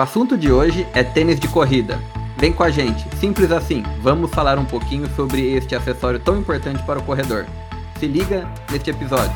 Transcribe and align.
O 0.00 0.02
assunto 0.02 0.34
de 0.34 0.50
hoje 0.50 0.86
é 0.94 1.04
tênis 1.04 1.38
de 1.38 1.46
corrida. 1.46 2.00
Vem 2.38 2.54
com 2.54 2.62
a 2.62 2.70
gente, 2.70 3.04
simples 3.16 3.52
assim. 3.52 3.82
Vamos 4.00 4.30
falar 4.30 4.58
um 4.58 4.64
pouquinho 4.64 5.06
sobre 5.10 5.52
este 5.52 5.74
acessório 5.74 6.18
tão 6.18 6.38
importante 6.38 6.82
para 6.84 6.98
o 6.98 7.02
corredor. 7.02 7.44
Se 7.98 8.06
liga 8.06 8.50
neste 8.72 8.88
episódio. 8.88 9.30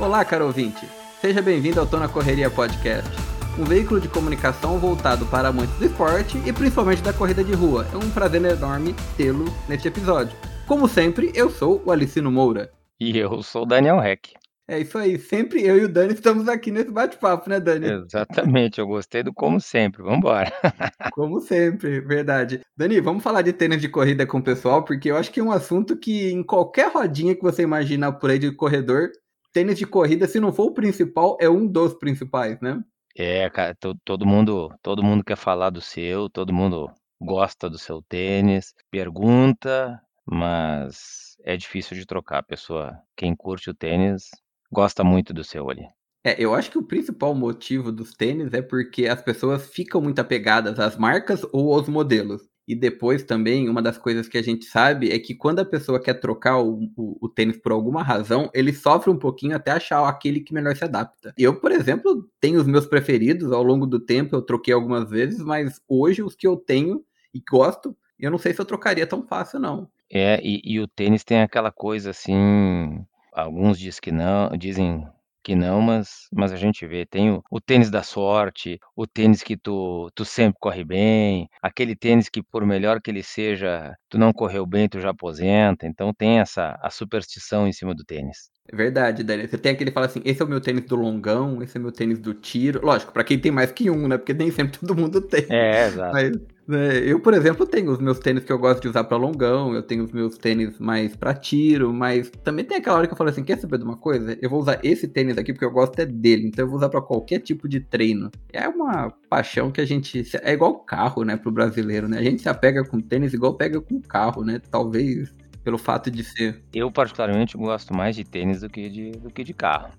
Olá, 0.00 0.24
caro 0.24 0.46
ouvinte. 0.46 0.84
Seja 1.20 1.40
bem-vindo 1.40 1.78
ao 1.78 1.86
Tô 1.86 1.96
na 1.96 2.08
Correria 2.08 2.50
Podcast, 2.50 3.08
um 3.56 3.64
veículo 3.64 4.00
de 4.00 4.08
comunicação 4.08 4.80
voltado 4.80 5.26
para 5.26 5.46
amantes 5.46 5.76
do 5.76 5.86
esporte 5.86 6.42
e 6.44 6.52
principalmente 6.52 7.02
da 7.02 7.12
corrida 7.12 7.44
de 7.44 7.54
rua. 7.54 7.86
É 7.92 7.96
um 7.96 8.10
prazer 8.10 8.44
enorme 8.44 8.96
tê-lo 9.16 9.44
neste 9.68 9.86
episódio. 9.86 10.36
Como 10.66 10.88
sempre, 10.88 11.30
eu 11.36 11.48
sou 11.48 11.80
o 11.86 11.92
Alicino 11.92 12.32
Moura. 12.32 12.68
E 12.98 13.16
eu 13.16 13.44
sou 13.44 13.62
o 13.62 13.66
Daniel 13.66 14.02
Heck. 14.02 14.37
É 14.70 14.78
isso 14.78 14.98
aí, 14.98 15.18
sempre 15.18 15.64
eu 15.66 15.78
e 15.78 15.84
o 15.86 15.88
Dani 15.88 16.12
estamos 16.12 16.46
aqui 16.46 16.70
nesse 16.70 16.90
bate-papo, 16.90 17.48
né, 17.48 17.58
Dani? 17.58 17.86
Exatamente, 17.86 18.78
eu 18.78 18.86
gostei 18.86 19.22
do 19.22 19.32
como 19.32 19.58
sempre, 19.58 20.02
vamos 20.02 20.18
embora. 20.18 20.52
como 21.14 21.40
sempre, 21.40 22.00
verdade. 22.00 22.60
Dani, 22.76 23.00
vamos 23.00 23.22
falar 23.22 23.40
de 23.40 23.54
tênis 23.54 23.80
de 23.80 23.88
corrida 23.88 24.26
com 24.26 24.38
o 24.38 24.42
pessoal, 24.42 24.84
porque 24.84 25.10
eu 25.10 25.16
acho 25.16 25.32
que 25.32 25.40
é 25.40 25.42
um 25.42 25.50
assunto 25.50 25.96
que 25.96 26.30
em 26.30 26.42
qualquer 26.42 26.92
rodinha 26.92 27.34
que 27.34 27.40
você 27.40 27.62
imaginar 27.62 28.12
por 28.12 28.28
aí 28.28 28.38
de 28.38 28.54
corredor, 28.54 29.10
tênis 29.54 29.78
de 29.78 29.86
corrida, 29.86 30.28
se 30.28 30.38
não 30.38 30.52
for 30.52 30.66
o 30.66 30.74
principal, 30.74 31.38
é 31.40 31.48
um 31.48 31.66
dos 31.66 31.94
principais, 31.94 32.60
né? 32.60 32.78
É, 33.16 33.48
cara, 33.48 33.74
todo 34.04 34.26
mundo, 34.26 34.70
todo 34.82 35.02
mundo 35.02 35.24
quer 35.24 35.36
falar 35.36 35.70
do 35.70 35.80
seu, 35.80 36.28
todo 36.28 36.52
mundo 36.52 36.90
gosta 37.18 37.70
do 37.70 37.78
seu 37.78 38.02
tênis, 38.02 38.74
pergunta, 38.90 39.98
mas 40.26 41.36
é 41.42 41.56
difícil 41.56 41.96
de 41.96 42.04
trocar. 42.04 42.38
A 42.38 42.42
pessoa, 42.42 42.96
quem 43.16 43.34
curte 43.34 43.70
o 43.70 43.74
tênis, 43.74 44.28
gosta 44.70 45.02
muito 45.02 45.32
do 45.32 45.44
seu 45.44 45.68
ali. 45.70 45.86
É, 46.24 46.42
eu 46.42 46.54
acho 46.54 46.70
que 46.70 46.78
o 46.78 46.82
principal 46.82 47.34
motivo 47.34 47.92
dos 47.92 48.12
tênis 48.12 48.52
é 48.52 48.60
porque 48.60 49.06
as 49.06 49.22
pessoas 49.22 49.68
ficam 49.68 50.00
muito 50.00 50.18
apegadas 50.18 50.78
às 50.78 50.96
marcas 50.96 51.42
ou 51.52 51.72
aos 51.72 51.88
modelos. 51.88 52.42
E 52.66 52.74
depois 52.74 53.22
também, 53.22 53.66
uma 53.66 53.80
das 53.80 53.96
coisas 53.96 54.28
que 54.28 54.36
a 54.36 54.42
gente 54.42 54.66
sabe 54.66 55.10
é 55.10 55.18
que 55.18 55.34
quando 55.34 55.60
a 55.60 55.64
pessoa 55.64 55.98
quer 55.98 56.20
trocar 56.20 56.58
o, 56.58 56.80
o, 56.94 57.16
o, 57.22 57.26
tênis 57.26 57.56
por 57.56 57.72
alguma 57.72 58.02
razão, 58.02 58.50
ele 58.52 58.74
sofre 58.74 59.10
um 59.10 59.18
pouquinho 59.18 59.56
até 59.56 59.70
achar 59.70 60.06
aquele 60.06 60.40
que 60.40 60.52
melhor 60.52 60.76
se 60.76 60.84
adapta. 60.84 61.32
Eu, 61.38 61.58
por 61.58 61.72
exemplo, 61.72 62.28
tenho 62.38 62.60
os 62.60 62.66
meus 62.66 62.84
preferidos 62.84 63.52
ao 63.52 63.62
longo 63.62 63.86
do 63.86 63.98
tempo, 63.98 64.36
eu 64.36 64.42
troquei 64.42 64.74
algumas 64.74 65.08
vezes, 65.08 65.40
mas 65.40 65.80
hoje 65.88 66.22
os 66.22 66.36
que 66.36 66.46
eu 66.46 66.58
tenho 66.58 67.02
e 67.32 67.40
gosto, 67.40 67.96
eu 68.18 68.30
não 68.30 68.36
sei 68.36 68.52
se 68.52 68.60
eu 68.60 68.66
trocaria 68.66 69.06
tão 69.06 69.26
fácil, 69.26 69.58
não. 69.58 69.88
É, 70.10 70.38
e, 70.42 70.60
e 70.62 70.78
o 70.78 70.86
tênis 70.86 71.24
tem 71.24 71.40
aquela 71.40 71.72
coisa 71.72 72.10
assim 72.10 73.02
Alguns 73.38 73.78
diz 73.78 74.00
que 74.00 74.10
não 74.10 74.50
dizem 74.56 75.06
que 75.44 75.54
não, 75.54 75.80
mas 75.80 76.26
mas 76.32 76.52
a 76.52 76.56
gente 76.56 76.84
vê, 76.86 77.06
tem 77.06 77.30
o 77.30 77.42
o 77.50 77.60
tênis 77.60 77.88
da 77.88 78.02
sorte, 78.02 78.80
o 78.96 79.06
tênis 79.06 79.44
que 79.44 79.56
tu 79.56 80.10
tu 80.12 80.24
sempre 80.24 80.58
corre 80.60 80.84
bem, 80.84 81.48
aquele 81.62 81.94
tênis 81.94 82.28
que 82.28 82.42
por 82.42 82.66
melhor 82.66 83.00
que 83.00 83.10
ele 83.12 83.22
seja, 83.22 83.94
tu 84.08 84.18
não 84.18 84.32
correu 84.32 84.66
bem, 84.66 84.88
tu 84.88 85.00
já 85.00 85.10
aposenta, 85.10 85.86
então 85.86 86.12
tem 86.12 86.40
essa 86.40 86.76
a 86.82 86.90
superstição 86.90 87.68
em 87.68 87.72
cima 87.72 87.94
do 87.94 88.04
tênis. 88.04 88.50
É 88.70 88.76
verdade, 88.76 89.22
Dani. 89.22 89.46
Você 89.46 89.56
tem 89.56 89.72
aquele 89.72 89.90
que 89.90 89.94
fala 89.94 90.06
assim: 90.06 90.20
esse 90.24 90.42
é 90.42 90.44
o 90.44 90.48
meu 90.48 90.60
tênis 90.60 90.84
do 90.84 90.96
longão, 90.96 91.62
esse 91.62 91.76
é 91.76 91.80
o 91.80 91.82
meu 91.84 91.92
tênis 91.92 92.18
do 92.18 92.34
tiro. 92.34 92.84
Lógico, 92.84 93.12
para 93.12 93.24
quem 93.24 93.38
tem 93.38 93.52
mais 93.52 93.70
que 93.70 93.88
um, 93.88 94.08
né? 94.08 94.18
Porque 94.18 94.34
nem 94.34 94.50
sempre 94.50 94.76
todo 94.80 94.96
mundo 94.96 95.20
tem. 95.20 95.46
É, 95.48 95.86
exato. 95.86 96.12
Mas 96.12 96.32
eu, 96.68 97.18
por 97.20 97.32
exemplo, 97.32 97.66
tenho 97.66 97.90
os 97.90 97.98
meus 97.98 98.18
tênis 98.18 98.44
que 98.44 98.52
eu 98.52 98.58
gosto 98.58 98.82
de 98.82 98.88
usar 98.88 99.04
para 99.04 99.16
longão, 99.16 99.74
eu 99.74 99.82
tenho 99.82 100.04
os 100.04 100.12
meus 100.12 100.36
tênis 100.36 100.78
mais 100.78 101.16
para 101.16 101.32
tiro, 101.32 101.92
mas 101.92 102.30
também 102.44 102.64
tem 102.64 102.76
aquela 102.76 102.98
hora 102.98 103.06
que 103.06 103.12
eu 103.14 103.16
falo 103.16 103.30
assim: 103.30 103.42
quer 103.42 103.58
saber 103.58 103.78
de 103.78 103.84
uma 103.84 103.96
coisa? 103.96 104.36
Eu 104.42 104.50
vou 104.50 104.60
usar 104.60 104.78
esse 104.82 105.08
tênis 105.08 105.38
aqui 105.38 105.52
porque 105.52 105.64
eu 105.64 105.70
gosto 105.70 105.98
é 105.98 106.04
dele, 106.04 106.46
então 106.48 106.64
eu 106.64 106.68
vou 106.68 106.76
usar 106.76 106.88
para 106.88 107.00
qualquer 107.00 107.40
tipo 107.40 107.68
de 107.68 107.80
treino. 107.80 108.30
É 108.52 108.68
uma 108.68 109.10
paixão 109.30 109.70
que 109.70 109.80
a 109.80 109.86
gente. 109.86 110.24
É 110.42 110.52
igual 110.52 110.80
carro, 110.80 111.24
né, 111.24 111.36
pro 111.36 111.50
brasileiro, 111.50 112.06
né? 112.06 112.18
A 112.18 112.22
gente 112.22 112.42
se 112.42 112.48
apega 112.48 112.84
com 112.84 113.00
tênis 113.00 113.32
igual 113.32 113.54
pega 113.54 113.80
com 113.80 114.00
carro, 114.00 114.44
né? 114.44 114.60
Talvez 114.70 115.34
pelo 115.64 115.78
fato 115.78 116.10
de 116.10 116.22
ser. 116.24 116.62
Eu, 116.72 116.90
particularmente, 116.90 117.56
gosto 117.56 117.94
mais 117.94 118.16
de 118.16 118.24
tênis 118.24 118.60
do 118.60 118.68
que 118.68 118.88
de, 118.88 119.10
do 119.12 119.30
que 119.30 119.44
de 119.44 119.54
carro. 119.54 119.90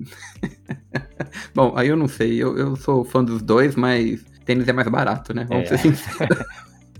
Bom, 1.54 1.72
aí 1.76 1.88
eu 1.88 1.96
não 1.96 2.08
sei, 2.08 2.42
eu, 2.42 2.56
eu 2.56 2.76
sou 2.76 3.04
fã 3.04 3.22
dos 3.22 3.42
dois, 3.42 3.76
mas 3.76 4.24
tênis 4.50 4.66
é 4.66 4.72
mais 4.72 4.88
barato, 4.88 5.32
né? 5.32 5.46
Vamos 5.48 5.70
é. 5.70 5.76
ser 5.76 5.94
sinceros. 5.94 6.44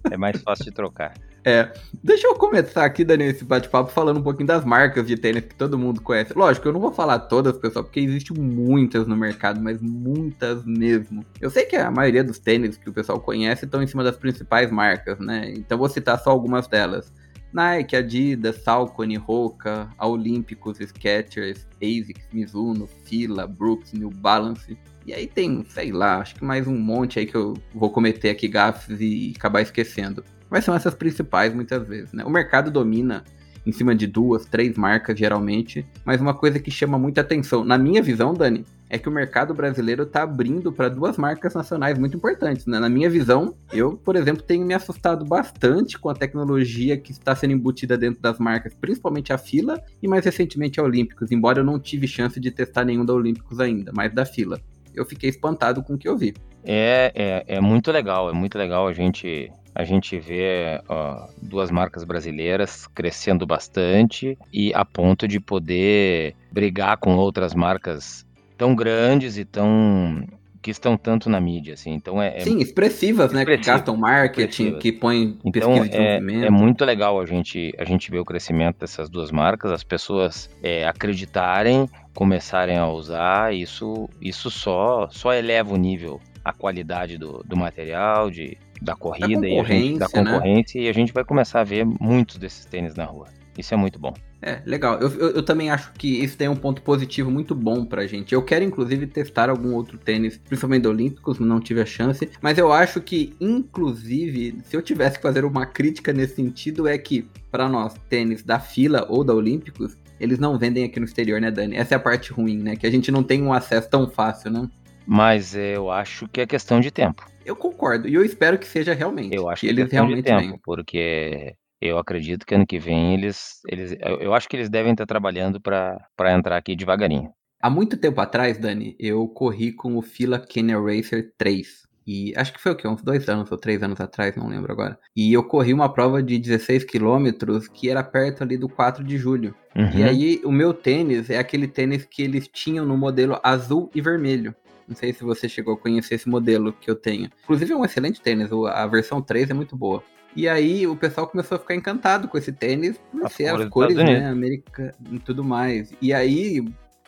é 0.08 0.16
mais 0.16 0.40
fácil 0.40 0.66
de 0.66 0.70
trocar. 0.70 1.14
É. 1.44 1.72
Deixa 2.02 2.28
eu 2.28 2.34
começar 2.36 2.84
aqui, 2.84 3.04
Daniel, 3.04 3.30
esse 3.30 3.44
bate-papo 3.44 3.90
falando 3.90 4.20
um 4.20 4.22
pouquinho 4.22 4.46
das 4.46 4.64
marcas 4.64 5.06
de 5.06 5.16
tênis 5.16 5.44
que 5.44 5.54
todo 5.54 5.76
mundo 5.76 6.00
conhece. 6.00 6.32
Lógico, 6.34 6.68
eu 6.68 6.72
não 6.72 6.80
vou 6.80 6.92
falar 6.92 7.18
todas, 7.18 7.58
pessoal, 7.58 7.84
porque 7.84 7.98
existem 7.98 8.36
muitas 8.38 9.06
no 9.06 9.16
mercado, 9.16 9.60
mas 9.60 9.80
muitas 9.80 10.64
mesmo. 10.64 11.24
Eu 11.40 11.50
sei 11.50 11.64
que 11.64 11.76
a 11.76 11.90
maioria 11.90 12.22
dos 12.22 12.38
tênis 12.38 12.76
que 12.76 12.88
o 12.88 12.92
pessoal 12.92 13.18
conhece 13.18 13.64
estão 13.64 13.82
em 13.82 13.86
cima 13.86 14.04
das 14.04 14.16
principais 14.16 14.70
marcas, 14.70 15.18
né? 15.18 15.52
Então 15.56 15.76
vou 15.76 15.88
citar 15.88 16.18
só 16.20 16.30
algumas 16.30 16.68
delas. 16.68 17.12
Nike, 17.52 17.96
Adidas, 17.96 18.62
Salcone, 18.62 19.16
Roca, 19.16 19.90
Olímpicos, 19.98 20.78
Skechers, 20.78 21.66
ASICS, 21.82 22.28
Mizuno, 22.32 22.86
Fila, 23.04 23.44
Brooks, 23.44 23.92
New 23.92 24.10
Balance. 24.10 24.78
E 25.10 25.12
aí 25.12 25.26
tem, 25.26 25.64
sei 25.68 25.90
lá, 25.90 26.18
acho 26.18 26.36
que 26.36 26.44
mais 26.44 26.68
um 26.68 26.78
monte 26.78 27.18
aí 27.18 27.26
que 27.26 27.34
eu 27.34 27.54
vou 27.74 27.90
cometer 27.90 28.30
aqui 28.30 28.46
gafes 28.46 29.00
e 29.00 29.34
acabar 29.36 29.60
esquecendo. 29.60 30.22
Mas 30.48 30.64
são 30.64 30.72
essas 30.72 30.94
principais 30.94 31.52
muitas 31.52 31.84
vezes, 31.84 32.12
né? 32.12 32.22
O 32.24 32.30
mercado 32.30 32.70
domina 32.70 33.24
em 33.66 33.72
cima 33.72 33.92
de 33.92 34.06
duas, 34.06 34.46
três 34.46 34.76
marcas 34.76 35.18
geralmente, 35.18 35.84
mas 36.04 36.20
uma 36.20 36.32
coisa 36.32 36.60
que 36.60 36.70
chama 36.70 36.96
muita 36.96 37.22
atenção, 37.22 37.64
na 37.64 37.76
minha 37.76 38.00
visão, 38.00 38.32
Dani, 38.32 38.64
é 38.88 38.98
que 38.98 39.08
o 39.08 39.12
mercado 39.12 39.52
brasileiro 39.52 40.04
está 40.04 40.22
abrindo 40.22 40.72
para 40.72 40.88
duas 40.88 41.16
marcas 41.16 41.54
nacionais 41.54 41.98
muito 41.98 42.16
importantes. 42.16 42.66
Né? 42.66 42.78
Na 42.78 42.88
minha 42.88 43.10
visão, 43.10 43.56
eu, 43.72 43.96
por 43.96 44.14
exemplo, 44.14 44.44
tenho 44.44 44.64
me 44.64 44.74
assustado 44.74 45.24
bastante 45.24 45.98
com 45.98 46.08
a 46.08 46.14
tecnologia 46.14 46.96
que 46.96 47.10
está 47.10 47.34
sendo 47.34 47.52
embutida 47.52 47.98
dentro 47.98 48.22
das 48.22 48.38
marcas, 48.38 48.74
principalmente 48.74 49.32
a 49.32 49.38
Fila 49.38 49.82
e 50.00 50.06
mais 50.06 50.24
recentemente 50.24 50.78
a 50.78 50.84
Olímpicos, 50.84 51.32
embora 51.32 51.58
eu 51.58 51.64
não 51.64 51.80
tive 51.80 52.06
chance 52.06 52.38
de 52.38 52.50
testar 52.52 52.84
nenhum 52.84 53.04
da 53.04 53.12
Olímpicos 53.12 53.58
ainda, 53.58 53.90
mas 53.92 54.14
da 54.14 54.24
Fila. 54.24 54.60
Eu 54.94 55.04
fiquei 55.04 55.30
espantado 55.30 55.82
com 55.82 55.94
o 55.94 55.98
que 55.98 56.08
eu 56.08 56.16
vi. 56.16 56.34
É, 56.64 57.12
é, 57.14 57.56
é 57.56 57.60
muito 57.60 57.90
legal, 57.90 58.28
é 58.28 58.32
muito 58.32 58.58
legal 58.58 58.86
a 58.86 58.92
gente 58.92 59.50
a 59.74 59.84
gente 59.84 60.18
vê 60.18 60.80
ó, 60.88 61.28
duas 61.40 61.70
marcas 61.70 62.04
brasileiras 62.04 62.86
crescendo 62.88 63.46
bastante 63.46 64.36
e 64.52 64.74
a 64.74 64.84
ponto 64.84 65.28
de 65.28 65.38
poder 65.38 66.34
brigar 66.52 66.96
com 66.96 67.16
outras 67.16 67.54
marcas 67.54 68.26
tão 68.58 68.74
grandes 68.74 69.38
e 69.38 69.44
tão 69.44 70.26
que 70.62 70.70
estão 70.70 70.96
tanto 70.96 71.30
na 71.30 71.40
mídia, 71.40 71.74
assim. 71.74 71.92
Então 71.92 72.20
é, 72.20 72.36
é 72.36 72.40
sim 72.40 72.58
expressivas, 72.58 73.32
né? 73.32 73.44
Que 73.44 73.56
gastam 73.56 73.96
marketing, 73.96 74.78
que 74.78 74.92
põem 74.92 75.38
então, 75.44 75.72
pesquisa 75.72 75.88
de 75.88 75.96
é. 75.96 76.46
É 76.46 76.50
muito 76.50 76.84
legal 76.84 77.18
a 77.18 77.24
gente 77.24 77.72
a 77.78 77.84
gente 77.84 78.10
ver 78.10 78.18
o 78.18 78.24
crescimento 78.24 78.78
dessas 78.80 79.08
duas 79.08 79.30
marcas, 79.30 79.72
as 79.72 79.82
pessoas 79.82 80.50
é, 80.62 80.86
acreditarem, 80.86 81.88
começarem 82.14 82.76
a 82.76 82.88
usar. 82.88 83.54
Isso 83.54 84.08
isso 84.20 84.50
só 84.50 85.08
só 85.10 85.32
eleva 85.32 85.74
o 85.74 85.76
nível, 85.76 86.20
a 86.44 86.52
qualidade 86.52 87.18
do, 87.18 87.42
do 87.44 87.56
material, 87.56 88.30
de 88.30 88.56
da 88.80 88.96
corrida 88.96 89.42
da 89.42 89.48
e 89.48 89.58
a 89.58 89.64
gente, 89.64 89.98
da 89.98 90.08
concorrência 90.08 90.80
né? 90.80 90.86
e 90.86 90.88
a 90.88 90.92
gente 90.92 91.12
vai 91.12 91.24
começar 91.24 91.60
a 91.60 91.64
ver 91.64 91.84
muitos 91.84 92.38
desses 92.38 92.64
tênis 92.64 92.94
na 92.94 93.04
rua. 93.04 93.26
Isso 93.58 93.74
é 93.74 93.76
muito 93.76 93.98
bom. 93.98 94.14
É, 94.42 94.62
legal. 94.64 94.98
Eu, 95.00 95.10
eu, 95.10 95.30
eu, 95.32 95.42
também 95.42 95.70
acho 95.70 95.92
que 95.92 96.24
isso 96.24 96.36
tem 96.36 96.48
um 96.48 96.56
ponto 96.56 96.80
positivo 96.80 97.30
muito 97.30 97.54
bom 97.54 97.84
pra 97.84 98.06
gente. 98.06 98.34
Eu 98.34 98.42
quero, 98.42 98.64
inclusive, 98.64 99.06
testar 99.06 99.50
algum 99.50 99.74
outro 99.74 99.98
tênis, 99.98 100.38
principalmente 100.38 100.88
Olímpicos, 100.88 101.38
não 101.38 101.60
tive 101.60 101.82
a 101.82 101.86
chance. 101.86 102.30
Mas 102.40 102.56
eu 102.56 102.72
acho 102.72 103.02
que, 103.02 103.34
inclusive, 103.38 104.58
se 104.64 104.74
eu 104.74 104.80
tivesse 104.80 105.16
que 105.16 105.22
fazer 105.22 105.44
uma 105.44 105.66
crítica 105.66 106.12
nesse 106.12 106.36
sentido, 106.36 106.88
é 106.88 106.96
que, 106.96 107.28
para 107.50 107.68
nós, 107.68 107.94
tênis 108.08 108.42
da 108.42 108.58
fila 108.58 109.06
ou 109.10 109.22
da 109.22 109.34
Olímpicos, 109.34 109.98
eles 110.20 110.38
não 110.38 110.58
vendem 110.58 110.84
aqui 110.84 111.00
no 111.00 111.06
exterior, 111.06 111.40
né, 111.40 111.50
Dani? 111.50 111.76
Essa 111.76 111.94
é 111.94 111.96
a 111.96 112.00
parte 112.00 112.32
ruim, 112.32 112.58
né? 112.58 112.76
Que 112.76 112.86
a 112.86 112.90
gente 112.90 113.10
não 113.10 113.22
tem 113.22 113.42
um 113.42 113.52
acesso 113.52 113.88
tão 113.88 114.08
fácil, 114.08 114.50
né? 114.50 114.68
Mas 115.06 115.56
eu 115.56 115.90
acho 115.90 116.28
que 116.28 116.40
é 116.40 116.46
questão 116.46 116.78
de 116.78 116.90
tempo. 116.90 117.26
Eu 117.44 117.56
concordo, 117.56 118.06
e 118.06 118.14
eu 118.14 118.24
espero 118.24 118.58
que 118.58 118.66
seja 118.66 118.94
realmente. 118.94 119.34
Eu 119.34 119.48
acho 119.48 119.62
que, 119.62 119.66
que 119.66 119.72
eles 119.72 119.90
realmente 119.90 120.22
tempo, 120.22 120.40
venham. 120.40 120.60
Porque 120.62 121.54
eu 121.80 121.98
acredito 121.98 122.44
que 122.44 122.54
ano 122.54 122.66
que 122.66 122.78
vem 122.78 123.14
eles, 123.14 123.60
eles 123.66 123.96
eu 124.20 124.34
acho 124.34 124.48
que 124.48 124.56
eles 124.56 124.68
devem 124.68 124.92
estar 124.92 125.06
trabalhando 125.06 125.60
para 125.60 126.32
entrar 126.36 126.56
aqui 126.56 126.76
devagarinho. 126.76 127.32
Há 127.62 127.68
muito 127.68 127.96
tempo 127.96 128.20
atrás, 128.20 128.58
Dani, 128.58 128.96
eu 128.98 129.26
corri 129.28 129.72
com 129.72 129.96
o 129.96 130.02
Fila 130.02 130.38
Kenya 130.38 130.78
Racer 130.78 131.32
3. 131.36 131.89
E 132.12 132.32
acho 132.34 132.52
que 132.52 132.60
foi 132.60 132.72
o 132.72 132.74
quê? 132.74 132.88
Uns 132.88 133.02
dois 133.02 133.28
anos 133.28 133.52
ou 133.52 133.56
três 133.56 133.80
anos 133.84 134.00
atrás, 134.00 134.34
não 134.34 134.48
lembro 134.48 134.72
agora. 134.72 134.98
E 135.14 135.32
eu 135.32 135.44
corri 135.44 135.72
uma 135.72 135.88
prova 135.88 136.20
de 136.20 136.40
16 136.40 136.82
quilômetros 136.82 137.68
que 137.68 137.88
era 137.88 138.02
perto 138.02 138.42
ali 138.42 138.56
do 138.56 138.68
4 138.68 139.04
de 139.04 139.16
julho. 139.16 139.54
Uhum. 139.76 139.90
E 139.94 140.02
aí 140.02 140.40
o 140.44 140.50
meu 140.50 140.74
tênis 140.74 141.30
é 141.30 141.38
aquele 141.38 141.68
tênis 141.68 142.04
que 142.04 142.20
eles 142.20 142.48
tinham 142.48 142.84
no 142.84 142.98
modelo 142.98 143.38
azul 143.44 143.88
e 143.94 144.00
vermelho. 144.00 144.52
Não 144.88 144.96
sei 144.96 145.12
se 145.12 145.22
você 145.22 145.48
chegou 145.48 145.74
a 145.74 145.78
conhecer 145.78 146.16
esse 146.16 146.28
modelo 146.28 146.72
que 146.72 146.90
eu 146.90 146.96
tenho. 146.96 147.30
Inclusive 147.44 147.72
é 147.72 147.76
um 147.76 147.84
excelente 147.84 148.20
tênis, 148.20 148.50
a 148.52 148.86
versão 148.88 149.22
3 149.22 149.50
é 149.50 149.54
muito 149.54 149.76
boa. 149.76 150.02
E 150.34 150.48
aí 150.48 150.88
o 150.88 150.96
pessoal 150.96 151.28
começou 151.28 151.54
a 151.54 151.58
ficar 151.60 151.76
encantado 151.76 152.26
com 152.26 152.36
esse 152.36 152.50
tênis 152.50 153.00
por 153.12 153.24
a 153.24 153.28
ser 153.28 153.54
as 153.54 153.68
cores, 153.68 153.94
né, 153.94 154.26
América 154.26 154.92
e 155.12 155.20
tudo 155.20 155.44
mais. 155.44 155.94
E 156.02 156.12
aí 156.12 156.64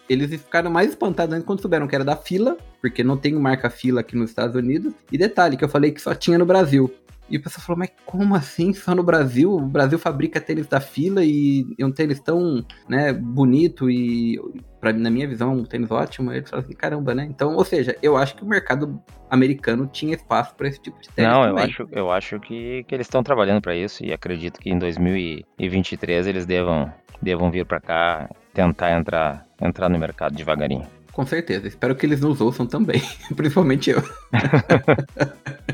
eles 0.08 0.30
ficaram 0.30 0.70
mais 0.70 0.90
espantados 0.90 1.34
ainda 1.34 1.46
quando 1.46 1.60
souberam 1.60 1.86
que 1.86 1.94
era 1.94 2.04
da 2.04 2.16
fila, 2.16 2.56
porque 2.80 3.04
não 3.04 3.16
tem 3.16 3.32
marca 3.34 3.70
fila 3.70 4.00
aqui 4.00 4.16
nos 4.16 4.30
Estados 4.30 4.56
Unidos. 4.56 4.92
E 5.10 5.18
detalhe, 5.18 5.56
que 5.56 5.64
eu 5.64 5.68
falei 5.68 5.92
que 5.92 6.00
só 6.00 6.14
tinha 6.14 6.38
no 6.38 6.46
Brasil. 6.46 6.92
E 7.30 7.38
o 7.38 7.42
pessoal 7.42 7.64
falou, 7.64 7.78
mas 7.78 7.90
como 8.04 8.34
assim 8.34 8.74
só 8.74 8.94
no 8.94 9.02
Brasil? 9.02 9.50
O 9.52 9.60
Brasil 9.60 9.98
fabrica 9.98 10.38
tênis 10.40 10.66
da 10.66 10.80
fila 10.80 11.24
e 11.24 11.64
é 11.78 11.86
um 11.86 11.90
tênis 11.90 12.20
tão 12.20 12.62
né, 12.86 13.12
bonito 13.12 13.88
e, 13.88 14.38
pra, 14.78 14.92
na 14.92 15.08
minha 15.08 15.26
visão, 15.26 15.54
um 15.54 15.64
tênis 15.64 15.90
ótimo. 15.90 16.30
Eles 16.30 16.50
falaram 16.50 16.68
assim, 16.68 16.76
caramba, 16.76 17.14
né? 17.14 17.26
Então, 17.30 17.54
ou 17.54 17.64
seja, 17.64 17.96
eu 18.02 18.18
acho 18.18 18.36
que 18.36 18.42
o 18.42 18.46
mercado 18.46 19.00
americano 19.30 19.86
tinha 19.86 20.14
espaço 20.14 20.54
para 20.56 20.68
esse 20.68 20.80
tipo 20.80 21.00
de 21.00 21.08
tênis 21.08 21.32
Não, 21.32 21.42
também. 21.44 21.64
eu 21.64 21.70
acho, 21.70 21.88
eu 21.90 22.10
acho 22.10 22.40
que, 22.40 22.84
que 22.84 22.94
eles 22.94 23.06
estão 23.06 23.22
trabalhando 23.22 23.62
para 23.62 23.74
isso 23.74 24.04
e 24.04 24.12
acredito 24.12 24.60
que 24.60 24.68
em 24.68 24.78
2023 24.78 26.26
eles 26.26 26.44
devam, 26.44 26.92
devam 27.22 27.50
vir 27.50 27.64
para 27.64 27.80
cá 27.80 28.28
tentar 28.52 28.98
entrar, 28.98 29.46
entrar 29.60 29.88
no 29.88 29.98
mercado 29.98 30.34
devagarinho. 30.34 30.86
Com 31.12 31.26
certeza. 31.26 31.68
Espero 31.68 31.94
que 31.94 32.06
eles 32.06 32.20
nos 32.20 32.40
ouçam 32.40 32.66
também. 32.66 33.02
Principalmente 33.36 33.90
eu. 33.90 34.02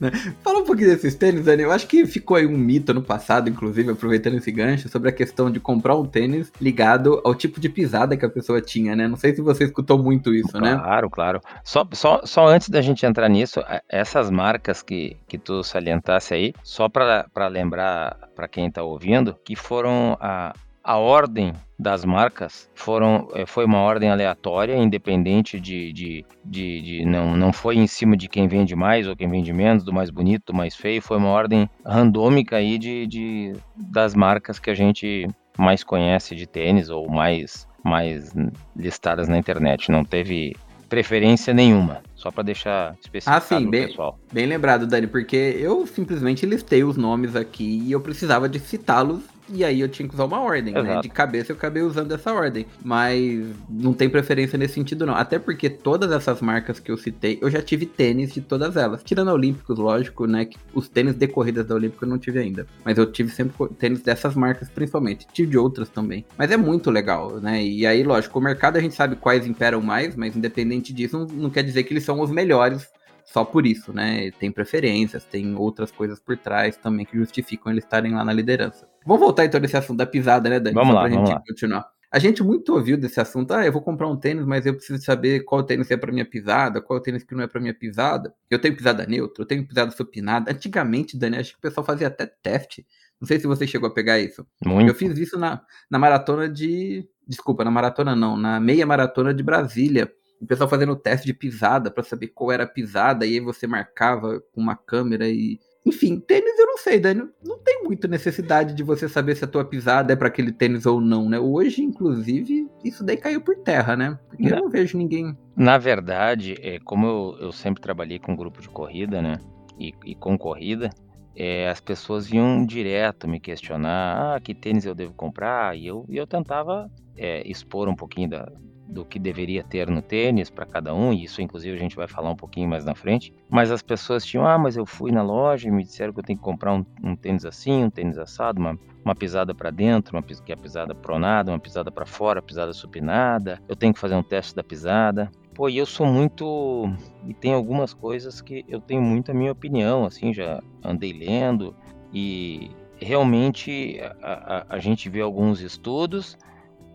Né? 0.00 0.10
Fala 0.42 0.60
um 0.60 0.64
pouquinho 0.64 0.88
desses 0.88 1.14
tênis, 1.14 1.44
Dani. 1.44 1.62
Eu 1.62 1.72
acho 1.72 1.86
que 1.86 2.06
ficou 2.06 2.36
aí 2.36 2.46
um 2.46 2.56
mito 2.56 2.92
no 2.94 3.02
passado, 3.02 3.48
inclusive, 3.48 3.90
aproveitando 3.90 4.36
esse 4.36 4.50
gancho, 4.50 4.88
sobre 4.88 5.08
a 5.08 5.12
questão 5.12 5.50
de 5.50 5.60
comprar 5.60 5.96
um 5.96 6.04
tênis 6.04 6.52
ligado 6.60 7.20
ao 7.24 7.34
tipo 7.34 7.60
de 7.60 7.68
pisada 7.68 8.16
que 8.16 8.24
a 8.24 8.30
pessoa 8.30 8.60
tinha, 8.60 8.96
né? 8.96 9.06
Não 9.06 9.16
sei 9.16 9.34
se 9.34 9.40
você 9.40 9.64
escutou 9.64 9.98
muito 9.98 10.34
isso, 10.34 10.52
claro, 10.52 10.66
né? 10.66 10.76
Claro, 10.76 11.10
claro. 11.10 11.40
Só, 11.64 11.86
só, 11.92 12.20
só 12.24 12.48
antes 12.48 12.68
da 12.68 12.80
gente 12.80 13.04
entrar 13.04 13.28
nisso, 13.28 13.60
essas 13.88 14.30
marcas 14.30 14.82
que, 14.82 15.16
que 15.26 15.38
tu 15.38 15.62
salientasse 15.62 16.34
aí, 16.34 16.54
só 16.62 16.88
para 16.88 17.48
lembrar 17.48 18.16
para 18.34 18.48
quem 18.48 18.66
está 18.66 18.82
ouvindo, 18.82 19.36
que 19.44 19.56
foram 19.56 20.16
a, 20.20 20.52
a 20.88 20.96
ordem 20.96 21.52
das 21.78 22.02
marcas 22.02 22.66
foram, 22.74 23.28
eh, 23.34 23.44
foi 23.44 23.66
uma 23.66 23.76
ordem 23.76 24.08
aleatória, 24.08 24.74
independente 24.74 25.60
de, 25.60 25.92
de, 25.92 26.24
de, 26.42 26.80
de, 26.80 27.04
não, 27.04 27.36
não 27.36 27.52
foi 27.52 27.76
em 27.76 27.86
cima 27.86 28.16
de 28.16 28.26
quem 28.26 28.48
vende 28.48 28.74
mais 28.74 29.06
ou 29.06 29.14
quem 29.14 29.28
vende 29.28 29.52
menos, 29.52 29.84
do 29.84 29.92
mais 29.92 30.08
bonito, 30.08 30.46
do 30.46 30.54
mais 30.54 30.74
feio, 30.74 31.02
foi 31.02 31.18
uma 31.18 31.28
ordem 31.28 31.68
randômica 31.84 32.56
aí 32.56 32.78
de, 32.78 33.06
de 33.06 33.52
das 33.76 34.14
marcas 34.14 34.58
que 34.58 34.70
a 34.70 34.74
gente 34.74 35.28
mais 35.58 35.84
conhece 35.84 36.34
de 36.34 36.46
tênis 36.46 36.88
ou 36.88 37.06
mais, 37.06 37.68
mais 37.84 38.32
listadas 38.74 39.28
na 39.28 39.36
internet. 39.36 39.92
Não 39.92 40.06
teve 40.06 40.56
preferência 40.88 41.52
nenhuma. 41.52 42.00
Só 42.16 42.30
para 42.30 42.44
deixar 42.44 42.96
específico 42.98 43.36
ah, 43.36 43.40
sim, 43.42 43.68
bem, 43.68 43.88
pessoal. 43.88 44.18
Bem 44.32 44.46
lembrado, 44.46 44.86
Dani, 44.86 45.06
porque 45.06 45.36
eu 45.36 45.86
simplesmente 45.86 46.46
listei 46.46 46.82
os 46.82 46.96
nomes 46.96 47.36
aqui 47.36 47.82
e 47.84 47.92
eu 47.92 48.00
precisava 48.00 48.48
de 48.48 48.58
citá-los 48.58 49.36
e 49.52 49.64
aí 49.64 49.80
eu 49.80 49.88
tinha 49.88 50.08
que 50.08 50.14
usar 50.14 50.24
uma 50.24 50.40
ordem, 50.40 50.74
Exato. 50.74 50.86
né? 50.86 51.00
De 51.00 51.08
cabeça 51.08 51.52
eu 51.52 51.56
acabei 51.56 51.82
usando 51.82 52.12
essa 52.12 52.32
ordem. 52.32 52.66
Mas 52.84 53.46
não 53.68 53.92
tem 53.92 54.08
preferência 54.08 54.58
nesse 54.58 54.74
sentido, 54.74 55.06
não. 55.06 55.14
Até 55.14 55.38
porque 55.38 55.70
todas 55.70 56.10
essas 56.10 56.40
marcas 56.40 56.78
que 56.78 56.90
eu 56.90 56.96
citei, 56.96 57.38
eu 57.40 57.50
já 57.50 57.62
tive 57.62 57.86
tênis 57.86 58.32
de 58.32 58.40
todas 58.40 58.76
elas. 58.76 59.02
Tirando 59.02 59.28
a 59.28 59.34
Olímpicos, 59.34 59.78
lógico, 59.78 60.26
né? 60.26 60.44
Que 60.44 60.56
os 60.72 60.88
tênis 60.88 61.14
de 61.14 61.26
corridas 61.28 61.66
da 61.66 61.74
Olímpica 61.74 62.04
eu 62.04 62.08
não 62.08 62.18
tive 62.18 62.38
ainda. 62.38 62.66
Mas 62.84 62.98
eu 62.98 63.10
tive 63.10 63.30
sempre 63.30 63.68
tênis 63.78 64.02
dessas 64.02 64.34
marcas, 64.34 64.68
principalmente. 64.68 65.26
Tive 65.32 65.50
de 65.50 65.58
outras 65.58 65.88
também. 65.88 66.24
Mas 66.36 66.50
é 66.50 66.56
muito 66.56 66.90
legal, 66.90 67.40
né? 67.40 67.62
E 67.62 67.86
aí, 67.86 68.02
lógico, 68.02 68.38
o 68.38 68.42
mercado 68.42 68.76
a 68.76 68.80
gente 68.80 68.94
sabe 68.94 69.16
quais 69.16 69.46
imperam 69.46 69.80
mais, 69.80 70.14
mas 70.16 70.36
independente 70.36 70.92
disso, 70.92 71.18
não, 71.18 71.26
não 71.26 71.50
quer 71.50 71.62
dizer 71.62 71.84
que 71.84 71.92
eles 71.92 72.04
são 72.04 72.20
os 72.20 72.30
melhores 72.30 72.88
só 73.32 73.44
por 73.44 73.66
isso, 73.66 73.92
né? 73.92 74.30
Tem 74.32 74.50
preferências, 74.50 75.24
tem 75.24 75.54
outras 75.54 75.90
coisas 75.90 76.18
por 76.18 76.36
trás 76.38 76.76
também 76.78 77.04
que 77.04 77.16
justificam 77.16 77.70
eles 77.70 77.84
estarem 77.84 78.14
lá 78.14 78.24
na 78.24 78.32
liderança. 78.32 78.88
Vamos 79.04 79.20
voltar 79.20 79.44
então 79.44 79.60
nesse 79.60 79.76
assunto 79.76 79.98
da 79.98 80.06
pisada, 80.06 80.48
né, 80.48 80.58
Dani? 80.58 80.74
Vamos 80.74 80.88
só 80.88 80.94
lá, 80.94 81.00
pra 81.02 81.10
vamos 81.10 81.28
gente 81.28 81.36
lá. 81.36 81.44
continuar. 81.46 81.86
A 82.10 82.18
gente 82.18 82.42
muito 82.42 82.72
ouviu 82.72 82.96
desse 82.96 83.20
assunto, 83.20 83.52
ah, 83.52 83.66
eu 83.66 83.70
vou 83.70 83.82
comprar 83.82 84.08
um 84.08 84.16
tênis, 84.16 84.46
mas 84.46 84.64
eu 84.64 84.72
preciso 84.72 85.04
saber 85.04 85.40
qual 85.40 85.62
tênis 85.62 85.90
é 85.90 85.96
para 85.98 86.10
minha 86.10 86.24
pisada, 86.24 86.80
qual 86.80 86.98
tênis 87.00 87.22
que 87.22 87.34
não 87.34 87.44
é 87.44 87.46
para 87.46 87.60
minha 87.60 87.74
pisada. 87.74 88.34
Eu 88.48 88.58
tenho 88.58 88.74
pisada 88.74 89.04
neutra, 89.06 89.42
eu 89.42 89.46
tenho 89.46 89.66
pisada 89.66 89.90
supinada. 89.90 90.50
Antigamente, 90.50 91.18
Dani, 91.18 91.36
acho 91.36 91.52
que 91.52 91.58
o 91.58 91.60
pessoal 91.60 91.84
fazia 91.84 92.06
até 92.06 92.24
teste. 92.24 92.86
Não 93.20 93.28
sei 93.28 93.38
se 93.38 93.46
você 93.46 93.66
chegou 93.66 93.88
a 93.88 93.92
pegar 93.92 94.18
isso. 94.18 94.46
Muito. 94.64 94.88
Eu 94.88 94.94
fiz 94.94 95.18
isso 95.18 95.38
na, 95.38 95.60
na 95.90 95.98
maratona 95.98 96.48
de. 96.48 97.06
Desculpa, 97.26 97.62
na 97.62 97.70
maratona 97.70 98.16
não, 98.16 98.38
na 98.38 98.58
meia 98.58 98.86
maratona 98.86 99.34
de 99.34 99.42
Brasília 99.42 100.10
o 100.40 100.46
pessoal 100.46 100.68
fazendo 100.68 100.94
teste 100.96 101.26
de 101.26 101.34
pisada 101.34 101.90
para 101.90 102.04
saber 102.04 102.28
qual 102.28 102.52
era 102.52 102.64
a 102.64 102.68
pisada, 102.68 103.26
e 103.26 103.34
aí 103.34 103.40
você 103.40 103.66
marcava 103.66 104.40
com 104.52 104.60
uma 104.60 104.76
câmera 104.76 105.28
e. 105.28 105.58
Enfim, 105.86 106.20
tênis 106.20 106.58
eu 106.58 106.66
não 106.66 106.76
sei, 106.76 107.00
Dani. 107.00 107.22
Não 107.42 107.58
tem 107.58 107.82
muita 107.82 108.06
necessidade 108.06 108.74
de 108.74 108.82
você 108.82 109.08
saber 109.08 109.34
se 109.36 109.44
a 109.44 109.48
tua 109.48 109.64
pisada 109.64 110.12
é 110.12 110.16
para 110.16 110.28
aquele 110.28 110.52
tênis 110.52 110.84
ou 110.84 111.00
não, 111.00 111.28
né? 111.28 111.38
Hoje, 111.38 111.82
inclusive, 111.82 112.68
isso 112.84 113.02
daí 113.02 113.16
caiu 113.16 113.40
por 113.40 113.56
terra, 113.56 113.96
né? 113.96 114.18
Porque 114.28 114.42
não. 114.42 114.58
eu 114.58 114.62
não 114.64 114.70
vejo 114.70 114.98
ninguém. 114.98 115.36
Na 115.56 115.78
verdade, 115.78 116.56
é, 116.60 116.78
como 116.80 117.06
eu, 117.06 117.36
eu 117.40 117.52
sempre 117.52 117.80
trabalhei 117.80 118.18
com 118.18 118.36
grupo 118.36 118.60
de 118.60 118.68
corrida, 118.68 119.22
né? 119.22 119.38
E, 119.78 119.94
e 120.04 120.14
com 120.14 120.36
corrida, 120.36 120.90
é, 121.34 121.68
as 121.68 121.80
pessoas 121.80 122.26
vinham 122.26 122.66
direto 122.66 123.26
me 123.26 123.40
questionar: 123.40 124.34
ah, 124.36 124.40
que 124.40 124.54
tênis 124.54 124.84
eu 124.84 124.94
devo 124.94 125.14
comprar? 125.14 125.76
E 125.76 125.86
eu, 125.86 126.04
e 126.08 126.16
eu 126.16 126.26
tentava 126.26 126.90
é, 127.16 127.48
expor 127.48 127.88
um 127.88 127.96
pouquinho 127.96 128.28
da, 128.28 128.52
do 128.88 129.04
que 129.04 129.18
deveria 129.18 129.62
ter 129.62 129.88
no 129.88 130.00
tênis 130.00 130.48
para 130.48 130.64
cada 130.64 130.94
um, 130.94 131.12
e 131.12 131.24
isso 131.24 131.42
inclusive 131.42 131.76
a 131.76 131.80
gente 131.80 131.94
vai 131.94 132.08
falar 132.08 132.30
um 132.30 132.36
pouquinho 132.36 132.68
mais 132.68 132.84
na 132.84 132.94
frente. 132.94 133.32
Mas 133.48 133.70
as 133.70 133.82
pessoas 133.82 134.24
tinham, 134.24 134.46
ah, 134.46 134.58
mas 134.58 134.76
eu 134.76 134.86
fui 134.86 135.12
na 135.12 135.22
loja 135.22 135.68
e 135.68 135.70
me 135.70 135.84
disseram 135.84 136.12
que 136.12 136.20
eu 136.20 136.24
tenho 136.24 136.38
que 136.38 136.44
comprar 136.44 136.72
um, 136.72 136.84
um 137.02 137.14
tênis 137.14 137.44
assim, 137.44 137.84
um 137.84 137.90
tênis 137.90 138.16
assado, 138.16 138.58
uma, 138.58 138.78
uma 139.04 139.14
pisada 139.14 139.54
para 139.54 139.70
dentro, 139.70 140.16
uma 140.16 140.22
que 140.22 140.50
é 140.50 140.54
a 140.54 140.58
pisada 140.58 140.94
pronada, 140.94 141.52
uma 141.52 141.58
pisada 141.58 141.90
para 141.90 142.06
fora, 142.06 142.40
pisada 142.40 142.72
supinada. 142.72 143.60
Eu 143.68 143.76
tenho 143.76 143.92
que 143.92 144.00
fazer 144.00 144.14
um 144.14 144.22
teste 144.22 144.54
da 144.54 144.64
pisada. 144.64 145.30
Pô, 145.54 145.68
e 145.68 145.76
eu 145.76 145.86
sou 145.86 146.06
muito 146.06 146.90
e 147.26 147.34
tem 147.34 147.52
algumas 147.52 147.92
coisas 147.92 148.40
que 148.40 148.64
eu 148.68 148.80
tenho 148.80 149.02
muito 149.02 149.30
a 149.30 149.34
minha 149.34 149.52
opinião, 149.52 150.04
assim, 150.04 150.32
já 150.32 150.62
andei 150.84 151.12
lendo 151.12 151.74
e 152.14 152.70
realmente 153.00 154.00
a, 154.22 154.64
a, 154.70 154.76
a 154.76 154.78
gente 154.78 155.08
vê 155.08 155.20
alguns 155.20 155.60
estudos 155.60 156.38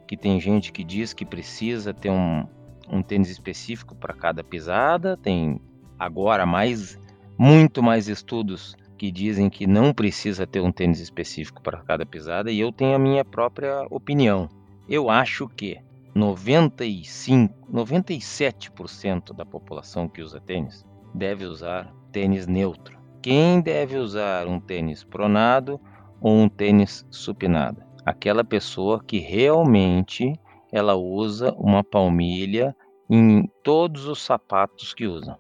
que 0.08 0.18
tem 0.18 0.40
gente 0.40 0.72
que 0.72 0.84
diz 0.84 1.14
que 1.14 1.26
precisa 1.26 1.94
ter 1.94 2.10
um, 2.10 2.46
um 2.90 3.02
tênis 3.02 3.30
específico 3.30 3.96
para 3.96 4.14
cada 4.14 4.44
pisada, 4.44 5.18
tem 5.18 5.60
agora 5.98 6.46
mais 6.46 7.00
muito 7.38 7.82
mais 7.82 8.08
estudos 8.08 8.76
que 8.98 9.12
dizem 9.12 9.50
que 9.50 9.66
não 9.66 9.94
precisa 9.94 10.46
ter 10.46 10.62
um 10.62 10.72
tênis 10.72 11.00
específico 11.00 11.62
para 11.62 11.82
cada 11.82 12.06
pisada 12.06 12.52
e 12.52 12.60
eu 12.60 12.72
tenho 12.72 12.96
a 12.96 13.00
minha 13.00 13.26
própria 13.26 13.86
opinião. 13.90 14.48
Eu 14.88 15.10
acho 15.10 15.48
que 15.50 15.80
95, 16.14 17.72
97% 17.72 19.34
da 19.34 19.46
população 19.46 20.08
que 20.08 20.22
usa 20.22 20.40
tênis 20.40 20.86
deve 21.14 21.46
usar 21.46 21.92
tênis 22.12 22.46
neutro. 22.48 22.98
Quem 23.22 23.62
deve 23.62 23.98
usar 23.98 24.48
um 24.48 24.60
tênis 24.60 25.04
pronado 25.04 25.80
ou 26.22 26.38
um 26.38 26.48
tênis 26.48 27.06
supinado? 27.10 27.82
Aquela 28.06 28.44
pessoa 28.44 29.04
que 29.04 29.20
realmente 29.20 30.34
ela 30.72 30.96
usa 30.96 31.54
uma 31.54 31.84
palmilha 31.84 32.76
em 33.10 33.48
todos 33.64 34.08
os 34.08 34.22
sapatos 34.22 34.94
que 34.94 35.06
usa. 35.06 35.38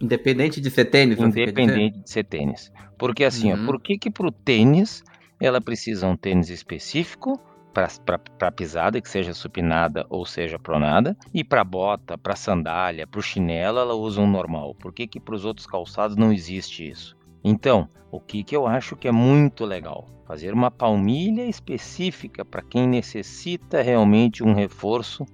Independente 0.00 0.60
de 0.60 0.70
ser 0.70 0.86
tênis? 0.86 1.18
Independente 1.18 1.98
de 2.00 2.10
ser 2.10 2.24
tênis. 2.24 2.72
Porque 2.98 3.24
assim, 3.24 3.52
uhum. 3.52 3.62
ó, 3.62 3.66
por 3.66 3.80
que 3.80 3.96
que 3.96 4.10
pro 4.10 4.30
tênis 4.30 5.02
ela 5.40 5.60
precisa 5.60 6.06
um 6.06 6.16
tênis 6.16 6.48
específico 6.48 7.40
para 7.72 8.52
pisada, 8.52 9.00
que 9.00 9.08
seja 9.08 9.34
supinada 9.34 10.06
ou 10.08 10.24
seja 10.24 10.58
pronada, 10.58 11.16
e 11.32 11.42
para 11.42 11.64
bota, 11.64 12.16
para 12.16 12.36
sandália, 12.36 13.06
para 13.06 13.18
o 13.18 13.22
chinelo, 13.22 13.80
ela 13.80 13.94
usa 13.94 14.20
um 14.20 14.30
normal. 14.30 14.74
Por 14.76 14.92
que 14.92 15.08
que 15.08 15.18
para 15.18 15.34
os 15.34 15.44
outros 15.44 15.66
calçados 15.66 16.16
não 16.16 16.32
existe 16.32 16.88
isso? 16.88 17.16
Então, 17.44 17.88
o 18.10 18.18
que, 18.18 18.42
que 18.42 18.56
eu 18.56 18.66
acho 18.66 18.96
que 18.96 19.06
é 19.06 19.12
muito 19.12 19.66
legal? 19.66 20.08
Fazer 20.26 20.54
uma 20.54 20.70
palmilha 20.70 21.44
específica 21.44 22.44
para 22.44 22.62
quem 22.62 22.88
necessita 22.88 23.82
realmente 23.82 24.42
um 24.42 24.54
reforço 24.54 25.26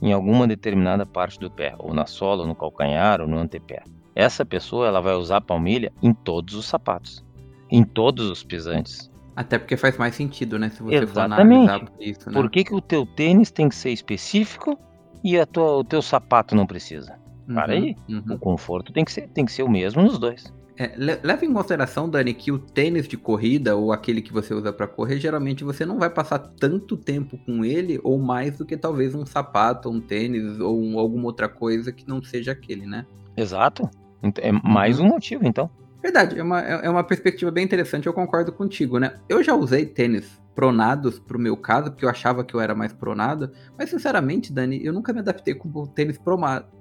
em 0.00 0.12
alguma 0.12 0.46
determinada 0.46 1.04
parte 1.04 1.38
do 1.38 1.50
pé, 1.50 1.74
ou 1.78 1.92
na 1.92 2.06
sola, 2.06 2.42
ou 2.42 2.48
no 2.48 2.54
calcanhar, 2.54 3.20
ou 3.20 3.28
no 3.28 3.36
antepé. 3.38 3.82
Essa 4.14 4.44
pessoa 4.44 4.86
ela 4.86 5.00
vai 5.00 5.14
usar 5.14 5.40
palmilha 5.40 5.92
em 6.02 6.14
todos 6.14 6.54
os 6.54 6.66
sapatos, 6.66 7.24
em 7.70 7.84
todos 7.84 8.30
os 8.30 8.42
pisantes. 8.42 9.10
Até 9.36 9.58
porque 9.58 9.76
faz 9.76 9.96
mais 9.96 10.14
sentido, 10.14 10.58
né? 10.58 10.70
Se 10.70 10.82
você 10.82 10.96
Exatamente. 10.96 11.66
for 11.66 11.70
analisar 11.70 11.92
isso. 12.00 12.28
Né? 12.28 12.34
Por 12.34 12.50
que, 12.50 12.64
que 12.64 12.74
o 12.74 12.80
teu 12.80 13.06
tênis 13.06 13.50
tem 13.50 13.68
que 13.68 13.76
ser 13.76 13.90
específico 13.90 14.76
e 15.22 15.38
a 15.38 15.46
tua, 15.46 15.76
o 15.76 15.84
teu 15.84 16.02
sapato 16.02 16.56
não 16.56 16.66
precisa? 16.66 17.16
Uhum, 17.48 17.54
Para 17.54 17.72
aí. 17.74 17.94
Uhum. 18.08 18.24
O 18.30 18.38
conforto 18.38 18.92
tem 18.92 19.04
que, 19.04 19.12
ser, 19.12 19.28
tem 19.28 19.44
que 19.44 19.52
ser 19.52 19.62
o 19.62 19.68
mesmo 19.68 20.02
nos 20.02 20.18
dois. 20.18 20.52
É, 20.78 20.92
leva 20.96 21.44
em 21.44 21.52
consideração, 21.52 22.08
Dani, 22.08 22.32
que 22.32 22.52
o 22.52 22.58
tênis 22.58 23.08
de 23.08 23.16
corrida 23.16 23.74
ou 23.74 23.92
aquele 23.92 24.22
que 24.22 24.32
você 24.32 24.54
usa 24.54 24.72
para 24.72 24.86
correr, 24.86 25.18
geralmente 25.18 25.64
você 25.64 25.84
não 25.84 25.98
vai 25.98 26.08
passar 26.08 26.38
tanto 26.38 26.96
tempo 26.96 27.36
com 27.44 27.64
ele 27.64 27.98
ou 28.04 28.16
mais 28.16 28.58
do 28.58 28.64
que 28.64 28.76
talvez 28.76 29.12
um 29.12 29.26
sapato, 29.26 29.90
um 29.90 30.00
tênis 30.00 30.60
ou 30.60 30.80
um, 30.80 30.96
alguma 30.96 31.24
outra 31.24 31.48
coisa 31.48 31.90
que 31.90 32.06
não 32.06 32.22
seja 32.22 32.52
aquele, 32.52 32.86
né? 32.86 33.04
Exato. 33.36 33.90
É 34.36 34.52
mais 34.52 35.00
uhum. 35.00 35.06
um 35.06 35.08
motivo, 35.08 35.44
então. 35.44 35.68
Verdade, 36.00 36.38
é 36.38 36.42
uma, 36.44 36.62
é, 36.62 36.86
é 36.86 36.90
uma 36.90 37.02
perspectiva 37.02 37.50
bem 37.50 37.64
interessante, 37.64 38.06
eu 38.06 38.12
concordo 38.12 38.52
contigo, 38.52 39.00
né? 39.00 39.14
Eu 39.28 39.42
já 39.42 39.56
usei 39.56 39.84
tênis 39.84 40.40
pronados 40.58 41.20
pro 41.20 41.38
meu 41.38 41.56
caso, 41.56 41.92
porque 41.92 42.04
eu 42.04 42.08
achava 42.08 42.42
que 42.42 42.52
eu 42.52 42.60
era 42.60 42.74
mais 42.74 42.92
pronado. 42.92 43.52
Mas 43.78 43.90
sinceramente, 43.90 44.52
Dani, 44.52 44.84
eu 44.84 44.92
nunca 44.92 45.12
me 45.12 45.20
adaptei 45.20 45.54
com 45.54 45.86
tênis 45.86 46.18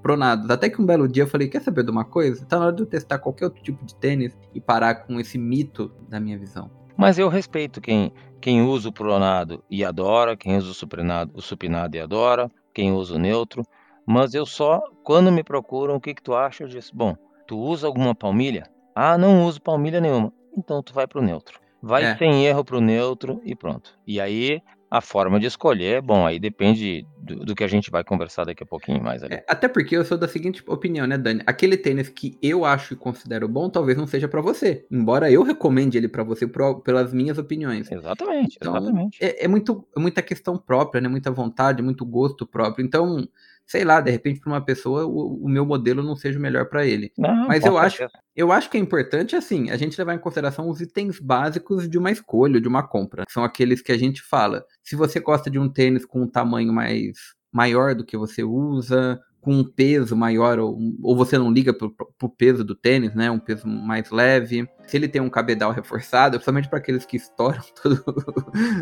pronados. 0.01 0.49
Até 0.49 0.67
que 0.67 0.81
um 0.81 0.85
belo 0.85 1.07
dia 1.07 1.21
eu 1.21 1.27
falei: 1.27 1.47
quer 1.47 1.61
saber 1.61 1.83
de 1.83 1.91
uma 1.91 2.03
coisa? 2.03 2.43
Tá 2.43 2.57
na 2.57 2.65
hora 2.65 2.75
de 2.75 2.81
eu 2.81 2.87
testar 2.87 3.19
qualquer 3.19 3.45
outro 3.45 3.61
tipo 3.61 3.85
de 3.85 3.93
tênis 3.93 4.35
e 4.55 4.59
parar 4.59 5.05
com 5.05 5.19
esse 5.19 5.37
mito 5.37 5.91
da 6.09 6.19
minha 6.19 6.39
visão. 6.39 6.71
Mas 6.97 7.19
eu 7.19 7.29
respeito 7.29 7.79
quem, 7.79 8.11
quem 8.41 8.63
usa 8.63 8.89
o 8.89 8.91
pronado 8.91 9.63
e 9.69 9.85
adora, 9.85 10.35
quem 10.35 10.57
usa 10.57 10.71
o 10.71 10.73
supinado, 10.73 11.31
o 11.35 11.41
supinado 11.43 11.95
e 11.95 11.99
adora, 11.99 12.49
quem 12.73 12.91
usa 12.91 13.13
o 13.13 13.19
neutro. 13.19 13.61
Mas 14.07 14.33
eu 14.33 14.47
só, 14.47 14.81
quando 15.03 15.31
me 15.31 15.43
procuram, 15.43 15.97
o 15.97 16.01
que, 16.01 16.15
que 16.15 16.23
tu 16.23 16.33
acha 16.33 16.65
disso? 16.67 16.95
Bom, 16.95 17.15
tu 17.45 17.55
usa 17.59 17.85
alguma 17.85 18.15
palmilha? 18.15 18.67
Ah, 18.95 19.19
não 19.19 19.45
uso 19.45 19.61
palmilha 19.61 20.01
nenhuma. 20.01 20.33
Então 20.57 20.81
tu 20.81 20.95
vai 20.95 21.05
pro 21.05 21.21
neutro. 21.21 21.59
Vai 21.87 22.03
é. 22.03 22.17
sem 22.17 22.45
erro 22.45 22.63
pro 22.65 22.81
neutro 22.81 23.41
e 23.45 23.55
pronto. 23.55 23.97
E 24.05 24.19
aí 24.19 24.61
a 24.89 25.01
forma 25.01 25.39
de 25.39 25.45
escolher, 25.45 26.01
bom, 26.01 26.25
aí 26.25 26.39
depende 26.39 27.05
do, 27.17 27.37
do, 27.37 27.55
que 27.55 27.63
a 27.63 27.67
gente 27.67 27.91
vai 27.91 28.03
conversar 28.03 28.45
daqui 28.45 28.63
a 28.63 28.65
pouquinho 28.65 29.03
mais 29.03 29.21
ali. 29.21 29.35
É, 29.35 29.45
até 29.47 29.67
porque 29.67 29.95
eu 29.95 30.05
sou 30.05 30.17
da 30.17 30.27
seguinte 30.27 30.63
opinião, 30.65 31.05
né, 31.05 31.17
Dani? 31.17 31.41
Aquele 31.45 31.75
tênis 31.75 32.07
que 32.07 32.37
eu 32.41 32.63
acho 32.63 32.93
e 32.93 32.97
considero 32.97 33.47
bom, 33.49 33.69
talvez 33.69 33.97
não 33.97 34.07
seja 34.07 34.27
para 34.27 34.41
você. 34.41 34.85
Embora 34.89 35.29
eu 35.29 35.43
recomende 35.43 35.97
ele 35.97 36.07
para 36.07 36.23
você 36.23 36.47
por, 36.47 36.81
pelas 36.81 37.13
minhas 37.13 37.37
opiniões. 37.37 37.91
Exatamente, 37.91 38.57
então, 38.61 38.77
exatamente. 38.77 39.17
É, 39.21 39.43
é, 39.43 39.47
muito, 39.47 39.85
é 39.95 39.99
muita 39.99 40.21
questão 40.21 40.57
própria, 40.57 41.01
né? 41.01 41.09
Muita 41.09 41.31
vontade, 41.31 41.81
muito 41.81 42.05
gosto 42.05 42.47
próprio. 42.47 42.85
Então, 42.85 43.27
sei 43.67 43.83
lá, 43.83 43.99
de 43.99 44.09
repente 44.09 44.39
para 44.39 44.51
uma 44.51 44.63
pessoa 44.63 45.05
o, 45.05 45.43
o, 45.43 45.49
meu 45.49 45.65
modelo 45.65 46.01
não 46.01 46.15
seja 46.15 46.39
o 46.39 46.41
melhor 46.41 46.69
para 46.69 46.85
ele. 46.85 47.11
Não, 47.17 47.47
Mas 47.47 47.65
eu 47.65 47.77
acho, 47.77 48.07
eu 48.35 48.51
acho 48.51 48.69
que 48.69 48.77
é 48.77 48.79
importante 48.79 49.35
assim, 49.35 49.69
a 49.69 49.77
gente 49.77 49.97
levar 49.97 50.15
em 50.15 50.19
consideração 50.19 50.69
os 50.69 50.79
itens 50.79 51.19
básicos 51.19 51.89
de 51.89 51.97
uma 51.97 52.09
escolha, 52.09 52.61
de 52.61 52.67
uma 52.67 52.87
compra. 52.87 53.25
São 53.29 53.43
aqueles 53.43 53.81
que 53.81 53.91
a 53.91 53.97
gente 53.97 54.21
fala. 54.21 54.65
Se 54.81 54.95
você 54.95 55.19
gosta 55.19 55.49
de 55.49 55.59
um 55.59 55.69
tênis 55.69 56.05
com 56.05 56.21
um 56.21 56.27
tamanho 56.27 56.71
mais 56.71 57.11
maior 57.51 57.93
do 57.93 58.05
que 58.05 58.17
você 58.17 58.43
usa, 58.43 59.19
com 59.47 59.53
um 59.53 59.63
peso 59.63 60.13
maior, 60.13 60.59
ou, 60.59 60.77
ou 61.01 61.15
você 61.15 61.37
não 61.37 61.49
liga 61.49 61.73
pro, 61.73 61.89
pro 61.89 62.27
peso 62.27 62.65
do 62.65 62.75
tênis, 62.75 63.15
né? 63.15 63.31
Um 63.31 63.39
peso 63.39 63.65
mais 63.65 64.11
leve. 64.11 64.67
Se 64.85 64.97
ele 64.97 65.07
tem 65.07 65.21
um 65.21 65.29
cabedal 65.29 65.71
reforçado, 65.71 66.33
principalmente 66.33 66.67
para 66.67 66.79
aqueles 66.79 67.05
que 67.05 67.15
estouram 67.15 67.61
todo 67.81 68.03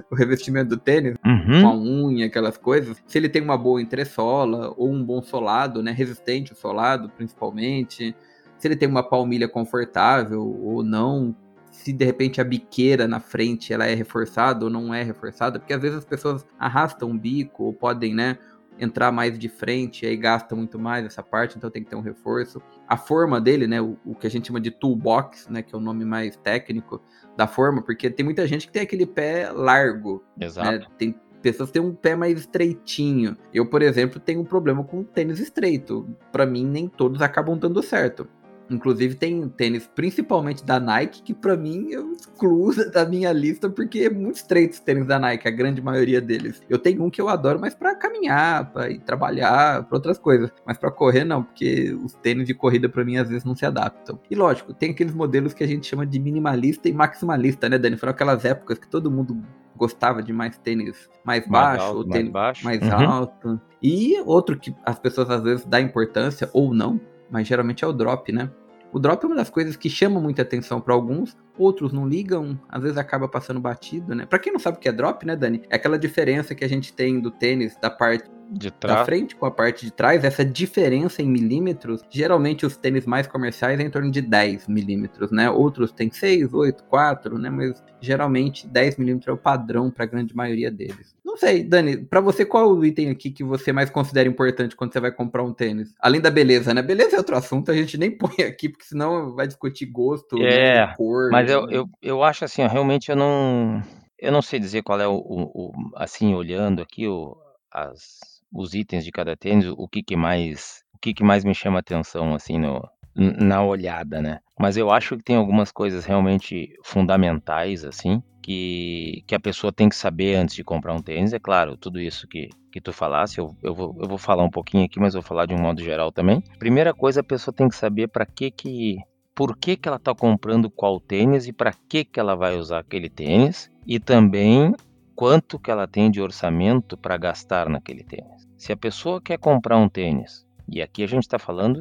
o 0.09 0.15
revestimento 0.15 0.69
do 0.69 0.77
tênis, 0.77 1.13
uhum. 1.23 1.61
com 1.61 1.67
a 1.67 1.77
unha, 1.77 2.25
aquelas 2.25 2.57
coisas. 2.57 2.97
Se 3.05 3.15
ele 3.15 3.29
tem 3.29 3.43
uma 3.43 3.55
boa 3.55 3.79
entressola, 3.79 4.73
ou 4.75 4.91
um 4.91 5.05
bom 5.05 5.21
solado, 5.21 5.83
né? 5.83 5.91
Resistente 5.91 6.53
o 6.53 6.55
solado, 6.55 7.11
principalmente. 7.15 8.15
Se 8.57 8.67
ele 8.67 8.75
tem 8.75 8.89
uma 8.89 9.07
palmilha 9.07 9.47
confortável 9.47 10.41
ou 10.41 10.81
não, 10.81 11.35
se 11.69 11.93
de 11.93 12.05
repente 12.05 12.41
a 12.41 12.43
biqueira 12.43 13.07
na 13.07 13.19
frente 13.19 13.71
ela 13.71 13.85
é 13.85 13.93
reforçada 13.93 14.65
ou 14.65 14.71
não 14.71 14.91
é 14.91 15.03
reforçada, 15.03 15.59
porque 15.59 15.73
às 15.73 15.81
vezes 15.83 15.99
as 15.99 16.05
pessoas 16.05 16.43
arrastam 16.57 17.11
o 17.11 17.13
bico 17.13 17.65
ou 17.65 17.73
podem, 17.73 18.15
né, 18.15 18.39
entrar 18.79 19.11
mais 19.11 19.37
de 19.37 19.47
frente, 19.47 20.05
aí 20.05 20.17
gasta 20.17 20.55
muito 20.55 20.77
mais 20.77 21.05
essa 21.05 21.23
parte, 21.23 21.57
então 21.57 21.69
tem 21.69 21.83
que 21.83 21.89
ter 21.89 21.95
um 21.95 22.01
reforço. 22.01 22.61
A 22.87 22.97
forma 22.97 23.39
dele, 23.39 23.67
né, 23.67 23.81
o, 23.81 23.97
o, 24.05 24.15
que 24.15 24.27
a 24.27 24.29
gente 24.29 24.47
chama 24.47 24.59
de 24.59 24.71
toolbox, 24.71 25.47
né, 25.49 25.61
que 25.61 25.73
é 25.73 25.77
o 25.77 25.81
nome 25.81 26.05
mais 26.05 26.35
técnico 26.37 27.01
da 27.37 27.47
forma, 27.47 27.81
porque 27.81 28.09
tem 28.09 28.23
muita 28.23 28.47
gente 28.47 28.67
que 28.67 28.73
tem 28.73 28.81
aquele 28.81 29.05
pé 29.05 29.49
largo. 29.51 30.23
Né, 30.37 30.45
Exato. 30.45 30.71
Né, 30.71 30.85
tem 30.97 31.15
pessoas 31.41 31.69
que 31.69 31.73
têm 31.73 31.81
um 31.81 31.93
pé 31.93 32.15
mais 32.15 32.39
estreitinho. 32.39 33.37
Eu, 33.53 33.67
por 33.67 33.81
exemplo, 33.81 34.19
tenho 34.19 34.41
um 34.41 34.45
problema 34.45 34.83
com 34.83 35.03
tênis 35.03 35.39
estreito. 35.39 36.07
Para 36.31 36.45
mim, 36.45 36.65
nem 36.65 36.87
todos 36.87 37.21
acabam 37.21 37.57
dando 37.57 37.83
certo. 37.83 38.27
Inclusive 38.69 39.15
tem 39.15 39.47
tênis, 39.49 39.89
principalmente 39.93 40.65
da 40.65 40.79
Nike, 40.79 41.21
que 41.21 41.33
para 41.33 41.55
mim 41.55 41.89
eu 41.91 42.13
excluo 42.13 42.73
da 42.91 43.05
minha 43.05 43.31
lista 43.31 43.69
porque 43.69 43.99
é 43.99 44.09
muito 44.09 44.37
estreito 44.37 44.73
os 44.73 44.79
tênis 44.79 45.05
da 45.05 45.19
Nike, 45.19 45.47
a 45.47 45.51
grande 45.51 45.81
maioria 45.81 46.19
deles. 46.19 46.61
Eu 46.69 46.79
tenho 46.79 47.03
um 47.03 47.09
que 47.09 47.21
eu 47.21 47.29
adoro, 47.29 47.59
mas 47.59 47.75
para 47.75 47.95
caminhar, 47.95 48.71
para 48.71 48.89
ir 48.89 48.99
trabalhar, 48.99 49.83
para 49.83 49.97
outras 49.97 50.17
coisas. 50.17 50.51
Mas 50.65 50.77
para 50.77 50.91
correr 50.91 51.23
não, 51.23 51.43
porque 51.43 51.93
os 52.03 52.13
tênis 52.13 52.47
de 52.47 52.53
corrida 52.53 52.89
para 52.89 53.05
mim 53.05 53.17
às 53.17 53.29
vezes 53.29 53.43
não 53.43 53.55
se 53.55 53.65
adaptam. 53.65 54.19
E 54.29 54.35
lógico, 54.35 54.73
tem 54.73 54.91
aqueles 54.91 55.13
modelos 55.13 55.53
que 55.53 55.63
a 55.63 55.67
gente 55.67 55.87
chama 55.87 56.05
de 56.05 56.19
minimalista 56.19 56.89
e 56.89 56.93
maximalista, 56.93 57.69
né, 57.69 57.77
Dani? 57.77 57.97
Foram 57.97 58.11
aquelas 58.11 58.45
épocas 58.45 58.79
que 58.79 58.87
todo 58.87 59.11
mundo 59.11 59.41
gostava 59.75 60.23
de 60.23 60.31
mais 60.31 60.57
tênis 60.57 61.09
mais, 61.23 61.45
mais 61.47 61.49
baixo, 61.49 61.85
alto, 61.85 61.97
ou 61.97 62.03
tênis 62.05 62.31
mais, 62.31 62.61
baixo. 62.61 62.65
mais 62.65 62.81
uhum. 62.81 63.11
alto. 63.11 63.61
E 63.81 64.19
outro 64.25 64.57
que 64.57 64.73
as 64.85 64.97
pessoas 64.97 65.29
às 65.29 65.43
vezes 65.43 65.65
dão 65.65 65.79
importância 65.79 66.49
ou 66.53 66.73
não, 66.73 66.99
mas 67.29 67.47
geralmente 67.47 67.83
é 67.83 67.87
o 67.87 67.93
drop, 67.93 68.31
né? 68.31 68.51
O 68.91 68.99
drop 68.99 69.23
é 69.23 69.27
uma 69.27 69.35
das 69.35 69.49
coisas 69.49 69.75
que 69.75 69.89
chama 69.89 70.21
muita 70.21 70.41
atenção 70.41 70.79
para 70.79 70.93
alguns, 70.93 71.35
outros 71.57 71.91
não 71.91 72.07
ligam, 72.07 72.57
às 72.69 72.81
vezes 72.81 72.97
acaba 72.97 73.27
passando 73.27 73.59
batido, 73.59 74.15
né? 74.15 74.25
Para 74.25 74.39
quem 74.39 74.53
não 74.53 74.59
sabe 74.59 74.77
o 74.77 74.79
que 74.79 74.87
é 74.87 74.91
drop, 74.91 75.25
né, 75.25 75.35
Dani? 75.35 75.63
É 75.69 75.75
aquela 75.75 75.99
diferença 75.99 76.55
que 76.55 76.63
a 76.63 76.69
gente 76.69 76.93
tem 76.93 77.19
do 77.19 77.29
tênis 77.29 77.75
da 77.81 77.89
parte 77.89 78.29
de 78.49 78.71
trás. 78.71 78.99
da 78.99 79.05
frente 79.05 79.35
com 79.35 79.45
a 79.45 79.51
parte 79.51 79.85
de 79.85 79.91
trás, 79.91 80.23
essa 80.23 80.45
diferença 80.45 81.21
em 81.21 81.27
milímetros, 81.27 82.01
geralmente 82.09 82.65
os 82.65 82.77
tênis 82.77 83.05
mais 83.05 83.27
comerciais 83.27 83.79
é 83.79 83.83
em 83.83 83.89
torno 83.89 84.11
de 84.11 84.21
10 84.21 84.67
milímetros, 84.67 85.31
né? 85.31 85.49
Outros 85.49 85.91
têm 85.91 86.11
6, 86.11 86.53
8, 86.53 86.83
4, 86.83 87.37
né? 87.37 87.49
Mas 87.49 87.83
geralmente 87.99 88.67
10 88.67 88.97
milímetros 88.97 89.27
é 89.27 89.31
o 89.31 89.37
padrão 89.37 89.89
para 89.89 90.03
a 90.03 90.07
grande 90.07 90.35
maioria 90.35 90.71
deles. 90.71 91.15
Não 91.23 91.37
sei, 91.37 91.63
Dani, 91.63 91.97
para 91.97 92.21
você 92.21 92.45
qual 92.45 92.63
é 92.63 92.67
o 92.67 92.85
item 92.85 93.09
aqui 93.09 93.29
que 93.29 93.43
você 93.43 93.73
mais 93.73 93.89
considera 93.89 94.29
importante 94.29 94.75
quando 94.75 94.93
você 94.93 94.99
vai 94.99 95.11
comprar 95.11 95.43
um 95.43 95.53
tênis? 95.53 95.93
Além 95.99 96.21
da 96.21 96.29
beleza, 96.29 96.73
né? 96.73 96.81
Beleza 96.81 97.15
é 97.15 97.19
outro 97.19 97.35
assunto, 97.35 97.71
a 97.71 97.75
gente 97.75 97.97
nem 97.97 98.11
põe 98.15 98.45
aqui, 98.45 98.69
porque 98.69 98.85
senão 98.85 99.33
vai 99.35 99.47
discutir 99.47 99.85
gosto, 99.87 100.37
é, 100.41 100.85
né? 100.85 100.93
cor. 100.95 101.29
Mas 101.31 101.49
eu, 101.49 101.69
eu, 101.69 101.89
eu 102.01 102.23
acho 102.23 102.45
assim, 102.45 102.65
realmente 102.67 103.09
eu 103.09 103.15
não. 103.15 103.81
Eu 104.17 104.31
não 104.31 104.41
sei 104.41 104.59
dizer 104.59 104.81
qual 104.81 104.99
é 104.99 105.07
o, 105.07 105.15
o, 105.15 105.43
o 105.53 105.73
assim, 105.95 106.33
olhando 106.33 106.81
aqui 106.81 107.05
o, 107.05 107.35
as, 107.75 108.41
os 108.53 108.73
itens 108.73 109.03
de 109.03 109.11
cada 109.11 109.35
tênis, 109.35 109.67
o 109.67 109.87
que, 109.87 110.01
que 110.01 110.15
mais 110.15 110.83
o 110.93 110.97
que, 110.97 111.13
que 111.13 111.23
mais 111.23 111.43
me 111.43 111.53
chama 111.53 111.79
atenção 111.79 112.33
assim 112.33 112.57
no, 112.57 112.81
na 113.15 113.63
olhada, 113.63 114.21
né? 114.21 114.39
Mas 114.57 114.77
eu 114.77 114.89
acho 114.89 115.17
que 115.17 115.23
tem 115.23 115.35
algumas 115.35 115.71
coisas 115.71 116.05
realmente 116.05 116.69
fundamentais 116.83 117.83
assim 117.83 118.23
que, 118.41 119.23
que 119.27 119.35
a 119.35 119.39
pessoa 119.39 119.73
tem 119.73 119.89
que 119.89 119.95
saber 119.95 120.35
antes 120.35 120.55
de 120.55 120.63
comprar 120.63 120.93
um 120.93 121.01
tênis. 121.01 121.33
É 121.33 121.39
claro, 121.39 121.75
tudo 121.75 121.99
isso 121.99 122.27
que, 122.27 122.49
que 122.71 122.79
tu 122.79 122.93
falasse, 122.93 123.39
eu, 123.39 123.55
eu, 123.61 123.73
vou, 123.73 123.95
eu 123.99 124.07
vou 124.07 124.17
falar 124.17 124.43
um 124.43 124.49
pouquinho 124.49 124.85
aqui, 124.85 124.99
mas 124.99 125.13
vou 125.13 125.23
falar 125.23 125.45
de 125.45 125.53
um 125.53 125.59
modo 125.59 125.83
geral 125.83 126.11
também. 126.11 126.41
Primeira 126.59 126.93
coisa, 126.93 127.21
a 127.21 127.23
pessoa 127.23 127.53
tem 127.53 127.67
que 127.67 127.75
saber 127.75 128.07
para 128.07 128.25
que 128.25 128.51
que 128.51 128.97
por 129.33 129.57
que, 129.57 129.75
que 129.75 129.89
ela 129.89 129.97
está 129.97 130.15
comprando 130.15 130.69
qual 130.69 130.99
tênis 130.99 131.45
e 131.47 131.51
para 131.51 131.73
que, 131.89 132.05
que 132.05 132.19
ela 132.19 132.35
vai 132.35 132.55
usar 132.55 132.79
aquele 132.79 133.09
tênis 133.09 133.69
e 133.85 133.99
também 133.99 134.73
quanto 135.15 135.57
que 135.57 135.71
ela 135.71 135.87
tem 135.87 136.11
de 136.11 136.21
orçamento 136.21 136.97
para 136.97 137.17
gastar 137.17 137.69
naquele 137.69 138.03
tênis. 138.03 138.47
Se 138.57 138.73
a 138.73 138.77
pessoa 138.77 139.21
quer 139.21 139.37
comprar 139.37 139.77
um 139.77 139.87
tênis, 139.87 140.45
e 140.67 140.81
aqui 140.81 141.03
a 141.03 141.07
gente 141.07 141.23
está 141.23 141.37
falando 141.37 141.79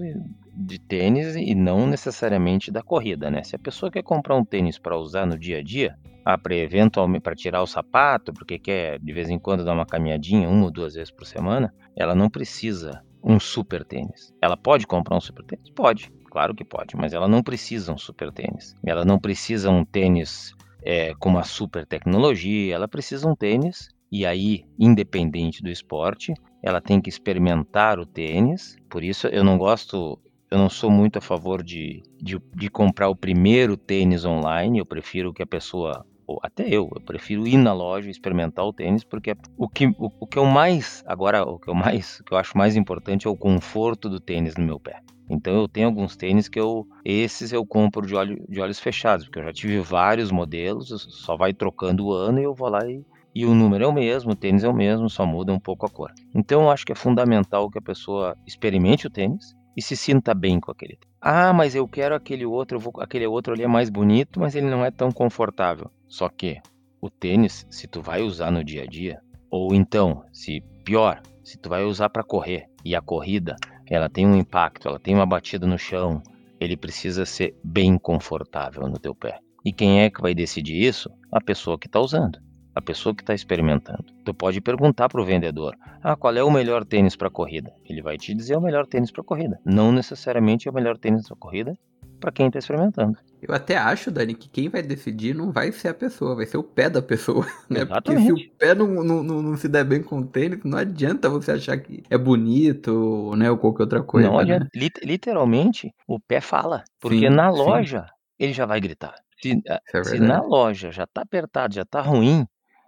de 0.55 0.79
tênis 0.79 1.35
e 1.35 1.55
não 1.55 1.87
necessariamente 1.87 2.71
da 2.71 2.83
corrida, 2.83 3.31
né? 3.31 3.43
Se 3.43 3.57
a 3.57 3.59
pessoa 3.59 3.91
quer 3.91 4.03
comprar 4.03 4.37
um 4.37 4.45
tênis 4.45 4.79
para 4.79 4.97
usar 4.97 5.27
no 5.27 5.39
dia 5.39 5.59
a 5.59 5.63
dia, 5.63 5.99
ah, 6.25 6.39
para 6.39 7.35
tirar 7.35 7.63
o 7.63 7.67
sapato, 7.67 8.33
porque 8.33 8.59
quer 8.59 8.99
de 8.99 9.13
vez 9.13 9.29
em 9.29 9.39
quando 9.39 9.65
dar 9.65 9.73
uma 9.73 9.87
caminhadinha 9.87 10.49
uma 10.49 10.65
ou 10.65 10.71
duas 10.71 10.95
vezes 10.95 11.11
por 11.11 11.27
semana, 11.27 11.75
ela 11.97 12.15
não 12.15 12.31
precisa 12.31 13.03
um 13.23 13.41
super 13.41 13.85
tênis. 13.85 14.33
Ela 14.41 14.57
pode 14.57 14.87
comprar 14.87 15.17
um 15.17 15.21
super 15.21 15.45
tênis? 15.45 15.71
Pode, 15.71 16.13
claro 16.31 16.55
que 16.55 16.65
pode, 16.65 16.97
mas 16.97 17.13
ela 17.13 17.27
não 17.27 17.43
precisa 17.43 17.93
um 17.93 17.99
super 17.99 18.31
tênis. 18.31 18.77
Ela 18.85 19.05
não 19.05 19.19
precisa 19.19 19.71
um 19.71 19.85
tênis 19.85 20.55
é, 20.85 21.15
com 21.15 21.31
uma 21.31 21.43
super 21.43 21.87
tecnologia, 21.87 22.75
ela 22.75 22.87
precisa 22.87 23.29
um 23.29 23.35
tênis 23.35 23.89
e 24.13 24.25
aí, 24.25 24.65
independente 24.79 25.63
do 25.63 25.69
esporte, 25.69 26.35
ela 26.63 26.81
tem 26.81 27.01
que 27.01 27.09
experimentar 27.09 27.99
o 27.99 28.07
tênis. 28.07 28.77
Por 28.89 29.03
isso, 29.03 29.27
eu 29.27 29.43
não 29.43 29.59
gosto, 29.59 30.21
eu 30.51 30.59
não 30.59 30.69
sou 30.69 30.91
muito 30.91 31.19
a 31.19 31.21
favor 31.21 31.63
de, 31.63 32.03
de, 32.23 32.39
de 32.55 32.71
comprar 32.71 33.09
o 33.09 33.17
primeiro 33.17 33.77
tênis 33.77 34.25
online. 34.25 34.79
Eu 34.79 34.87
prefiro 34.87 35.33
que 35.33 35.43
a 35.43 35.47
pessoa 35.47 36.07
ou 36.27 36.39
até 36.43 36.67
eu, 36.69 36.89
eu 36.95 37.03
prefiro 37.03 37.47
ir 37.47 37.57
na 37.57 37.73
loja 37.73 38.09
experimentar 38.09 38.65
o 38.65 38.73
tênis, 38.73 39.05
porque 39.05 39.35
o 39.59 39.69
que, 39.69 39.87
o, 39.99 40.11
o 40.21 40.27
que 40.27 40.39
eu 40.39 40.47
mais, 40.47 41.03
agora, 41.07 41.43
o 41.43 41.59
que 41.59 41.69
eu 41.69 41.75
mais, 41.75 42.21
o 42.21 42.25
que 42.25 42.33
eu 42.33 42.39
acho 42.39 42.57
mais 42.57 42.77
importante 42.77 43.27
é 43.27 43.31
o 43.31 43.37
conforto 43.37 44.09
do 44.09 44.21
tênis 44.21 44.57
no 44.57 44.65
meu 44.65 44.81
pé. 44.81 45.01
Então 45.29 45.55
eu 45.55 45.69
tenho 45.69 45.87
alguns 45.87 46.17
tênis 46.17 46.49
que 46.49 46.61
eu, 46.61 46.87
esses 47.05 47.53
eu 47.53 47.65
compro 47.65 48.07
de, 48.07 48.15
olho, 48.15 48.45
de 48.49 48.61
olhos 48.61 48.79
fechados, 48.79 49.27
porque 49.27 49.39
eu 49.39 49.45
já 49.45 49.53
tive 49.53 49.81
vários 49.81 50.31
modelos, 50.31 50.89
só 51.11 51.37
vai 51.37 51.53
trocando 51.53 52.07
o 52.07 52.13
ano 52.13 52.41
e 52.41 52.45
eu 52.45 52.55
vou 52.55 52.69
lá 52.69 52.87
e 52.89 53.05
e 53.35 53.45
o 53.45 53.53
número 53.53 53.85
é 53.85 53.87
o 53.89 53.93
mesmo, 53.93 54.31
o 54.31 54.37
tênis 54.37 54.63
é 54.63 54.69
o 54.69 54.73
mesmo, 54.73 55.11
só 55.11 55.27
muda 55.27 55.53
um 55.53 55.59
pouco 55.59 55.85
a 55.85 55.89
cor. 55.89 56.13
Então 56.33 56.63
eu 56.63 56.71
acho 56.71 56.87
que 56.87 56.93
é 56.93 56.95
fundamental 56.95 57.69
que 57.69 57.79
a 57.79 57.83
pessoa 57.83 58.37
experimente 58.47 59.09
o 59.09 59.11
tênis 59.11 59.57
e 59.77 59.83
se 59.83 59.97
sinta 59.97 60.33
bem 60.33 60.61
com 60.61 60.71
aquele. 60.71 60.97
Ah, 61.21 61.53
mas 61.53 61.75
eu 61.75 61.89
quero 61.89 62.15
aquele 62.15 62.47
outro, 62.47 62.79
vou, 62.79 62.93
aquele 63.01 63.27
outro 63.27 63.53
ali 63.53 63.65
é 63.65 63.67
mais 63.67 63.91
bonito, 63.91 64.39
mas 64.39 64.55
ele 64.55 64.71
não 64.71 64.85
é 64.85 64.91
tão 64.91 65.11
confortável. 65.11 65.91
Só 66.07 66.29
que 66.29 66.61
o 67.01 67.11
tênis, 67.11 67.67
se 67.69 67.89
tu 67.89 68.01
vai 68.01 68.23
usar 68.23 68.53
no 68.53 68.63
dia 68.63 68.83
a 68.83 68.87
dia, 68.87 69.21
ou 69.51 69.75
então, 69.75 70.25
se 70.33 70.63
pior, 70.85 71.21
se 71.43 71.59
tu 71.59 71.69
vai 71.69 71.83
usar 71.83 72.11
para 72.11 72.23
correr 72.23 72.67
e 72.85 72.95
a 72.95 73.01
corrida, 73.01 73.57
ela 73.89 74.09
tem 74.09 74.27
um 74.27 74.37
impacto, 74.37 74.89
ela 74.89 74.99
tem 74.99 75.15
uma 75.15 75.27
batida 75.27 75.67
no 75.67 75.79
chão, 75.79 76.23
ele 76.61 76.77
precisa 76.77 77.27
ser 77.27 77.55
bem 77.63 77.99
confortável 77.99 78.89
no 78.89 78.99
teu 78.99 79.15
pé. 79.15 79.39
E 79.65 79.73
quem 79.73 80.03
é 80.03 80.11
que 80.11 80.21
vai 80.21 80.35
decidir 80.35 80.81
isso? 80.81 81.11
A 81.33 81.41
pessoa 81.41 81.79
que 81.79 81.87
está 81.87 82.01
usando. 82.01 82.39
a 82.75 82.83
pessoa 82.83 83.15
que 83.15 83.23
está 83.23 83.33
experimentando. 83.33 84.05
Tu 84.25 84.35
pode 84.35 84.61
perguntar 84.61 85.09
para 85.09 85.21
o 85.23 85.25
vendedor: 85.25 85.77
ah, 86.03 86.17
qual 86.17 86.35
é 86.35 86.43
o 86.43 86.51
melhor 86.51 86.85
tênis 86.85 87.15
para 87.15 87.31
corrida? 87.31 87.73
Ele 87.89 88.03
vai 88.03 88.17
te 88.19 88.35
dizer 88.35 88.57
o 88.57 88.61
melhor 88.61 88.87
tênis 88.87 89.13
para 89.13 89.23
corrida. 89.23 89.61
Não 89.65 89.93
necessariamente 89.93 90.67
é 90.67 90.71
o 90.71 90.75
melhor 90.75 90.99
tênis 90.99 91.29
para 91.29 91.37
corrida 91.37 91.79
para 92.25 92.33
quem 92.33 92.47
está 92.47 92.59
experimentando. 92.59 93.19
Eu 93.43 93.55
até 93.55 93.77
acho, 93.77 94.11
Dani, 94.11 94.35
que 94.35 94.49
quem 94.49 94.71
vai 94.71 94.83
decidir 94.83 95.35
não 95.35 95.53
vai 95.53 95.71
ser 95.71 95.89
a 95.89 95.95
pessoa, 95.95 96.35
vai 96.35 96.47
ser 96.47 96.57
o 96.57 96.63
pé 96.63 96.89
da 96.89 97.03
pessoa, 97.03 97.45
né? 97.69 97.83
Exatamente. 97.83 98.29
Porque 98.29 98.43
se 98.43 98.49
o 98.49 98.53
pé 98.57 98.75
não, 98.75 98.87
não, 99.05 99.23
não, 99.23 99.43
não, 99.43 99.57
se 99.59 99.69
der 99.69 99.85
bem 99.85 100.03
com 100.03 100.21
o 100.21 100.27
tênis, 100.27 100.65
não 100.65 100.79
adianta 100.79 101.29
você 101.29 101.53
achar 101.53 101.77
que 101.77 102.03
é 102.09 102.17
bonito, 102.17 103.37
né, 103.37 103.51
ou 103.51 103.59
qualquer 103.59 103.83
outra 103.83 104.03
coisa. 104.03 104.29
Não 104.29 104.39
adianta. 104.39 104.65
Né? 104.75 104.89
Literalmente, 105.03 105.95
o 106.09 106.19
pé 106.19 106.41
fala, 106.41 106.83
porque 106.99 107.29
sim, 107.29 107.29
na 107.29 107.51
loja 107.51 108.07
sim. 108.07 108.15
ele 108.39 108.53
já 108.55 108.65
vai 108.65 108.81
gritar. 108.81 109.15
Se, 109.43 109.63
é 109.67 110.05
se 110.05 110.19
na 110.19 110.41
loja 110.41 110.91
já 110.91 111.07
tá 111.07 111.21
apertado, 111.21 111.75
já 111.75 111.85
tá 111.85 112.01
ruim, 112.01 112.47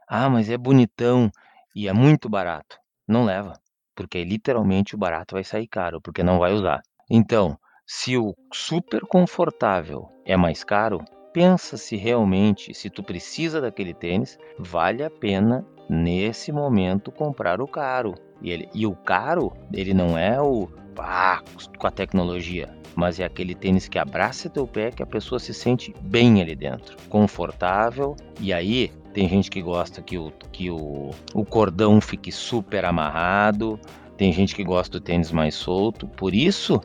ah, 0.09 0.31
mas 0.31 0.49
é 0.49 0.57
bonitão 0.57 1.31
e 1.75 1.87
é 1.87 1.93
muito 1.93 2.31
barato. 2.31 2.79
Não 3.07 3.27
leva, 3.27 3.61
porque 3.95 4.25
literalmente 4.25 4.95
o 4.95 4.99
barato 4.99 5.35
vai 5.35 5.45
sair 5.45 5.67
caro, 5.67 6.01
porque 6.01 6.23
não 6.23 6.39
vai 6.39 6.55
usar. 6.55 6.81
Então, 7.11 7.59
se 7.87 8.19
o 8.19 8.35
super 8.53 9.03
confortável 9.03 10.09
é 10.25 10.37
mais 10.37 10.65
caro, 10.65 11.05
pensa 11.33 11.77
se 11.77 11.95
realmente, 11.95 12.75
se 12.75 12.91
tu 12.91 13.01
precisa 13.01 13.61
daquele 13.61 13.95
tênis, 13.95 14.37
vale 14.59 15.05
a 15.05 15.11
pena 15.11 15.65
nesse 15.89 16.51
momento 16.51 17.13
comprar 17.13 17.61
o 17.61 17.69
caro. 17.69 18.15
E, 18.43 18.51
ele, 18.51 18.69
e 18.75 18.87
o 18.87 18.97
caro, 18.97 19.53
ele 19.73 19.95
não 19.95 20.19
é 20.19 20.41
o 20.43 20.69
ah, 20.99 21.41
com 21.79 21.87
a 21.87 21.91
tecnologia, 21.91 22.75
mas 22.97 23.21
é 23.21 23.25
aquele 23.25 23.55
tênis 23.55 23.87
que 23.87 23.99
abraça 23.99 24.51
teu 24.51 24.67
pé, 24.67 24.91
que 24.91 25.03
a 25.03 25.07
pessoa 25.07 25.39
se 25.39 25.55
sente 25.55 25.95
bem 26.01 26.43
ali 26.43 26.57
dentro, 26.57 26.97
confortável. 27.09 28.17
E 28.41 28.53
aí 28.53 28.91
tem 29.13 29.29
gente 29.29 29.49
que 29.49 29.63
gosta 29.63 30.03
que 30.03 30.19
o, 30.19 30.33
que 30.51 30.71
o, 30.71 31.11
o 31.35 31.45
cordão 31.45 32.01
fique 32.01 32.33
super 32.33 32.85
amarrado, 32.85 33.79
tem 34.17 34.33
gente 34.33 34.57
que 34.57 34.65
gosta 34.65 34.99
do 34.99 35.05
tênis 35.05 35.31
mais 35.31 35.55
solto. 35.55 36.09
Por 36.09 36.35
isso 36.35 36.81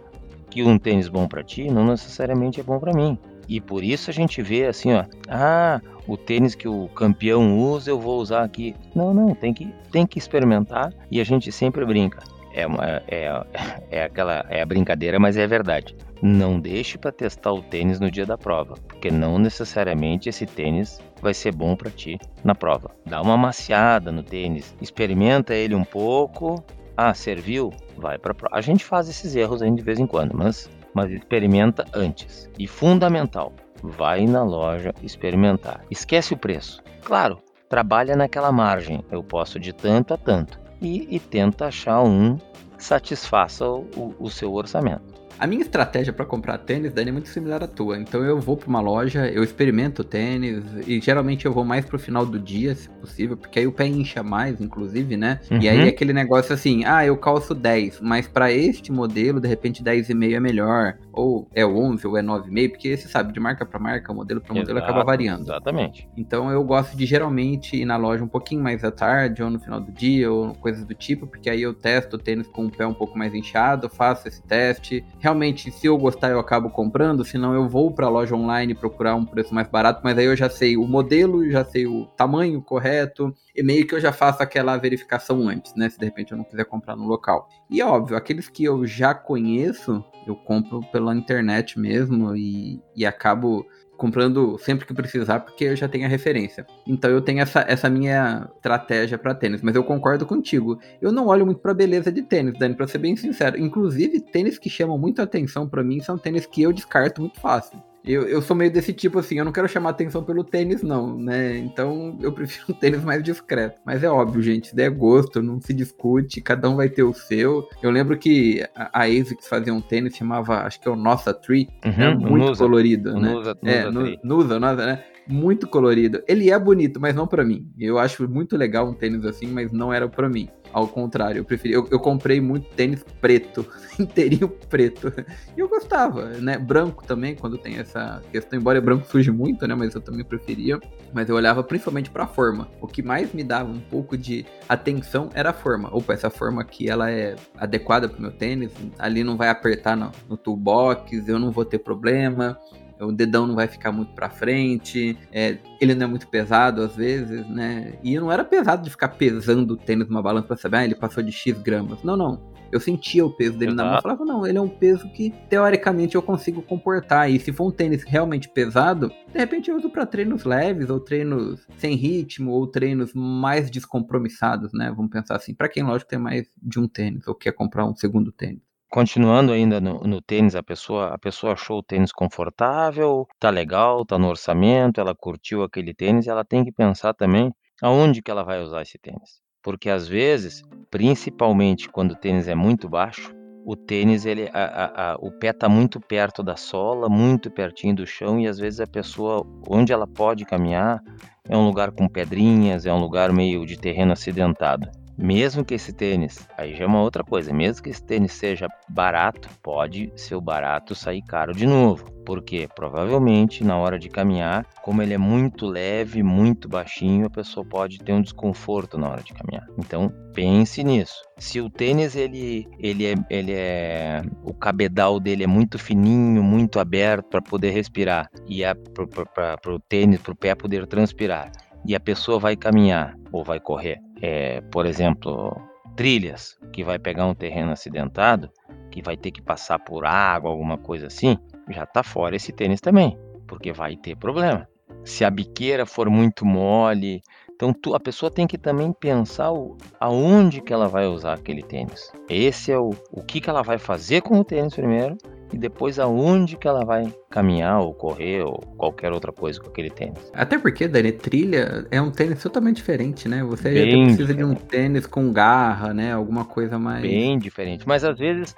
que 0.52 0.62
um 0.62 0.78
tênis 0.78 1.08
bom 1.08 1.28
para 1.28 1.44
ti 1.44 1.72
não 1.72 1.86
necessariamente 1.86 2.60
é 2.60 2.64
bom 2.64 2.78
para 2.78 2.94
mim. 2.94 3.18
E 3.48 3.60
por 3.60 3.84
isso 3.84 4.10
a 4.10 4.14
gente 4.14 4.42
vê 4.42 4.66
assim, 4.66 4.94
ó, 4.94 5.06
ah, 5.28 5.82
o 6.08 6.16
tênis 6.16 6.54
que 6.54 6.68
o 6.68 6.88
campeão 6.90 7.58
usa, 7.58 7.90
eu 7.90 8.00
vou 8.00 8.20
usar 8.20 8.44
aqui. 8.44 8.76
Não, 8.94 9.14
não, 9.14 9.34
tem 9.34 9.54
que, 9.54 9.74
tem 9.92 10.06
que 10.06 10.20
experimentar 10.20 10.94
e 11.10 11.20
a 11.20 11.24
gente 11.24 11.52
sempre 11.52 11.86
brinca. 11.86 12.20
É, 12.54 12.68
uma, 12.68 13.02
é, 13.08 13.44
é 13.90 14.04
aquela 14.04 14.46
é 14.50 14.62
a 14.62 14.66
brincadeira, 14.66 15.18
mas 15.20 15.38
é 15.38 15.48
verdade. 15.48 15.96
Não 16.22 16.60
deixe 16.60 16.98
para 16.98 17.12
testar 17.12 17.52
o 17.52 17.62
tênis 17.62 18.00
no 18.00 18.12
dia 18.12 18.26
da 18.26 18.38
prova, 18.38 18.76
porque 18.88 19.10
não 19.10 19.40
necessariamente 19.40 20.30
esse 20.30 20.46
tênis 20.46 21.00
vai 21.22 21.34
ser 21.34 21.54
bom 21.54 21.76
para 21.76 21.90
ti 21.90 22.20
na 22.44 22.54
prova. 22.54 22.92
Dá 23.06 23.22
uma 23.22 23.36
maciada 23.38 24.12
no 24.12 24.22
tênis, 24.22 24.76
experimenta 24.82 25.56
ele 25.56 25.74
um 25.74 25.84
pouco. 25.84 26.64
Ah, 27.04 27.16
serviu? 27.16 27.74
Vai 27.98 28.20
para. 28.20 28.36
A 28.52 28.62
gente 28.62 28.86
faz 28.86 29.10
esses 29.10 29.36
erros 29.36 29.64
aí 29.64 29.72
de 29.72 29.82
vez 29.82 29.98
em 29.98 30.06
quando, 30.06 30.38
mas 30.38 30.70
mas 30.94 31.10
experimenta 31.10 31.84
antes. 31.96 32.48
E 32.60 32.68
fundamental, 32.68 33.54
vai 33.82 34.28
na 34.28 34.44
loja 34.44 34.94
experimentar. 35.02 35.84
Esquece 35.90 36.36
o 36.36 36.38
preço. 36.38 36.84
Claro, 37.04 37.40
trabalha 37.68 38.16
naquela 38.16 38.52
margem. 38.52 39.04
Eu 39.12 39.24
posso 39.24 39.60
de 39.60 39.74
tanto 39.74 40.14
a 40.14 40.18
tanto 40.18 40.60
e, 40.80 41.08
e 41.16 41.20
tenta 41.20 41.66
achar 41.66 42.04
um 42.04 42.38
que 42.38 42.84
satisfaça 42.84 43.68
o, 43.68 44.16
o 44.20 44.30
seu 44.30 44.54
orçamento. 44.54 45.21
A 45.42 45.48
minha 45.48 45.64
estratégia 45.64 46.14
para 46.14 46.24
comprar 46.24 46.60
tênis, 46.60 46.94
Dani, 46.94 47.10
é 47.10 47.12
muito 47.12 47.28
similar 47.28 47.64
à 47.64 47.68
tua. 47.68 47.98
Então 47.98 48.24
eu 48.24 48.40
vou 48.40 48.56
para 48.56 48.70
uma 48.70 48.80
loja, 48.80 49.28
eu 49.28 49.44
experimento 49.44 50.04
o 50.04 50.06
tênis 50.06 50.64
e 50.86 51.02
geralmente 51.02 51.48
eu 51.48 51.52
vou 51.52 51.66
mais 51.66 51.84
pro 51.84 51.98
final 51.98 52.24
do 52.28 52.38
dia, 52.38 52.76
se 52.76 52.88
possível, 52.88 53.36
porque 53.36 53.58
aí 53.58 53.66
o 53.66 53.72
pé 53.72 53.88
incha 53.88 54.22
mais, 54.22 54.62
inclusive, 54.62 55.18
né? 55.18 55.40
Uhum. 55.50 55.60
E 55.60 55.68
aí 55.68 55.82
uhum. 55.82 55.88
aquele 55.88 56.14
negócio 56.14 56.54
assim, 56.54 56.86
ah, 56.86 57.04
eu 57.04 57.18
calço 57.18 57.56
10, 57.56 58.02
mas 58.02 58.28
para 58.28 58.52
este 58.52 58.92
modelo, 58.92 59.42
de 59.42 59.48
repente 59.48 59.84
10,5 59.84 60.36
é 60.36 60.40
melhor, 60.40 60.98
ou 61.14 61.48
é 61.54 61.66
11 61.66 62.06
ou 62.08 62.18
é 62.18 62.22
9,5, 62.22 62.70
porque 62.70 62.98
você 62.98 63.08
sabe, 63.08 63.34
de 63.34 63.40
marca 63.40 63.66
para 63.66 63.80
marca, 63.80 64.14
modelo 64.14 64.42
para 64.42 64.54
modelo 64.54 64.80
acaba 64.80 65.04
variando. 65.04 65.44
Exatamente. 65.44 66.10
Então 66.16 66.50
eu 66.52 66.64
gosto 66.64 66.96
de 66.96 67.06
geralmente 67.06 67.76
ir 67.76 67.86
na 67.86 67.98
loja 67.98 68.24
um 68.24 68.28
pouquinho 68.28 68.62
mais 68.62 68.84
à 68.84 68.92
tarde 68.92 69.44
ou 69.44 69.50
no 69.50 69.60
final 69.60 69.80
do 69.80 69.92
dia 69.92 70.32
ou 70.32 70.54
coisas 70.56 70.84
do 70.86 70.94
tipo, 70.94 71.28
porque 71.28 71.50
aí 71.50 71.62
eu 71.62 71.74
testo 71.74 72.16
o 72.16 72.20
tênis 72.20 72.48
com 72.48 72.66
o 72.66 72.72
pé 72.72 72.86
um 72.86 72.94
pouco 72.94 73.18
mais 73.18 73.34
inchado, 73.34 73.90
faço 73.90 74.28
esse 74.28 74.42
teste, 74.44 75.04
realmente, 75.20 75.72
se 75.72 75.88
eu 75.88 75.98
gostar, 75.98 76.30
eu 76.30 76.40
acabo 76.40 76.70
comprando, 76.70 77.24
senão 77.24 77.54
eu 77.54 77.68
vou 77.68 77.92
para 77.92 78.08
a 78.08 78.10
loja 78.10 78.36
online 78.36 78.76
procurar 78.76 79.16
um 79.16 79.26
preço 79.26 79.54
mais 79.54 79.68
barato, 79.68 80.02
mas 80.04 80.18
aí 80.18 80.26
eu 80.26 80.36
já 80.36 80.50
sei 80.50 80.78
o 80.78 80.88
modelo, 80.88 81.50
já 81.50 81.64
sei 81.64 81.88
o 81.88 82.06
tamanho 82.18 82.62
correto, 82.62 83.34
e 83.56 83.62
meio 83.64 83.86
que 83.86 83.96
eu 83.96 84.00
já 84.00 84.12
faço 84.12 84.42
aquela 84.42 84.78
verificação 84.78 85.48
antes, 85.48 85.74
né? 85.76 85.90
Se 85.90 86.00
de 86.00 86.06
repente 86.06 86.32
eu 86.32 86.38
não 86.38 86.46
quiser 86.46 86.66
comprar 86.66 86.96
no 86.96 87.06
local. 87.06 87.48
E 87.70 87.82
óbvio, 87.82 88.16
aqueles 88.16 88.48
que 88.48 88.64
eu 88.64 88.86
já 88.86 89.14
conheço, 89.14 90.04
eu 90.26 90.36
compro 90.36 90.82
pela 91.02 91.16
internet 91.16 91.80
mesmo 91.80 92.36
e, 92.36 92.80
e 92.96 93.06
acabo 93.06 93.66
comprando 93.98 94.58
sempre 94.58 94.86
que 94.86 94.94
precisar, 94.94 95.42
porque 95.42 95.66
eu 95.66 95.76
já 95.76 95.88
tenho 95.88 96.06
a 96.06 96.08
referência. 96.08 96.66
Então 96.88 97.10
eu 97.10 97.22
tenho 97.22 97.40
essa, 97.40 97.64
essa 97.68 97.88
minha 97.90 98.50
estratégia 98.56 99.18
para 99.18 99.36
tênis, 99.36 99.62
mas 99.62 99.76
eu 99.76 99.84
concordo 99.84 100.26
contigo. 100.26 100.80
Eu 101.00 101.12
não 101.12 101.28
olho 101.28 101.46
muito 101.46 101.60
para 101.60 101.74
beleza 101.74 102.12
de 102.12 102.24
tênis, 102.24 102.58
Dani, 102.58 102.76
para 102.76 102.88
ser 102.88 102.98
bem 102.98 103.16
sincero. 103.16 103.60
Inclusive, 103.60 104.20
tênis 104.20 104.58
que 104.58 104.70
chamam 104.70 104.98
muito 104.98 105.22
atenção 105.22 105.68
para 105.70 105.84
mim 105.84 106.00
são 106.00 106.18
tênis 106.18 106.48
que 106.48 106.64
eu 106.64 106.74
descarto 106.74 107.22
muito 107.22 107.40
fácil. 107.40 107.82
Eu, 108.04 108.24
eu 108.24 108.42
sou 108.42 108.56
meio 108.56 108.72
desse 108.72 108.94
tipo 108.94 109.20
assim, 109.20 109.38
eu 109.38 109.46
não 109.46 109.52
quero 109.52 109.68
chamar 109.68 109.92
atenção 109.92 110.24
pelo 110.24 110.44
tênis, 110.44 110.82
não, 110.82 111.18
né? 111.18 111.58
Então 111.58 112.18
eu 112.22 112.32
prefiro 112.32 112.66
um 112.70 112.74
tênis 112.74 113.04
mais 113.04 113.24
discreto. 113.24 113.80
Mas 113.86 114.04
é 114.04 114.10
óbvio, 114.10 114.42
gente, 114.42 114.70
se 114.70 114.76
der 114.76 114.90
gosto, 114.90 115.42
não 115.42 115.62
se 115.62 115.74
discute, 115.74 116.42
cada 116.42 116.70
um 116.70 116.76
vai 116.76 116.90
ter 116.90 117.04
o 117.04 117.14
seu. 117.14 117.68
Eu 117.82 117.92
lembro 117.92 118.18
que 118.18 118.66
a, 118.76 119.02
a 119.02 119.04
ASICS 119.06 119.48
fazia 119.48 119.74
um 119.74 119.82
tênis, 119.82 120.16
chamava, 120.16 120.62
acho 120.64 120.80
que 120.80 120.88
é 120.88 120.92
o 120.92 120.96
Nossa 120.96 121.34
Tree, 121.34 121.68
uhum, 121.86 121.92
né? 121.92 122.16
muito 122.16 122.48
Nusa, 122.48 122.64
colorido, 122.64 123.14
né? 123.14 123.34
Nusa, 123.34 123.58
é, 123.64 123.90
Nusa, 123.90 124.18
Nusa, 124.24 124.60
Nusa, 124.60 124.86
né? 124.86 125.04
Muito 125.28 125.68
colorido. 125.68 126.24
Ele 126.28 126.50
é 126.50 126.60
bonito, 126.60 127.00
mas 127.00 127.16
não 127.16 127.28
para 127.28 127.46
mim. 127.46 127.72
Eu 127.80 128.00
acho 128.00 128.28
muito 128.28 128.58
legal 128.58 128.90
um 128.90 128.94
tênis 128.94 129.24
assim, 129.24 129.48
mas 129.48 129.72
não 129.72 129.94
era 129.94 130.10
para 130.10 130.28
mim. 130.28 130.50
Ao 130.74 130.88
contrário, 130.88 131.40
eu 131.40 131.46
preferi. 131.46 131.74
Eu, 131.74 131.88
eu, 131.92 132.00
comprei 132.00 132.40
muito 132.40 132.68
tênis 132.76 133.04
preto, 133.20 133.66
inteirinho 134.00 134.48
preto. 134.48 135.14
E 135.56 135.60
eu 135.60 135.68
gostava, 135.68 136.30
né? 136.40 136.58
Branco 136.58 137.06
também, 137.06 137.36
quando 137.36 137.58
tem 137.58 137.78
essa 137.78 138.22
questão, 138.32 138.58
embora 138.58 138.80
branco 138.80 139.06
surge 139.08 139.32
muito, 139.32 139.68
né? 139.68 139.76
Mas 139.76 139.94
eu 139.94 140.02
também 140.02 140.24
preferia. 140.24 140.80
Mas 141.14 141.30
eu 141.30 141.36
olhava 141.36 141.64
principalmente 141.64 142.10
pra 142.10 142.26
forma. 142.26 142.70
O 142.80 142.88
que 142.88 143.02
mais 143.02 143.34
me 143.34 143.44
dava 143.44 143.70
um 143.70 143.80
pouco 143.80 144.18
de 144.18 144.46
atenção 144.70 145.30
era 145.34 145.50
a 145.50 145.54
forma. 145.54 145.90
Opa, 145.94 146.14
essa 146.14 146.30
forma 146.30 146.62
aqui 146.62 146.90
ela 146.90 147.12
é 147.12 147.36
adequada 147.58 148.08
pro 148.08 148.22
meu 148.22 148.32
tênis. 148.32 148.72
Ali 148.98 149.24
não 149.24 149.36
vai 149.36 149.50
apertar 149.50 149.98
no, 149.98 150.12
no 150.30 150.38
toolbox, 150.38 151.28
eu 151.28 151.38
não 151.38 151.52
vou 151.52 151.66
ter 151.66 151.80
problema 151.80 152.58
o 153.06 153.12
dedão 153.12 153.48
não 153.48 153.56
vai 153.56 153.68
ficar 153.68 153.92
muito 153.92 154.14
para 154.14 154.30
frente, 154.30 155.18
é, 155.32 155.58
ele 155.80 155.96
não 155.96 156.06
é 156.06 156.10
muito 156.10 156.28
pesado 156.28 156.82
às 156.82 156.96
vezes, 156.96 157.48
né? 157.50 157.94
E 158.04 158.20
não 158.20 158.32
era 158.32 158.44
pesado 158.44 158.84
de 158.84 158.90
ficar 158.90 159.10
pesando 159.10 159.72
o 159.72 159.78
tênis 159.78 160.08
numa 160.08 160.22
balança 160.22 160.48
pra 160.48 160.58
saber, 160.58 160.78
ah, 160.78 160.86
ele 160.86 160.96
passou 160.96 161.24
de 161.24 161.32
X 161.32 161.60
gramas. 161.62 162.04
Não, 162.04 162.16
não. 162.16 162.52
Eu 162.72 162.80
sentia 162.80 163.26
o 163.26 163.30
peso 163.30 163.58
dele 163.58 163.74
Exato. 163.74 163.84
na 163.84 163.90
mão 163.92 164.00
e 164.00 164.02
falava, 164.02 164.26
não, 164.26 164.48
ele 164.48 164.58
é 164.58 164.62
um 164.62 164.70
peso 164.70 165.12
que 165.12 165.34
teoricamente 165.50 166.16
eu 166.16 166.22
consigo 166.22 166.62
comportar. 166.62 167.30
E 167.30 167.38
se 167.38 167.52
for 167.52 167.68
um 167.68 167.72
tênis 167.72 168.04
realmente 168.04 168.48
pesado, 168.48 169.12
de 169.32 169.38
repente 169.38 169.70
eu 169.70 169.76
uso 169.76 169.90
para 169.90 170.06
treinos 170.06 170.46
leves, 170.46 170.90
ou 170.90 171.00
treinos 171.00 171.68
sem 171.78 171.96
ritmo, 171.96 172.52
ou 172.52 172.66
treinos 172.66 173.14
mais 173.14 173.70
descompromissados, 173.70 174.72
né? 174.72 174.92
Vamos 174.96 175.12
pensar 175.12 175.36
assim, 175.36 175.54
para 175.54 175.68
quem 175.68 175.84
lógico 175.84 176.10
tem 176.10 176.20
mais 176.20 176.48
de 176.62 176.80
um 176.80 176.88
tênis, 176.88 177.28
ou 177.28 177.36
quer 177.36 177.52
comprar 177.52 177.86
um 177.86 177.96
segundo 177.96 178.32
tênis. 178.32 178.71
Continuando 178.92 179.54
ainda 179.54 179.80
no, 179.80 180.02
no 180.02 180.22
tênis, 180.22 180.54
a 180.54 180.62
pessoa, 180.62 181.14
a 181.14 181.18
pessoa 181.18 181.54
achou 181.54 181.80
o 181.80 181.84
tênis 181.84 182.12
confortável, 182.12 183.26
tá 183.40 183.50
legal, 183.50 184.06
tá 184.06 184.20
no 184.20 184.28
orçamento, 184.28 185.00
ela 185.00 185.16
curtiu 185.16 185.64
aquele 185.64 185.94
tênis, 185.94 186.28
ela 186.28 186.44
tem 186.44 186.62
que 186.66 186.74
pensar 186.74 187.14
também 187.14 187.54
aonde 187.82 188.22
que 188.22 188.30
ela 188.30 188.44
vai 188.44 188.62
usar 188.62 188.82
esse 188.82 189.00
tênis. 189.00 189.40
Porque 189.64 189.90
às 189.90 190.10
vezes, 190.10 190.62
principalmente 190.90 191.88
quando 191.88 192.12
o 192.12 192.16
tênis 192.18 192.50
é 192.50 192.54
muito 192.54 192.90
baixo, 192.90 193.34
o 193.66 193.78
tênis, 193.78 194.26
ele, 194.26 194.50
a, 194.54 194.66
a, 194.66 195.12
a, 195.14 195.16
o 195.22 195.32
pé 195.32 195.52
está 195.52 195.70
muito 195.70 195.98
perto 195.98 196.44
da 196.44 196.58
sola, 196.58 197.08
muito 197.08 197.50
pertinho 197.50 197.96
do 197.96 198.06
chão, 198.06 198.42
e 198.42 198.48
às 198.48 198.60
vezes 198.60 198.82
a 198.82 198.88
pessoa, 198.88 199.48
onde 199.70 199.94
ela 199.94 200.06
pode 200.06 200.44
caminhar, 200.44 201.02
é 201.48 201.56
um 201.56 201.66
lugar 201.66 201.92
com 201.92 202.10
pedrinhas, 202.10 202.86
é 202.86 202.92
um 202.92 203.00
lugar 203.00 203.32
meio 203.32 203.66
de 203.66 203.78
terreno 203.78 204.12
acidentado. 204.12 204.92
Mesmo 205.18 205.64
que 205.64 205.74
esse 205.74 205.94
tênis, 205.94 206.48
aí 206.58 206.76
já 206.76 206.84
é 206.84 206.88
uma 206.88 207.02
outra 207.02 207.24
coisa, 207.24 207.54
mesmo 207.54 207.84
que 207.84 207.90
esse 207.90 208.04
tênis 208.04 208.34
seja 208.34 208.68
barato, 208.90 209.50
pode 209.62 210.12
ser 210.16 210.36
o 210.36 210.42
barato 210.42 210.96
sair 210.96 211.22
caro 211.24 211.54
de 211.54 211.66
novo. 211.66 212.10
Porque 212.26 212.68
provavelmente 212.76 213.64
na 213.64 213.78
hora 213.78 213.98
de 213.98 214.08
caminhar, 214.08 214.66
como 214.84 215.02
ele 215.02 215.14
é 215.14 215.18
muito 215.18 215.66
leve, 215.66 216.22
muito 216.22 216.70
baixinho, 216.70 217.26
a 217.26 217.30
pessoa 217.30 217.66
pode 217.66 218.00
ter 218.00 218.14
um 218.14 218.22
desconforto 218.22 218.98
na 218.98 219.10
hora 219.10 219.24
de 219.24 219.34
caminhar. 219.34 219.68
Então 219.78 220.12
pense 220.34 220.84
nisso. 220.84 221.16
Se 221.38 221.60
o 221.60 221.70
tênis 221.70 222.16
ele, 222.16 222.68
ele, 222.80 223.06
é, 223.06 223.16
ele 223.30 223.52
é 223.54 224.22
o 224.44 224.54
cabedal 224.54 225.20
dele 225.20 225.44
é 225.44 225.48
muito 225.48 225.80
fininho, 225.80 226.44
muito 226.44 226.80
aberto 226.80 227.28
para 227.30 227.42
poder 227.42 227.72
respirar 227.72 228.30
e 228.48 228.64
é 228.64 228.74
para 228.74 229.74
o 229.74 229.80
tênis, 229.80 230.20
para 230.20 230.34
o 230.34 230.36
pé 230.36 230.54
poder 230.54 230.86
transpirar 230.86 231.52
e 231.86 231.96
a 231.96 232.00
pessoa 232.00 232.40
vai 232.40 232.56
caminhar 232.56 233.16
ou 233.32 233.44
vai 233.44 233.60
correr, 233.60 234.00
é, 234.22 234.62
por 234.62 234.86
exemplo, 234.86 235.60
trilhas, 235.96 236.58
que 236.72 236.84
vai 236.84 237.00
pegar 237.00 237.26
um 237.26 237.34
terreno 237.34 237.72
acidentado, 237.72 238.50
que 238.92 239.02
vai 239.02 239.18
ter 239.18 239.32
que 239.32 239.42
passar 239.42 239.80
por 239.80 240.06
água, 240.06 240.50
alguma 240.50 240.78
coisa 240.78 241.08
assim, 241.08 241.38
já 241.70 241.84
está 241.84 242.04
fora 242.04 242.36
esse 242.36 242.52
tênis 242.52 242.82
também, 242.82 243.18
porque 243.48 243.72
vai 243.72 243.96
ter 243.96 244.16
problema. 244.16 244.68
Se 245.04 245.26
a 245.26 245.30
biqueira 245.30 245.86
for 245.86 246.10
muito 246.10 246.46
mole, 246.46 247.22
então 247.56 247.74
tu, 247.74 247.96
a 247.96 248.00
pessoa 248.00 248.30
tem 248.30 248.46
que 248.46 248.58
também 248.58 248.92
pensar 248.92 249.52
o, 249.52 249.78
aonde 250.00 250.62
que 250.62 250.74
ela 250.74 250.88
vai 250.88 251.08
usar 251.08 251.34
aquele 251.34 251.64
tênis. 251.64 252.12
Esse 252.30 252.72
é 252.72 252.78
o, 252.78 252.90
o 253.12 253.24
que, 253.24 253.40
que 253.42 253.50
ela 253.50 253.62
vai 253.62 253.78
fazer 253.78 254.22
com 254.22 254.40
o 254.40 254.44
tênis 254.44 254.76
primeiro 254.76 255.18
e 255.52 255.58
depois 255.58 255.98
aonde 255.98 256.58
que 256.58 256.68
ela 256.68 256.84
vai 256.86 257.12
caminhar 257.32 257.80
ou 257.80 257.94
correr 257.94 258.44
ou 258.44 258.60
qualquer 258.78 259.12
outra 259.12 259.32
coisa 259.32 259.60
com 259.60 259.70
aquele 259.70 259.90
tênis. 259.90 260.32
Até 260.34 260.58
porque, 260.60 260.88
Dani, 260.88 261.12
trilha 261.12 261.88
é 261.90 262.02
um 262.02 262.12
tênis 262.12 262.44
totalmente 262.44 262.78
diferente, 262.78 263.28
né? 263.28 263.44
Você 263.44 263.72
Bem 263.72 264.06
precisa 264.06 264.34
diferente. 264.34 264.38
de 264.38 264.44
um 264.44 264.54
tênis 264.54 265.06
com 265.08 265.32
garra, 265.32 265.94
né? 265.94 266.14
Alguma 266.14 266.46
coisa 266.46 266.78
mais. 266.78 267.02
Bem 267.02 267.40
diferente. 267.40 267.88
Mas 267.88 268.04
às 268.04 268.18
vezes, 268.18 268.54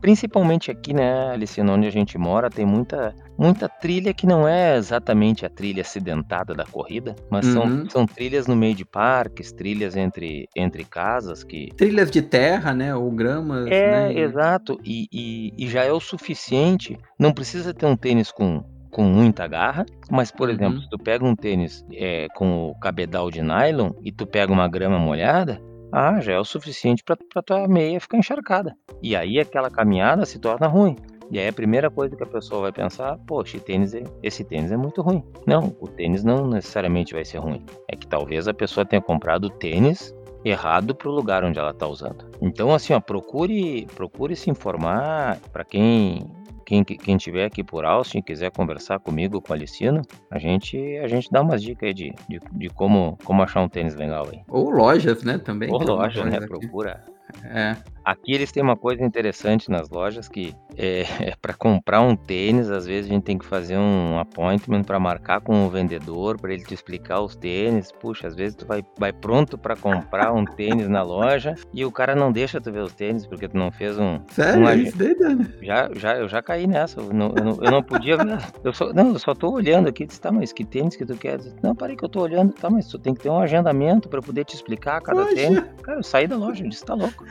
principalmente 0.00 0.70
aqui, 0.70 0.92
né, 0.92 1.30
Alicina, 1.32 1.72
onde 1.72 1.86
a 1.86 1.90
gente 1.90 2.18
mora, 2.18 2.50
tem 2.50 2.66
muita, 2.66 3.14
muita 3.38 3.68
trilha 3.68 4.12
que 4.12 4.26
não 4.26 4.46
é 4.46 4.76
exatamente 4.76 5.46
a 5.46 5.50
trilha 5.50 5.80
acidentada 5.80 6.54
da 6.54 6.66
corrida, 6.66 7.16
mas 7.30 7.46
uhum. 7.46 7.52
são, 7.52 7.90
são 7.90 8.06
trilhas 8.06 8.46
no 8.46 8.54
meio 8.54 8.74
de 8.74 8.84
parques, 8.84 9.52
trilhas 9.52 9.96
entre, 9.96 10.46
entre 10.54 10.84
casas 10.84 11.42
que. 11.42 11.68
Trilhas 11.76 12.10
de 12.10 12.20
terra, 12.20 12.74
né? 12.74 12.94
Ou 12.94 13.10
gramas. 13.10 13.66
É, 13.68 14.12
né? 14.12 14.20
exato. 14.20 14.78
E, 14.84 15.08
e, 15.12 15.52
e 15.56 15.68
já 15.68 15.84
é 15.84 15.92
o 15.92 16.00
suficiente. 16.00 16.98
Não 17.18 17.32
precisa 17.32 17.72
ter 17.72 17.86
um 17.86 17.96
tênis 17.96 18.17
com 18.32 18.62
com 18.90 19.02
muita 19.02 19.46
garra, 19.46 19.84
mas 20.10 20.30
por 20.30 20.48
exemplo, 20.48 20.76
uhum. 20.76 20.82
se 20.82 20.88
tu 20.88 20.98
pega 20.98 21.24
um 21.24 21.36
tênis 21.36 21.84
é, 21.92 22.26
com 22.34 22.70
o 22.70 22.74
cabedal 22.80 23.30
de 23.30 23.42
nylon 23.42 23.90
e 24.02 24.10
tu 24.10 24.26
pega 24.26 24.52
uma 24.52 24.66
grama 24.66 24.98
molhada, 24.98 25.60
ah, 25.92 26.20
já 26.20 26.32
é 26.32 26.38
o 26.38 26.44
suficiente 26.44 27.02
para 27.04 27.42
tua 27.42 27.68
meia 27.68 28.00
ficar 28.00 28.18
encharcada. 28.18 28.74
E 29.02 29.16
aí 29.16 29.38
aquela 29.38 29.70
caminhada 29.70 30.24
se 30.26 30.38
torna 30.38 30.66
ruim. 30.66 30.96
E 31.30 31.38
aí 31.38 31.46
a 31.46 31.52
primeira 31.52 31.90
coisa 31.90 32.16
que 32.16 32.22
a 32.22 32.26
pessoa 32.26 32.62
vai 32.62 32.72
pensar, 32.72 33.18
poxa, 33.26 33.60
tênis 33.60 33.94
é, 33.94 34.02
esse 34.22 34.42
tênis 34.42 34.72
é 34.72 34.76
muito 34.76 35.02
ruim. 35.02 35.22
Não, 35.46 35.76
o 35.78 35.86
tênis 35.86 36.24
não 36.24 36.46
necessariamente 36.46 37.12
vai 37.12 37.24
ser 37.24 37.38
ruim. 37.38 37.64
É 37.86 37.94
que 37.94 38.06
talvez 38.06 38.48
a 38.48 38.54
pessoa 38.54 38.86
tenha 38.86 39.02
comprado 39.02 39.44
o 39.44 39.50
tênis 39.50 40.14
errado 40.48 40.94
para 40.94 41.08
o 41.08 41.12
lugar 41.12 41.44
onde 41.44 41.58
ela 41.58 41.70
está 41.70 41.86
usando. 41.86 42.24
Então, 42.40 42.74
assim, 42.74 42.92
ó, 42.92 43.00
procure, 43.00 43.86
procure 43.94 44.34
se 44.36 44.50
informar 44.50 45.38
para 45.52 45.64
quem 45.64 46.30
quem, 46.68 46.84
quem 46.84 47.16
tiver 47.16 47.46
aqui 47.46 47.64
por 47.64 47.86
Austin 47.86 48.20
quiser 48.20 48.50
conversar 48.50 48.98
comigo, 48.98 49.40
com 49.40 49.54
a 49.54 49.56
Alicino, 49.56 50.02
a 50.30 50.38
gente, 50.38 50.76
a 50.98 51.08
gente 51.08 51.30
dá 51.30 51.40
umas 51.40 51.62
dicas 51.62 51.86
aí 51.86 51.94
de, 51.94 52.14
de, 52.28 52.38
de 52.52 52.68
como, 52.68 53.16
como 53.24 53.42
achar 53.42 53.62
um 53.62 53.68
tênis 53.70 53.94
legal 53.94 54.28
aí. 54.30 54.42
Ou 54.48 54.68
lojas, 54.68 55.22
né, 55.22 55.38
também. 55.38 55.72
Ou 55.72 55.82
loja, 55.82 56.26
né, 56.26 56.38
procura. 56.40 57.02
É. 57.42 57.74
Aqui 58.08 58.32
eles 58.32 58.50
têm 58.50 58.62
uma 58.62 58.74
coisa 58.74 59.04
interessante 59.04 59.70
nas 59.70 59.90
lojas 59.90 60.30
que 60.30 60.54
é, 60.78 61.02
é 61.20 61.34
para 61.42 61.52
comprar 61.52 62.00
um 62.00 62.16
tênis, 62.16 62.70
às 62.70 62.86
vezes 62.86 63.10
a 63.10 63.14
gente 63.14 63.24
tem 63.24 63.36
que 63.36 63.44
fazer 63.44 63.76
um 63.76 64.18
appointment 64.18 64.82
para 64.84 64.98
marcar 64.98 65.42
com 65.42 65.66
o 65.66 65.68
vendedor, 65.68 66.40
para 66.40 66.54
ele 66.54 66.64
te 66.64 66.72
explicar 66.72 67.20
os 67.20 67.36
tênis. 67.36 67.92
Puxa, 67.92 68.26
às 68.26 68.34
vezes 68.34 68.56
tu 68.56 68.64
vai, 68.64 68.82
vai 68.98 69.12
pronto 69.12 69.58
para 69.58 69.76
comprar 69.76 70.32
um 70.32 70.42
tênis 70.46 70.88
na 70.88 71.02
loja 71.02 71.54
e 71.74 71.84
o 71.84 71.92
cara 71.92 72.14
não 72.14 72.32
deixa 72.32 72.58
tu 72.58 72.72
ver 72.72 72.80
os 72.80 72.94
tênis 72.94 73.26
porque 73.26 73.46
tu 73.46 73.58
não 73.58 73.70
fez 73.70 73.98
um. 73.98 74.18
Sério? 74.28 74.64
Um 74.64 74.72
Isso 74.72 74.96
daí, 74.96 75.14
já, 75.60 75.90
já, 75.94 76.16
eu 76.16 76.28
já 76.30 76.40
caí 76.40 76.66
nessa. 76.66 77.00
Eu 77.00 77.12
não, 77.12 77.28
eu 77.36 77.44
não, 77.44 77.58
eu 77.60 77.70
não 77.70 77.82
podia 77.82 78.16
ver. 78.16 78.38
Eu 78.64 78.72
só, 78.72 78.90
não, 78.90 79.08
eu 79.12 79.18
só 79.18 79.34
tô 79.34 79.50
olhando 79.50 79.86
aqui. 79.86 80.06
Disse, 80.06 80.18
tá, 80.18 80.32
mas 80.32 80.50
que 80.50 80.64
tênis 80.64 80.96
que 80.96 81.04
tu 81.04 81.14
quer? 81.14 81.36
Disse, 81.36 81.56
não, 81.62 81.74
parei 81.74 81.94
que 81.94 82.04
eu 82.06 82.08
tô 82.08 82.22
olhando. 82.22 82.54
Tá, 82.54 82.70
mas 82.70 82.88
tu 82.88 82.98
tem 82.98 83.12
que 83.12 83.20
ter 83.20 83.28
um 83.28 83.38
agendamento 83.38 84.08
para 84.08 84.22
poder 84.22 84.46
te 84.46 84.54
explicar 84.54 85.02
cada 85.02 85.24
Poxa. 85.24 85.34
tênis. 85.34 85.62
Cara, 85.82 85.98
eu 85.98 86.02
saí 86.02 86.26
da 86.26 86.36
loja, 86.36 86.64
eu 86.64 86.70
disse, 86.70 86.86
tá 86.86 86.94
louco. 86.94 87.26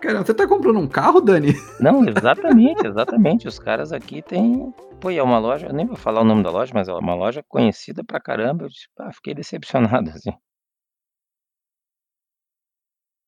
Caramba, 0.00 0.24
você 0.24 0.34
tá 0.34 0.46
comprando 0.46 0.78
um 0.78 0.86
carro, 0.86 1.20
Dani? 1.20 1.54
Não, 1.80 2.04
exatamente, 2.08 2.86
exatamente. 2.86 3.48
Os 3.48 3.58
caras 3.58 3.92
aqui 3.92 4.22
têm. 4.22 4.72
Pô, 5.00 5.10
é 5.10 5.22
uma 5.22 5.38
loja, 5.38 5.66
eu 5.68 5.72
nem 5.72 5.86
vou 5.86 5.96
falar 5.96 6.22
o 6.22 6.24
nome 6.24 6.42
da 6.42 6.50
loja, 6.50 6.72
mas 6.74 6.88
é 6.88 6.92
uma 6.92 7.14
loja 7.14 7.44
conhecida 7.46 8.02
pra 8.02 8.20
caramba. 8.20 8.64
Eu 8.64 8.70
ah, 8.98 9.12
fiquei 9.12 9.34
decepcionado, 9.34 10.10
assim. 10.10 10.32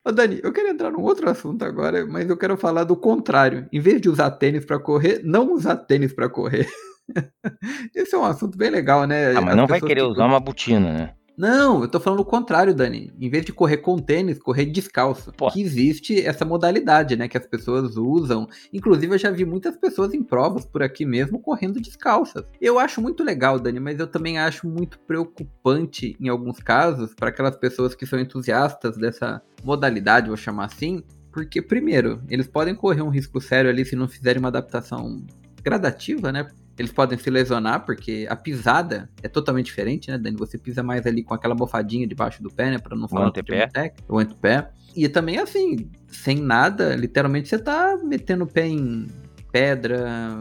Ô, 0.03 0.11
Dani, 0.11 0.41
eu 0.43 0.51
quero 0.51 0.67
entrar 0.69 0.91
num 0.91 1.03
outro 1.03 1.29
assunto 1.29 1.63
agora, 1.63 2.05
mas 2.05 2.27
eu 2.27 2.35
quero 2.35 2.57
falar 2.57 2.83
do 2.83 2.97
contrário. 2.97 3.69
Em 3.71 3.79
vez 3.79 4.01
de 4.01 4.09
usar 4.09 4.31
tênis 4.31 4.65
para 4.65 4.79
correr, 4.79 5.21
não 5.23 5.53
usar 5.53 5.75
tênis 5.75 6.11
para 6.11 6.27
correr. 6.27 6.67
Esse 7.95 8.15
é 8.15 8.17
um 8.17 8.25
assunto 8.25 8.57
bem 8.57 8.71
legal, 8.71 9.05
né? 9.05 9.31
Ah, 9.31 9.41
mas 9.41 9.51
As 9.51 9.57
não 9.57 9.67
vai 9.67 9.79
querer 9.79 10.01
que... 10.01 10.07
usar 10.07 10.25
uma 10.25 10.39
botina, 10.39 10.91
né? 10.91 11.15
Não, 11.41 11.81
eu 11.81 11.87
tô 11.87 11.99
falando 11.99 12.19
o 12.19 12.25
contrário, 12.25 12.71
Dani. 12.71 13.11
Em 13.19 13.27
vez 13.27 13.43
de 13.43 13.51
correr 13.51 13.77
com 13.77 13.97
tênis, 13.97 14.37
correr 14.37 14.67
descalço. 14.67 15.31
Pô. 15.31 15.49
Que 15.49 15.59
existe 15.59 16.23
essa 16.23 16.45
modalidade, 16.45 17.15
né? 17.15 17.27
Que 17.27 17.35
as 17.35 17.47
pessoas 17.47 17.97
usam. 17.97 18.47
Inclusive, 18.71 19.15
eu 19.15 19.17
já 19.17 19.31
vi 19.31 19.43
muitas 19.43 19.75
pessoas 19.75 20.13
em 20.13 20.21
provas 20.21 20.67
por 20.67 20.83
aqui 20.83 21.03
mesmo 21.03 21.39
correndo 21.39 21.81
descalças. 21.81 22.43
Eu 22.61 22.77
acho 22.77 23.01
muito 23.01 23.23
legal, 23.23 23.57
Dani, 23.57 23.79
mas 23.79 23.99
eu 23.99 24.05
também 24.05 24.37
acho 24.37 24.67
muito 24.67 24.99
preocupante 24.99 26.15
em 26.19 26.29
alguns 26.29 26.59
casos 26.59 27.15
para 27.15 27.29
aquelas 27.29 27.55
pessoas 27.55 27.95
que 27.95 28.05
são 28.05 28.19
entusiastas 28.19 28.95
dessa 28.95 29.41
modalidade, 29.63 30.27
vou 30.27 30.37
chamar 30.37 30.65
assim. 30.65 31.01
Porque, 31.31 31.59
primeiro, 31.59 32.21
eles 32.29 32.47
podem 32.47 32.75
correr 32.75 33.01
um 33.01 33.09
risco 33.09 33.41
sério 33.41 33.71
ali 33.71 33.83
se 33.83 33.95
não 33.95 34.07
fizerem 34.07 34.37
uma 34.39 34.49
adaptação 34.49 35.25
gradativa, 35.63 36.31
né? 36.31 36.47
Eles 36.77 36.91
podem 36.91 37.17
se 37.17 37.29
lesionar, 37.29 37.85
porque 37.85 38.25
a 38.29 38.35
pisada 38.35 39.09
é 39.21 39.27
totalmente 39.27 39.67
diferente, 39.67 40.09
né, 40.09 40.17
Dani? 40.17 40.37
Você 40.37 40.57
pisa 40.57 40.81
mais 40.81 41.05
ali 41.05 41.23
com 41.23 41.33
aquela 41.33 41.53
bofadinha 41.53 42.07
debaixo 42.07 42.41
do 42.41 42.49
pé, 42.49 42.71
né? 42.71 42.77
Pra 42.79 42.95
não 42.95 43.07
falar 43.07 43.25
o 43.25 43.29
antepé. 43.29 43.93
o 44.07 44.17
antepé. 44.17 44.69
E 44.95 45.07
também, 45.07 45.37
assim, 45.37 45.89
sem 46.07 46.37
nada, 46.37 46.95
literalmente 46.95 47.47
você 47.49 47.59
tá 47.59 47.97
metendo 48.03 48.45
o 48.45 48.47
pé 48.47 48.67
em 48.67 49.07
pedra, 49.51 50.37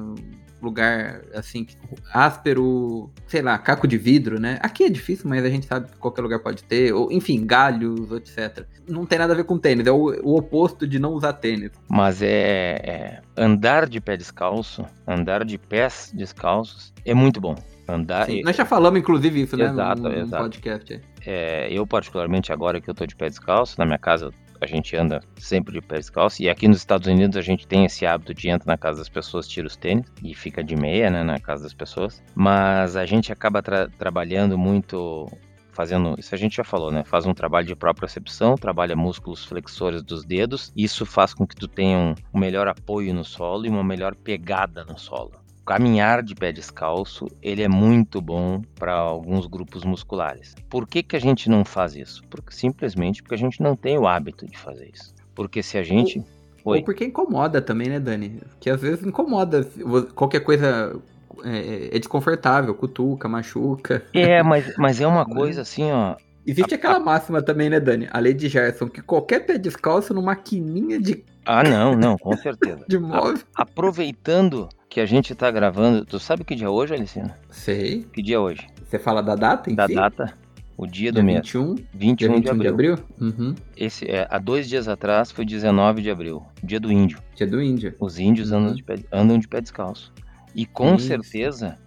lugar 0.62 1.22
assim, 1.34 1.66
áspero, 2.12 3.10
sei 3.26 3.42
lá, 3.42 3.58
caco 3.58 3.86
de 3.86 3.96
vidro, 3.96 4.40
né? 4.40 4.58
Aqui 4.62 4.84
é 4.84 4.88
difícil, 4.88 5.28
mas 5.28 5.44
a 5.44 5.48
gente 5.48 5.66
sabe 5.66 5.90
que 5.90 5.96
qualquer 5.96 6.22
lugar 6.22 6.40
pode 6.40 6.62
ter, 6.64 6.92
ou 6.92 7.10
enfim, 7.10 7.44
galhos, 7.44 8.10
etc. 8.12 8.66
Não 8.88 9.06
tem 9.06 9.18
nada 9.18 9.32
a 9.32 9.36
ver 9.36 9.44
com 9.44 9.58
tênis, 9.58 9.86
é 9.86 9.92
o, 9.92 10.10
o 10.22 10.36
oposto 10.36 10.86
de 10.86 10.98
não 10.98 11.12
usar 11.12 11.32
tênis. 11.34 11.70
Mas 11.88 12.22
é, 12.22 12.80
é, 12.84 13.22
andar 13.36 13.88
de 13.88 14.00
pé 14.00 14.16
descalço, 14.16 14.84
andar 15.06 15.44
de 15.44 15.58
pés 15.58 16.12
descalços 16.14 16.92
é 17.04 17.14
muito 17.14 17.40
bom. 17.40 17.54
Andar. 17.88 18.26
Sim, 18.26 18.42
nós 18.42 18.54
já 18.54 18.64
falamos, 18.64 19.00
inclusive, 19.00 19.42
isso, 19.42 19.60
exato, 19.60 20.02
né? 20.02 20.08
No, 20.10 20.14
no 20.14 20.22
exato. 20.22 20.42
podcast. 20.44 21.00
É, 21.26 21.68
eu, 21.72 21.84
particularmente, 21.84 22.52
agora 22.52 22.80
que 22.80 22.88
eu 22.88 22.94
tô 22.94 23.04
de 23.04 23.16
pé 23.16 23.28
descalço, 23.28 23.74
na 23.78 23.84
minha 23.84 23.98
casa 23.98 24.30
a 24.60 24.66
gente 24.66 24.96
anda 24.96 25.20
sempre 25.36 25.72
de 25.72 25.80
pé 25.80 25.96
descalço. 25.96 26.42
E 26.42 26.48
aqui 26.48 26.68
nos 26.68 26.78
Estados 26.78 27.06
Unidos 27.06 27.36
a 27.36 27.42
gente 27.42 27.66
tem 27.66 27.84
esse 27.84 28.04
hábito 28.06 28.34
de 28.34 28.48
entrar 28.48 28.72
na 28.72 28.78
casa 28.78 28.98
das 28.98 29.08
pessoas, 29.08 29.48
tira 29.48 29.66
os 29.66 29.76
tênis 29.76 30.06
e 30.22 30.34
fica 30.34 30.62
de 30.62 30.76
meia, 30.76 31.10
né, 31.10 31.22
na 31.22 31.38
casa 31.38 31.64
das 31.64 31.74
pessoas. 31.74 32.22
Mas 32.34 32.96
a 32.96 33.06
gente 33.06 33.32
acaba 33.32 33.62
tra 33.62 33.88
trabalhando 33.88 34.58
muito 34.58 35.26
fazendo, 35.72 36.14
isso 36.18 36.34
a 36.34 36.38
gente 36.38 36.56
já 36.56 36.64
falou, 36.64 36.90
né? 36.90 37.04
Faz 37.04 37.24
um 37.26 37.32
trabalho 37.32 37.66
de 37.66 37.74
propriocepção, 37.74 38.56
trabalha 38.56 38.94
músculos 38.94 39.44
flexores 39.44 40.02
dos 40.02 40.24
dedos. 40.24 40.72
Isso 40.76 41.06
faz 41.06 41.32
com 41.32 41.46
que 41.46 41.56
tu 41.56 41.66
tenha 41.66 42.14
um 42.34 42.38
melhor 42.38 42.68
apoio 42.68 43.14
no 43.14 43.24
solo 43.24 43.64
e 43.64 43.68
uma 43.68 43.84
melhor 43.84 44.14
pegada 44.14 44.84
no 44.84 44.98
solo 44.98 45.39
caminhar 45.70 46.20
de 46.20 46.34
pé 46.34 46.50
descalço, 46.50 47.28
ele 47.40 47.62
é 47.62 47.68
muito 47.68 48.20
bom 48.20 48.60
para 48.74 48.92
alguns 48.92 49.46
grupos 49.46 49.84
musculares. 49.84 50.56
Por 50.68 50.84
que, 50.84 51.00
que 51.00 51.14
a 51.14 51.20
gente 51.20 51.48
não 51.48 51.64
faz 51.64 51.94
isso? 51.94 52.24
Porque 52.28 52.52
simplesmente 52.52 53.22
porque 53.22 53.36
a 53.36 53.38
gente 53.38 53.62
não 53.62 53.76
tem 53.76 53.96
o 53.96 54.04
hábito 54.04 54.46
de 54.46 54.58
fazer 54.58 54.90
isso. 54.92 55.14
Porque 55.32 55.62
se 55.62 55.78
a 55.78 55.84
gente 55.84 56.24
ou, 56.64 56.74
ou 56.74 56.82
porque 56.82 57.04
incomoda 57.04 57.62
também, 57.62 57.88
né, 57.88 58.00
Dani? 58.00 58.40
Que 58.58 58.68
às 58.68 58.80
vezes 58.82 59.06
incomoda. 59.06 59.64
Qualquer 60.12 60.40
coisa 60.40 61.00
é, 61.44 61.90
é, 61.94 61.98
desconfortável, 62.00 62.74
cutuca, 62.74 63.28
machuca. 63.28 64.04
É, 64.12 64.42
mas, 64.42 64.74
mas 64.76 65.00
é 65.00 65.06
uma 65.06 65.24
né? 65.24 65.32
coisa 65.32 65.62
assim, 65.62 65.88
ó. 65.92 66.16
Existe 66.46 66.74
a, 66.74 66.76
aquela 66.76 66.96
a... 66.96 67.00
máxima 67.00 67.42
também, 67.42 67.68
né, 67.70 67.78
Dani? 67.78 68.08
A 68.10 68.18
lei 68.18 68.34
de 68.34 68.48
Gerson, 68.48 68.88
que 68.88 69.02
qualquer 69.02 69.40
pé 69.40 69.58
descalço 69.58 70.14
numa 70.14 70.26
maquininha 70.26 70.98
de. 71.00 71.24
Ah, 71.44 71.62
não, 71.62 71.94
não, 71.94 72.16
com 72.16 72.36
certeza. 72.36 72.84
de 72.88 72.98
móvel. 72.98 73.44
A, 73.54 73.62
aproveitando 73.62 74.68
que 74.88 75.00
a 75.00 75.06
gente 75.06 75.34
tá 75.34 75.50
gravando. 75.50 76.04
Tu 76.04 76.18
sabe 76.18 76.44
que 76.44 76.54
dia 76.54 76.66
é 76.66 76.70
hoje, 76.70 76.94
Alicina? 76.94 77.38
Sei. 77.50 78.04
Que 78.12 78.22
dia 78.22 78.36
é 78.36 78.38
hoje? 78.38 78.66
Você 78.84 78.98
fala 78.98 79.22
da 79.22 79.34
data 79.36 79.70
em 79.70 79.74
Da 79.74 79.86
si? 79.86 79.94
data. 79.94 80.34
O 80.76 80.86
dia, 80.86 81.12
dia 81.12 81.20
do 81.20 81.22
mês. 81.22 81.40
21, 81.40 81.74
21, 81.92 82.14
dia 82.14 82.28
21 82.28 82.40
de 82.40 82.48
abril. 82.48 82.62
De 82.62 82.68
abril? 82.68 83.06
Uhum. 83.20 83.54
Esse, 83.76 84.10
é, 84.10 84.26
há 84.30 84.38
dois 84.38 84.66
dias 84.66 84.88
atrás 84.88 85.30
foi 85.30 85.44
19 85.44 86.00
de 86.00 86.10
abril, 86.10 86.42
dia 86.64 86.80
do 86.80 86.90
índio. 86.90 87.18
Dia 87.34 87.46
do 87.46 87.60
índio. 87.60 87.94
Os 88.00 88.18
índios 88.18 88.50
uhum. 88.50 88.60
andam, 88.60 88.74
de 88.74 88.82
pé, 88.82 88.94
andam 89.12 89.38
de 89.38 89.46
pé 89.46 89.60
descalço. 89.60 90.10
E 90.54 90.64
com 90.64 90.94
Isso. 90.94 91.06
certeza 91.06 91.78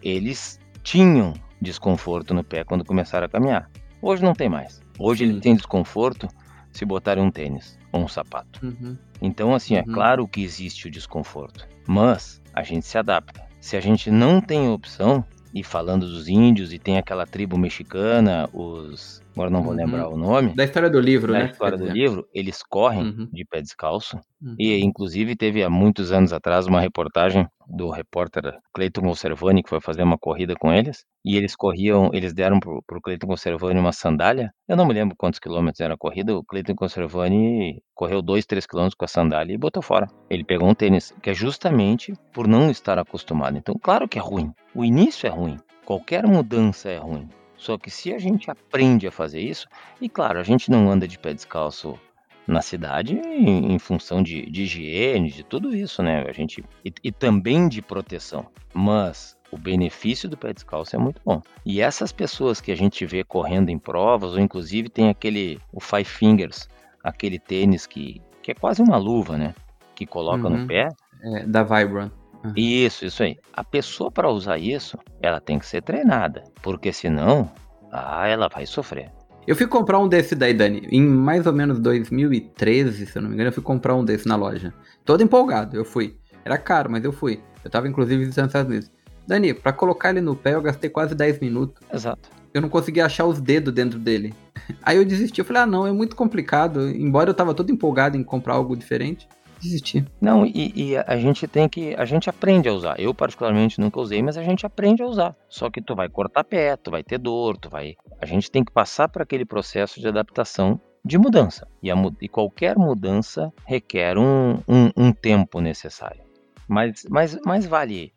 eles 0.00 0.60
tinham 0.84 1.34
desconforto 1.60 2.32
no 2.32 2.44
pé 2.44 2.62
quando 2.62 2.84
começaram 2.84 3.26
a 3.26 3.28
caminhar. 3.28 3.68
Hoje 4.00 4.22
não 4.22 4.34
tem 4.34 4.48
mais. 4.48 4.80
Hoje 4.98 5.24
Sim. 5.24 5.30
ele 5.30 5.40
tem 5.40 5.54
desconforto 5.54 6.28
se 6.72 6.84
botarem 6.84 7.22
um 7.22 7.30
tênis 7.30 7.78
ou 7.92 8.02
um 8.02 8.08
sapato. 8.08 8.64
Uhum. 8.64 8.96
Então, 9.20 9.54
assim, 9.54 9.74
é 9.74 9.84
uhum. 9.86 9.92
claro 9.92 10.28
que 10.28 10.42
existe 10.42 10.86
o 10.86 10.90
desconforto, 10.90 11.66
mas 11.86 12.40
a 12.54 12.62
gente 12.62 12.86
se 12.86 12.98
adapta. 12.98 13.46
Se 13.60 13.76
a 13.76 13.80
gente 13.80 14.10
não 14.10 14.40
tem 14.40 14.68
opção, 14.68 15.24
e 15.52 15.64
falando 15.64 16.06
dos 16.06 16.28
índios, 16.28 16.72
e 16.72 16.78
tem 16.78 16.98
aquela 16.98 17.26
tribo 17.26 17.56
mexicana, 17.56 18.48
os. 18.52 19.22
Agora 19.32 19.50
não 19.50 19.62
vou 19.62 19.72
uhum. 19.72 19.78
lembrar 19.78 20.08
o 20.08 20.16
nome. 20.16 20.54
Da 20.54 20.64
história 20.64 20.90
do 20.90 21.00
livro, 21.00 21.32
da 21.32 21.38
né? 21.38 21.44
Da 21.46 21.50
história 21.52 21.78
do 21.78 21.86
livro, 21.86 22.26
eles 22.34 22.62
correm 22.62 23.04
uhum. 23.04 23.28
de 23.32 23.44
pé 23.44 23.60
descalço. 23.60 24.18
Uhum. 24.42 24.54
E, 24.58 24.78
inclusive, 24.80 25.36
teve 25.36 25.62
há 25.62 25.70
muitos 25.70 26.12
anos 26.12 26.32
atrás 26.32 26.66
uma 26.66 26.80
reportagem 26.80 27.46
do 27.68 27.90
repórter 27.90 28.56
Cleiton 28.74 29.02
Conservani, 29.02 29.62
que 29.62 29.68
foi 29.68 29.80
fazer 29.80 30.02
uma 30.02 30.18
corrida 30.18 30.54
com 30.58 30.72
eles. 30.72 31.04
E 31.24 31.36
eles 31.36 31.54
corriam, 31.54 32.10
eles 32.12 32.32
deram 32.32 32.58
pro, 32.58 32.82
pro 32.86 33.00
Cleiton 33.00 33.26
Conservani 33.26 33.78
uma 33.78 33.92
sandália. 33.92 34.50
Eu 34.66 34.76
não 34.76 34.86
me 34.86 34.94
lembro 34.94 35.14
quantos 35.16 35.38
quilômetros 35.38 35.80
era 35.80 35.94
a 35.94 35.98
corrida. 35.98 36.36
O 36.36 36.44
Cleiton 36.44 36.74
Conservani 36.74 37.80
correu 37.94 38.22
2, 38.22 38.46
3 38.46 38.66
quilômetros 38.66 38.96
com 38.96 39.04
a 39.04 39.08
sandália 39.08 39.54
e 39.54 39.58
botou 39.58 39.82
fora. 39.82 40.08
Ele 40.30 40.44
pegou 40.44 40.68
um 40.68 40.74
tênis, 40.74 41.14
que 41.22 41.30
é 41.30 41.34
justamente 41.34 42.12
por 42.32 42.48
não 42.48 42.70
estar 42.70 42.98
acostumado. 42.98 43.56
Então, 43.56 43.74
claro 43.80 44.08
que 44.08 44.18
é 44.18 44.22
ruim. 44.22 44.52
O 44.74 44.84
início 44.84 45.26
é 45.26 45.30
ruim. 45.30 45.58
Qualquer 45.84 46.26
mudança 46.26 46.90
é 46.90 46.98
ruim. 46.98 47.28
Só 47.58 47.76
que 47.76 47.90
se 47.90 48.14
a 48.14 48.18
gente 48.18 48.50
aprende 48.50 49.06
a 49.06 49.12
fazer 49.12 49.40
isso, 49.40 49.66
e 50.00 50.08
claro, 50.08 50.38
a 50.38 50.44
gente 50.44 50.70
não 50.70 50.90
anda 50.90 51.06
de 51.06 51.18
pé 51.18 51.34
descalço 51.34 51.98
na 52.46 52.62
cidade 52.62 53.20
em, 53.22 53.74
em 53.74 53.78
função 53.78 54.22
de, 54.22 54.50
de, 54.50 54.62
higiene, 54.62 55.30
de 55.30 55.42
tudo 55.42 55.74
isso, 55.74 56.02
né? 56.02 56.24
A 56.26 56.32
gente 56.32 56.64
e, 56.82 56.92
e, 57.04 57.12
também 57.12 57.68
de 57.68 57.82
proteção. 57.82 58.46
Mas 58.72 59.36
o 59.52 59.58
benefício 59.58 60.28
do 60.28 60.36
pé 60.36 60.54
descalço 60.54 60.96
é 60.96 60.98
muito 60.98 61.20
bom. 61.22 61.42
E 61.66 61.80
essas 61.80 62.10
pessoas 62.10 62.60
que 62.60 62.72
a 62.72 62.76
gente 62.76 63.04
vê 63.04 63.22
correndo 63.22 63.68
em 63.68 63.78
provas, 63.78 64.32
ou 64.32 64.40
inclusive 64.40 64.88
tem 64.88 65.10
aquele 65.10 65.60
o 65.70 65.80
Five 65.80 66.04
Fingers, 66.04 66.68
aquele 67.04 67.38
tênis 67.38 67.86
que, 67.86 68.22
que 68.42 68.52
é 68.52 68.54
quase 68.54 68.80
uma 68.80 68.96
luva, 68.96 69.36
né? 69.36 69.54
Que 69.94 70.06
coloca 70.06 70.48
uhum. 70.48 70.60
no 70.60 70.66
pé. 70.66 70.88
É, 71.22 71.44
da 71.44 71.62
Vibram. 71.62 72.10
Uhum. 72.44 72.52
Isso, 72.56 73.04
isso 73.04 73.22
aí. 73.22 73.36
A 73.52 73.64
pessoa 73.64 74.10
para 74.10 74.30
usar 74.30 74.58
isso, 74.58 74.98
ela 75.20 75.40
tem 75.40 75.58
que 75.58 75.66
ser 75.66 75.82
treinada, 75.82 76.44
porque 76.62 76.92
senão, 76.92 77.50
ah, 77.92 78.26
ela 78.26 78.48
vai 78.48 78.66
sofrer. 78.66 79.10
Eu 79.46 79.56
fui 79.56 79.66
comprar 79.66 79.98
um 79.98 80.06
desse 80.06 80.34
daí, 80.34 80.52
Dani, 80.52 80.86
em 80.90 81.02
mais 81.02 81.46
ou 81.46 81.52
menos 81.52 81.80
2013, 81.80 83.06
se 83.06 83.16
eu 83.16 83.22
não 83.22 83.30
me 83.30 83.34
engano, 83.34 83.48
eu 83.48 83.54
fui 83.54 83.62
comprar 83.62 83.94
um 83.94 84.04
desse 84.04 84.28
na 84.28 84.36
loja. 84.36 84.74
Todo 85.04 85.22
empolgado, 85.22 85.76
eu 85.76 85.84
fui. 85.84 86.18
Era 86.44 86.58
caro, 86.58 86.90
mas 86.90 87.02
eu 87.02 87.12
fui. 87.12 87.42
Eu 87.64 87.70
tava 87.70 87.88
inclusive 87.88 88.18
visitando 88.18 88.44
os 88.44 88.50
Estados 88.50 88.70
Unidos. 88.70 88.90
Dani, 89.26 89.52
pra 89.52 89.72
colocar 89.72 90.10
ele 90.10 90.20
no 90.20 90.36
pé 90.36 90.54
eu 90.54 90.62
gastei 90.62 90.88
quase 90.88 91.14
10 91.14 91.40
minutos. 91.40 91.82
Exato. 91.92 92.30
Eu 92.52 92.62
não 92.62 92.68
conseguia 92.68 93.04
achar 93.04 93.26
os 93.26 93.40
dedos 93.40 93.72
dentro 93.74 93.98
dele. 93.98 94.34
Aí 94.82 94.96
eu 94.96 95.04
desisti, 95.04 95.38
eu 95.38 95.44
falei, 95.44 95.62
ah 95.62 95.66
não, 95.66 95.86
é 95.86 95.92
muito 95.92 96.16
complicado. 96.16 96.88
Embora 96.88 97.30
eu 97.30 97.34
tava 97.34 97.54
todo 97.54 97.70
empolgado 97.70 98.16
em 98.16 98.22
comprar 98.22 98.54
algo 98.54 98.76
diferente 98.76 99.28
desistir. 99.60 100.06
Não, 100.20 100.46
e, 100.46 100.72
e, 100.74 100.96
a 100.96 101.16
gente 101.16 101.46
tem 101.46 101.68
que. 101.68 101.94
A 101.96 102.04
gente 102.04 102.28
aprende 102.28 102.68
a 102.68 102.72
usar. 102.72 102.98
Eu, 102.98 103.14
particularmente, 103.14 103.80
nunca 103.80 104.00
usei, 104.00 104.22
mas 104.22 104.36
a 104.36 104.42
gente 104.42 104.64
aprende 104.64 105.02
a 105.02 105.06
usar. 105.06 105.36
Só 105.48 105.70
que 105.70 105.80
tu 105.80 105.94
vai 105.94 106.08
cortar 106.08 106.44
pé, 106.44 106.76
tu 106.76 106.90
vai 106.90 107.02
ter 107.02 107.18
dor, 107.18 107.56
tu 107.56 107.68
vai. 107.68 107.96
A 108.20 108.26
gente 108.26 108.50
tem 108.50 108.64
que 108.64 108.72
passar 108.72 109.08
por 109.08 109.22
aquele 109.22 109.44
processo 109.44 110.00
de 110.00 110.08
adaptação 110.08 110.80
de 111.04 111.18
mudança. 111.18 111.66
E, 111.82 111.90
a, 111.90 111.94
e 112.20 112.28
qualquer 112.28 112.76
mudança 112.76 113.52
requer 113.66 114.18
um, 114.18 114.54
um, 114.68 114.90
um 114.96 115.12
tempo 115.12 115.60
necessário. 115.60 116.22
Mas, 116.66 117.06
mas, 117.08 117.38
mas 117.44 117.66
vale. 117.66 118.12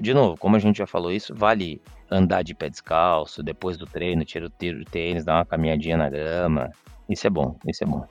De 0.00 0.12
novo, 0.12 0.36
como 0.38 0.54
a 0.54 0.58
gente 0.58 0.78
já 0.78 0.86
falou 0.86 1.10
isso, 1.10 1.34
vale 1.34 1.80
andar 2.10 2.42
de 2.42 2.54
pé 2.54 2.68
descalço, 2.68 3.42
depois 3.42 3.76
do 3.76 3.86
treino, 3.86 4.24
tira 4.24 4.46
o 4.46 4.50
tênis, 4.84 5.24
dar 5.24 5.36
uma 5.36 5.44
caminhadinha 5.44 5.96
na 5.96 6.08
grama. 6.08 6.70
Isso 7.08 7.26
é 7.26 7.30
bom, 7.30 7.58
isso 7.66 7.84
é 7.84 7.86
bom. 7.86 8.06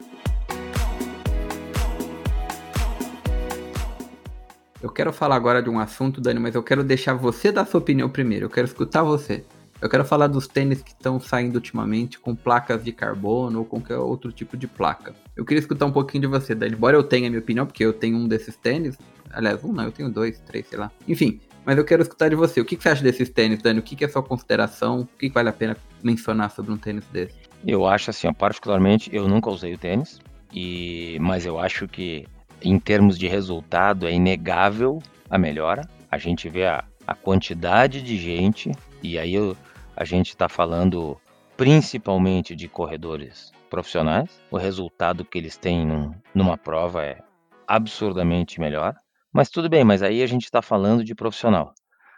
Eu 4.81 4.89
quero 4.89 5.11
falar 5.11 5.35
agora 5.35 5.61
de 5.61 5.69
um 5.69 5.79
assunto, 5.79 6.21
Dani, 6.21 6.39
mas 6.39 6.53
eu 6.53 6.61
quero 6.61 6.83
deixar 6.83 7.15
você 7.15 7.51
dar 7.51 7.65
sua 7.65 7.79
opinião 7.79 8.07
primeiro. 8.09 8.45
Eu 8.45 8.49
quero 8.49 8.67
escutar 8.67 9.01
você. 9.01 9.43
Eu 9.81 9.89
quero 9.89 10.05
falar 10.05 10.27
dos 10.27 10.47
tênis 10.47 10.81
que 10.81 10.91
estão 10.91 11.19
saindo 11.19 11.55
ultimamente 11.55 12.19
com 12.19 12.35
placas 12.35 12.83
de 12.83 12.91
carbono 12.91 13.59
ou 13.59 13.65
qualquer 13.65 13.97
outro 13.97 14.31
tipo 14.31 14.55
de 14.55 14.67
placa. 14.67 15.15
Eu 15.35 15.45
queria 15.45 15.59
escutar 15.59 15.85
um 15.85 15.91
pouquinho 15.91 16.21
de 16.21 16.27
você, 16.27 16.55
Dani. 16.55 16.73
Embora 16.73 16.95
eu 16.95 17.03
tenha 17.03 17.27
a 17.27 17.29
minha 17.29 17.39
opinião, 17.39 17.65
porque 17.65 17.83
eu 17.83 17.93
tenho 17.93 18.17
um 18.17 18.27
desses 18.27 18.55
tênis. 18.55 18.97
Aliás, 19.31 19.63
um 19.63 19.71
não, 19.71 19.83
eu 19.83 19.91
tenho 19.91 20.09
dois, 20.09 20.39
três, 20.39 20.67
sei 20.67 20.79
lá. 20.79 20.91
Enfim, 21.07 21.39
mas 21.65 21.77
eu 21.77 21.83
quero 21.83 22.01
escutar 22.01 22.29
de 22.29 22.35
você. 22.35 22.61
O 22.61 22.65
que, 22.65 22.75
você 22.75 22.89
acha 22.89 23.03
desses 23.03 23.29
tênis, 23.29 23.61
Dani? 23.61 23.79
O 23.79 23.83
que, 23.83 24.03
é 24.03 24.07
a 24.07 24.09
sua 24.09 24.23
consideração? 24.23 25.01
O 25.01 25.05
que, 25.05 25.29
vale 25.29 25.49
a 25.49 25.53
pena 25.53 25.75
mencionar 26.01 26.49
sobre 26.51 26.71
um 26.71 26.77
tênis 26.77 27.05
desse? 27.07 27.35
Eu 27.65 27.85
acho 27.85 28.09
assim, 28.09 28.31
particularmente, 28.31 29.09
eu 29.13 29.27
nunca 29.27 29.49
usei 29.49 29.73
o 29.73 29.77
tênis. 29.77 30.19
E, 30.53 31.17
mas 31.19 31.45
eu 31.45 31.59
acho 31.59 31.87
que 31.87 32.25
em 32.61 32.79
termos 32.79 33.17
de 33.17 33.27
resultado, 33.27 34.07
é 34.07 34.11
inegável 34.11 35.01
a 35.29 35.37
melhora. 35.37 35.87
A 36.09 36.17
gente 36.17 36.49
vê 36.49 36.65
a, 36.65 36.83
a 37.05 37.15
quantidade 37.15 38.01
de 38.01 38.17
gente, 38.17 38.71
e 39.01 39.17
aí 39.19 39.33
eu, 39.33 39.55
a 39.95 40.03
gente 40.03 40.29
está 40.29 40.49
falando 40.49 41.19
principalmente 41.55 42.55
de 42.55 42.67
corredores 42.67 43.51
profissionais. 43.69 44.29
O 44.51 44.57
resultado 44.57 45.25
que 45.25 45.37
eles 45.37 45.57
têm 45.57 45.85
num, 45.85 46.13
numa 46.33 46.57
prova 46.57 47.03
é 47.03 47.19
absurdamente 47.67 48.59
melhor. 48.59 48.95
Mas 49.33 49.49
tudo 49.49 49.69
bem, 49.69 49.83
mas 49.83 50.01
aí 50.01 50.23
a 50.23 50.27
gente 50.27 50.45
está 50.45 50.61
falando 50.61 51.03
de 51.03 51.13
profissional. 51.13 51.73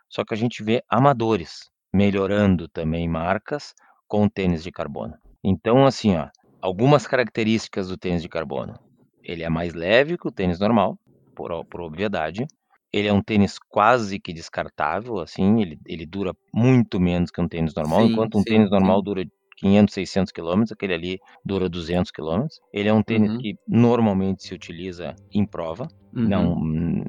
Só 0.07 0.23
que 0.23 0.33
a 0.33 0.37
gente 0.37 0.63
vê 0.63 0.83
amadores 0.89 1.69
melhorando 1.93 2.67
também 2.67 3.07
marcas 3.07 3.73
com 4.07 4.27
tênis 4.29 4.63
de 4.63 4.71
carbono. 4.71 5.15
Então, 5.43 5.85
assim, 5.85 6.15
ó, 6.15 6.29
algumas 6.61 7.07
características 7.07 7.87
do 7.87 7.97
tênis 7.97 8.21
de 8.21 8.29
carbono. 8.29 8.79
Ele 9.29 9.43
é 9.43 9.49
mais 9.49 9.75
leve 9.75 10.17
que 10.17 10.27
o 10.27 10.31
tênis 10.31 10.59
normal, 10.59 10.97
por, 11.35 11.63
por 11.65 11.81
obviedade. 11.81 12.47
Ele 12.91 13.07
é 13.07 13.13
um 13.13 13.21
tênis 13.21 13.59
quase 13.69 14.19
que 14.19 14.33
descartável, 14.33 15.19
assim, 15.19 15.61
ele, 15.61 15.77
ele 15.85 16.05
dura 16.07 16.33
muito 16.51 16.99
menos 16.99 17.29
que 17.29 17.39
um 17.39 17.47
tênis 17.47 17.75
normal, 17.75 18.01
sim, 18.01 18.11
enquanto 18.11 18.39
um 18.39 18.41
sim, 18.41 18.45
tênis 18.45 18.71
normal 18.71 18.97
sim. 18.97 19.03
dura 19.03 19.25
500, 19.57 19.93
600 19.93 20.31
quilômetros, 20.31 20.71
aquele 20.71 20.95
ali 20.95 21.19
dura 21.45 21.69
200 21.69 22.09
quilômetros. 22.09 22.59
Ele 22.73 22.89
é 22.89 22.93
um 22.93 23.03
tênis 23.03 23.29
uhum. 23.29 23.37
que 23.37 23.55
normalmente 23.67 24.41
se 24.43 24.55
utiliza 24.55 25.15
em 25.31 25.45
prova, 25.45 25.87
uhum. 26.15 26.27
não, 26.27 27.05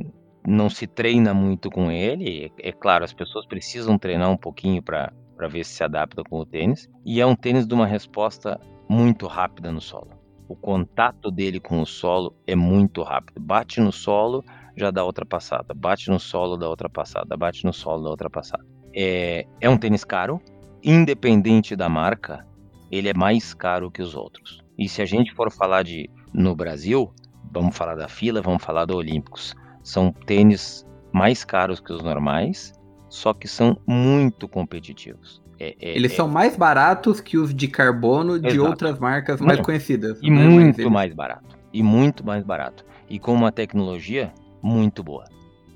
não 0.46 0.68
se 0.68 0.86
treina 0.86 1.32
muito 1.32 1.70
com 1.70 1.90
ele. 1.90 2.52
É, 2.58 2.68
é 2.68 2.72
claro, 2.72 3.02
as 3.02 3.14
pessoas 3.14 3.46
precisam 3.46 3.96
treinar 3.96 4.30
um 4.30 4.36
pouquinho 4.36 4.82
para 4.82 5.10
ver 5.48 5.64
se 5.64 5.76
se 5.76 5.82
adapta 5.82 6.22
com 6.22 6.40
o 6.40 6.44
tênis. 6.44 6.86
E 7.06 7.18
é 7.18 7.24
um 7.24 7.34
tênis 7.34 7.66
de 7.66 7.72
uma 7.72 7.86
resposta 7.86 8.60
muito 8.86 9.26
rápida 9.26 9.72
no 9.72 9.80
solo 9.80 10.19
o 10.50 10.56
contato 10.56 11.30
dele 11.30 11.60
com 11.60 11.80
o 11.80 11.86
solo 11.86 12.34
é 12.44 12.56
muito 12.56 13.04
rápido. 13.04 13.40
Bate 13.40 13.80
no 13.80 13.92
solo, 13.92 14.44
já 14.76 14.90
dá 14.90 15.04
outra 15.04 15.24
passada. 15.24 15.72
Bate 15.72 16.10
no 16.10 16.18
solo, 16.18 16.56
dá 16.56 16.68
outra 16.68 16.90
passada. 16.90 17.36
Bate 17.36 17.64
no 17.64 17.72
solo, 17.72 18.02
dá 18.02 18.10
outra 18.10 18.28
passada. 18.28 18.66
É, 18.92 19.46
é 19.60 19.70
um 19.70 19.78
tênis 19.78 20.02
caro, 20.02 20.40
independente 20.82 21.76
da 21.76 21.88
marca, 21.88 22.44
ele 22.90 23.08
é 23.08 23.14
mais 23.14 23.54
caro 23.54 23.92
que 23.92 24.02
os 24.02 24.16
outros. 24.16 24.60
E 24.76 24.88
se 24.88 25.00
a 25.00 25.06
gente 25.06 25.32
for 25.32 25.52
falar 25.52 25.84
de 25.84 26.10
no 26.34 26.56
Brasil, 26.56 27.14
vamos 27.52 27.76
falar 27.76 27.94
da 27.94 28.08
fila, 28.08 28.42
vamos 28.42 28.64
falar 28.64 28.86
da 28.86 28.94
Olímpicos. 28.96 29.54
São 29.84 30.12
tênis 30.12 30.84
mais 31.12 31.44
caros 31.44 31.78
que 31.78 31.92
os 31.92 32.02
normais, 32.02 32.72
só 33.08 33.32
que 33.32 33.46
são 33.46 33.78
muito 33.86 34.48
competitivos. 34.48 35.39
É, 35.60 35.76
é, 35.78 35.96
Eles 35.96 36.12
é... 36.12 36.16
são 36.16 36.26
mais 36.26 36.56
baratos 36.56 37.20
que 37.20 37.36
os 37.36 37.54
de 37.54 37.68
carbono 37.68 38.36
Exato. 38.36 38.54
de 38.54 38.58
outras 38.58 38.98
marcas 38.98 39.38
mais 39.40 39.60
conhecidas. 39.60 40.18
E 40.22 40.30
né? 40.30 40.42
muito 40.42 40.90
mais 40.90 41.12
barato. 41.12 41.54
E 41.70 41.82
muito 41.82 42.24
mais 42.24 42.42
barato. 42.42 42.84
E 43.10 43.18
com 43.18 43.34
uma 43.34 43.52
tecnologia 43.52 44.32
muito 44.62 45.04
boa. 45.04 45.24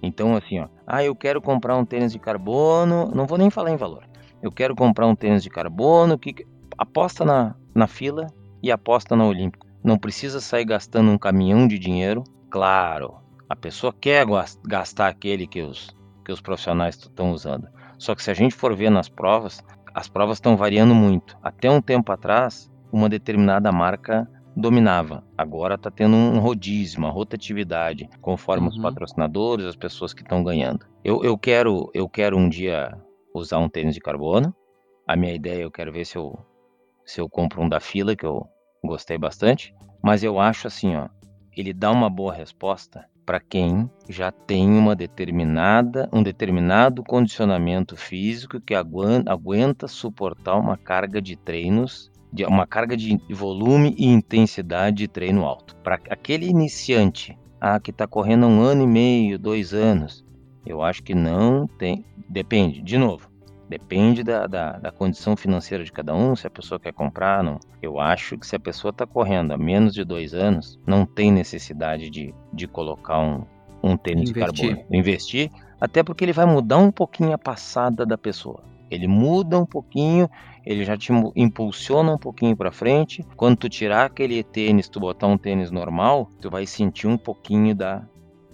Então, 0.02 0.34
assim, 0.34 0.58
ó. 0.58 0.68
Ah, 0.86 1.04
eu 1.04 1.14
quero 1.14 1.40
comprar 1.40 1.76
um 1.76 1.84
tênis 1.84 2.12
de 2.12 2.18
carbono. 2.18 3.10
Não 3.14 3.26
vou 3.26 3.36
nem 3.36 3.50
falar 3.50 3.70
em 3.70 3.76
valor. 3.76 4.04
Eu 4.42 4.50
quero 4.50 4.74
comprar 4.74 5.06
um 5.06 5.14
tênis 5.14 5.42
de 5.42 5.50
carbono 5.50 6.18
que 6.18 6.46
aposta 6.78 7.24
na, 7.24 7.54
na 7.74 7.86
fila 7.86 8.26
e 8.62 8.70
aposta 8.70 9.14
na 9.14 9.26
Olímpico. 9.26 9.66
Não 9.82 9.98
precisa 9.98 10.40
sair 10.40 10.64
gastando 10.64 11.10
um 11.10 11.18
caminhão 11.18 11.68
de 11.68 11.78
dinheiro. 11.78 12.24
Claro, 12.50 13.16
a 13.48 13.56
pessoa 13.56 13.92
quer 13.92 14.26
gastar 14.66 15.08
aquele 15.08 15.46
que 15.46 15.62
os, 15.62 15.94
que 16.24 16.32
os 16.32 16.40
profissionais 16.40 16.96
estão 16.96 17.32
usando. 17.32 17.68
Só 17.98 18.14
que 18.14 18.22
se 18.22 18.30
a 18.30 18.34
gente 18.34 18.54
for 18.54 18.74
ver 18.74 18.90
nas 18.90 19.08
provas, 19.08 19.62
as 19.94 20.08
provas 20.08 20.38
estão 20.38 20.56
variando 20.56 20.94
muito. 20.94 21.36
Até 21.42 21.70
um 21.70 21.80
tempo 21.80 22.10
atrás, 22.10 22.70
uma 22.92 23.08
determinada 23.08 23.70
marca 23.70 24.28
dominava. 24.56 25.24
Agora 25.36 25.74
está 25.74 25.90
tendo 25.90 26.16
um 26.16 26.38
rodízio, 26.38 26.98
uma 26.98 27.10
rotatividade, 27.10 28.08
conforme 28.20 28.66
uhum. 28.66 28.72
os 28.72 28.78
patrocinadores, 28.78 29.66
as 29.66 29.76
pessoas 29.76 30.12
que 30.12 30.22
estão 30.22 30.42
ganhando. 30.42 30.86
Eu, 31.02 31.22
eu, 31.24 31.36
quero, 31.36 31.90
eu 31.92 32.08
quero 32.08 32.36
um 32.36 32.48
dia 32.48 32.96
usar 33.34 33.58
um 33.58 33.68
tênis 33.68 33.94
de 33.94 34.00
carbono. 34.00 34.54
A 35.06 35.16
minha 35.16 35.34
ideia, 35.34 35.62
eu 35.62 35.70
quero 35.70 35.92
ver 35.92 36.04
se 36.04 36.16
eu, 36.16 36.38
se 37.04 37.20
eu 37.20 37.28
compro 37.28 37.62
um 37.62 37.68
da 37.68 37.80
fila, 37.80 38.16
que 38.16 38.24
eu 38.24 38.46
gostei 38.82 39.18
bastante. 39.18 39.74
Mas 40.02 40.22
eu 40.22 40.38
acho 40.38 40.66
assim, 40.66 40.94
ó, 40.96 41.08
ele 41.56 41.72
dá 41.72 41.90
uma 41.90 42.08
boa 42.08 42.32
resposta 42.32 43.06
para 43.24 43.40
quem 43.40 43.90
já 44.08 44.30
tem 44.30 44.68
uma 44.70 44.94
determinada, 44.94 46.08
um 46.12 46.22
determinado 46.22 47.02
condicionamento 47.02 47.96
físico 47.96 48.60
que 48.60 48.74
aguenta, 48.74 49.88
suportar 49.88 50.56
uma 50.56 50.76
carga 50.76 51.20
de 51.20 51.36
treinos, 51.36 52.10
de, 52.32 52.44
uma 52.44 52.66
carga 52.66 52.96
de 52.96 53.18
volume 53.30 53.94
e 53.98 54.06
intensidade 54.06 54.98
de 54.98 55.08
treino 55.08 55.44
alto. 55.44 55.76
Para 55.76 56.00
aquele 56.10 56.46
iniciante 56.46 57.38
ah, 57.60 57.80
que 57.80 57.90
está 57.90 58.06
correndo 58.06 58.46
um 58.46 58.60
ano 58.60 58.82
e 58.82 58.86
meio, 58.86 59.38
dois 59.38 59.72
anos, 59.72 60.24
eu 60.66 60.82
acho 60.82 61.02
que 61.02 61.14
não 61.14 61.66
tem. 61.66 62.04
Depende, 62.28 62.82
de 62.82 62.98
novo. 62.98 63.33
Depende 63.68 64.22
da, 64.22 64.46
da, 64.46 64.72
da, 64.72 64.92
condição 64.92 65.36
financeira 65.36 65.82
de 65.84 65.90
cada 65.90 66.14
um, 66.14 66.36
se 66.36 66.46
a 66.46 66.50
pessoa 66.50 66.78
quer 66.78 66.92
comprar, 66.92 67.42
não. 67.42 67.58
Eu 67.80 67.98
acho 67.98 68.36
que 68.36 68.46
se 68.46 68.54
a 68.54 68.60
pessoa 68.60 68.90
está 68.90 69.06
correndo 69.06 69.52
há 69.52 69.56
menos 69.56 69.94
de 69.94 70.04
dois 70.04 70.34
anos, 70.34 70.78
não 70.86 71.06
tem 71.06 71.32
necessidade 71.32 72.10
de, 72.10 72.34
de 72.52 72.68
colocar 72.68 73.18
um, 73.20 73.44
um 73.82 73.96
tênis 73.96 74.30
de 74.30 74.38
carbono. 74.38 74.84
Investir, 74.90 75.50
até 75.80 76.02
porque 76.02 76.24
ele 76.24 76.32
vai 76.32 76.44
mudar 76.44 76.78
um 76.78 76.90
pouquinho 76.90 77.32
a 77.32 77.38
passada 77.38 78.04
da 78.04 78.18
pessoa. 78.18 78.62
Ele 78.90 79.08
muda 79.08 79.58
um 79.58 79.66
pouquinho, 79.66 80.28
ele 80.64 80.84
já 80.84 80.96
te 80.96 81.10
impulsiona 81.34 82.12
um 82.12 82.18
pouquinho 82.18 82.56
para 82.56 82.70
frente. 82.70 83.24
Quando 83.34 83.56
tu 83.56 83.68
tirar 83.68 84.04
aquele 84.04 84.42
tênis, 84.42 84.88
tu 84.88 85.00
botar 85.00 85.26
um 85.26 85.38
tênis 85.38 85.70
normal, 85.70 86.30
tu 86.40 86.50
vai 86.50 86.66
sentir 86.66 87.06
um 87.06 87.16
pouquinho 87.16 87.74
da 87.74 88.02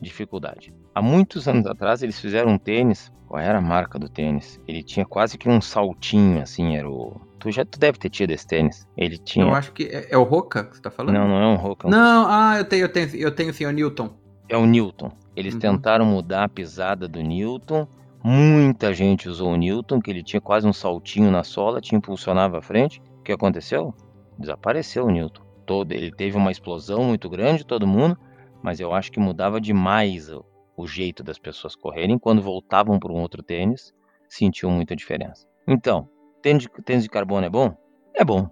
dificuldade. 0.01 0.73
Há 0.95 1.01
muitos 1.01 1.47
anos 1.47 1.67
atrás 1.67 2.03
eles 2.03 2.19
fizeram 2.19 2.53
um 2.53 2.59
tênis. 2.59 3.13
Qual 3.29 3.41
era 3.41 3.59
a 3.59 3.63
marca 3.63 3.99
do 3.99 4.09
tênis? 4.09 4.61
Ele 4.67 4.83
tinha 4.83 5.07
quase 5.07 5.39
que 5.39 5.49
um 5.49 5.61
saltinho, 5.61 6.43
assim, 6.43 6.77
era 6.77 6.91
o. 6.91 7.21
Tu 7.39 7.53
já 7.53 7.65
tu 7.65 7.79
deve 7.79 7.97
ter 7.97 8.11
tido 8.11 8.33
esse 8.33 8.47
tênis. 8.47 8.87
Ele 8.97 9.17
tinha. 9.17 9.47
Eu 9.47 9.55
acho 9.55 9.73
que 9.73 9.85
é, 9.85 10.09
é 10.11 10.19
o 10.19 10.25
Roca 10.25 10.65
que 10.65 10.77
você 10.77 10.83
tá 10.83 10.91
falando? 10.91 11.15
Não, 11.15 11.29
não 11.29 11.41
é 11.41 11.47
um 11.47 11.57
Roca. 11.57 11.87
É 11.87 11.89
um... 11.89 11.91
Não, 11.91 12.27
ah, 12.29 12.59
eu 12.59 12.65
tenho, 12.65 12.85
eu 12.85 12.89
tenho, 12.89 13.17
eu 13.17 13.31
tenho 13.31 13.55
sim, 13.55 13.65
é 13.65 13.69
o 13.69 13.73
Newton. 13.73 14.11
É 14.49 14.57
o 14.57 14.67
Newton. 14.67 15.13
Eles 15.37 15.55
uhum. 15.55 15.61
tentaram 15.61 16.05
mudar 16.05 16.45
a 16.45 16.49
pisada 16.49 17.07
do 17.07 17.21
Newton. 17.21 17.87
Muita 18.23 18.93
gente 18.93 19.29
usou 19.29 19.53
o 19.53 19.57
Newton, 19.57 20.01
que 20.01 20.11
ele 20.11 20.23
tinha 20.23 20.41
quase 20.41 20.67
um 20.67 20.73
saltinho 20.73 21.31
na 21.31 21.45
sola, 21.45 21.81
te 21.81 21.95
impulsionava 21.95 22.59
à 22.59 22.63
frente. 22.63 23.01
O 23.21 23.23
que 23.23 23.33
aconteceu? 23.33 23.95
Desapareceu 24.39 25.07
o 25.07 25.11
Newton. 25.11 25.43
Todo, 25.65 25.93
ele 25.93 26.11
teve 26.11 26.37
uma 26.37 26.51
explosão 26.51 27.05
muito 27.05 27.31
grande, 27.31 27.65
todo 27.65 27.87
mundo, 27.87 28.19
mas 28.61 28.81
eu 28.81 28.93
acho 28.93 29.13
que 29.13 29.21
mudava 29.21 29.61
demais 29.61 30.31
o, 30.31 30.45
o 30.81 30.87
jeito 30.87 31.23
das 31.23 31.39
pessoas 31.39 31.75
correrem. 31.77 32.19
Quando 32.19 32.43
voltavam 32.43 32.99
para 32.99 33.13
um 33.13 33.21
outro 33.21 33.43
tênis, 33.43 33.93
sentiam 34.29 34.71
muita 34.71 34.97
diferença. 34.97 35.47
Então, 35.67 36.09
tênis 36.43 36.63
de, 36.63 36.69
tênis 36.83 37.05
de 37.05 37.11
carbono 37.11 37.47
é 37.47 37.51
bom? 37.51 37.77
É 38.15 38.25
bom. 38.25 38.49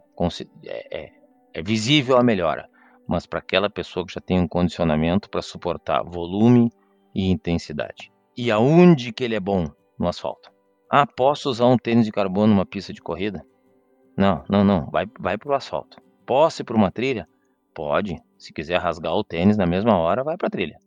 É, 0.64 1.05
é, 1.05 1.12
é 1.55 1.62
visível 1.62 2.17
a 2.17 2.23
melhora 2.23 2.69
mas 3.09 3.25
para 3.25 3.38
aquela 3.38 3.71
pessoa 3.71 4.07
que 4.07 4.12
já 4.12 4.21
tem 4.21 4.38
um 4.38 4.47
condicionamento 4.47 5.31
para 5.31 5.41
suportar 5.41 6.05
volume 6.05 6.71
e 7.14 7.31
intensidade. 7.31 8.12
E 8.37 8.51
aonde 8.51 9.12
que 9.12 9.25
ele 9.25 9.35
é 9.35 9.41
bom? 9.41 9.67
No 9.99 10.07
asfalto. 10.07 10.53
Ah, 10.91 11.07
posso 11.07 11.49
usar 11.49 11.67
um 11.67 11.79
tênis 11.79 12.05
de 12.05 12.12
carbono 12.12 12.53
numa 12.53 12.67
pista 12.67 12.93
de 12.93 13.01
corrida? 13.01 13.45
Não, 14.17 14.45
não, 14.49 14.62
não. 14.62 14.91
Vai, 14.91 15.07
vai 15.19 15.38
para 15.38 15.51
o 15.51 15.55
asfalto. 15.55 16.01
Posso 16.27 16.61
ir 16.61 16.64
para 16.64 16.77
uma 16.77 16.93
trilha? 16.93 17.27
Pode. 17.75 18.17
Se 18.37 18.53
quiser 18.53 18.79
rasgar 18.79 19.14
o 19.14 19.25
tênis 19.25 19.57
na 19.57 19.67
mesma 19.67 19.97
hora, 19.97 20.23
vai 20.23 20.37
para 20.37 20.49
a 20.49 20.51
trilha. 20.51 20.79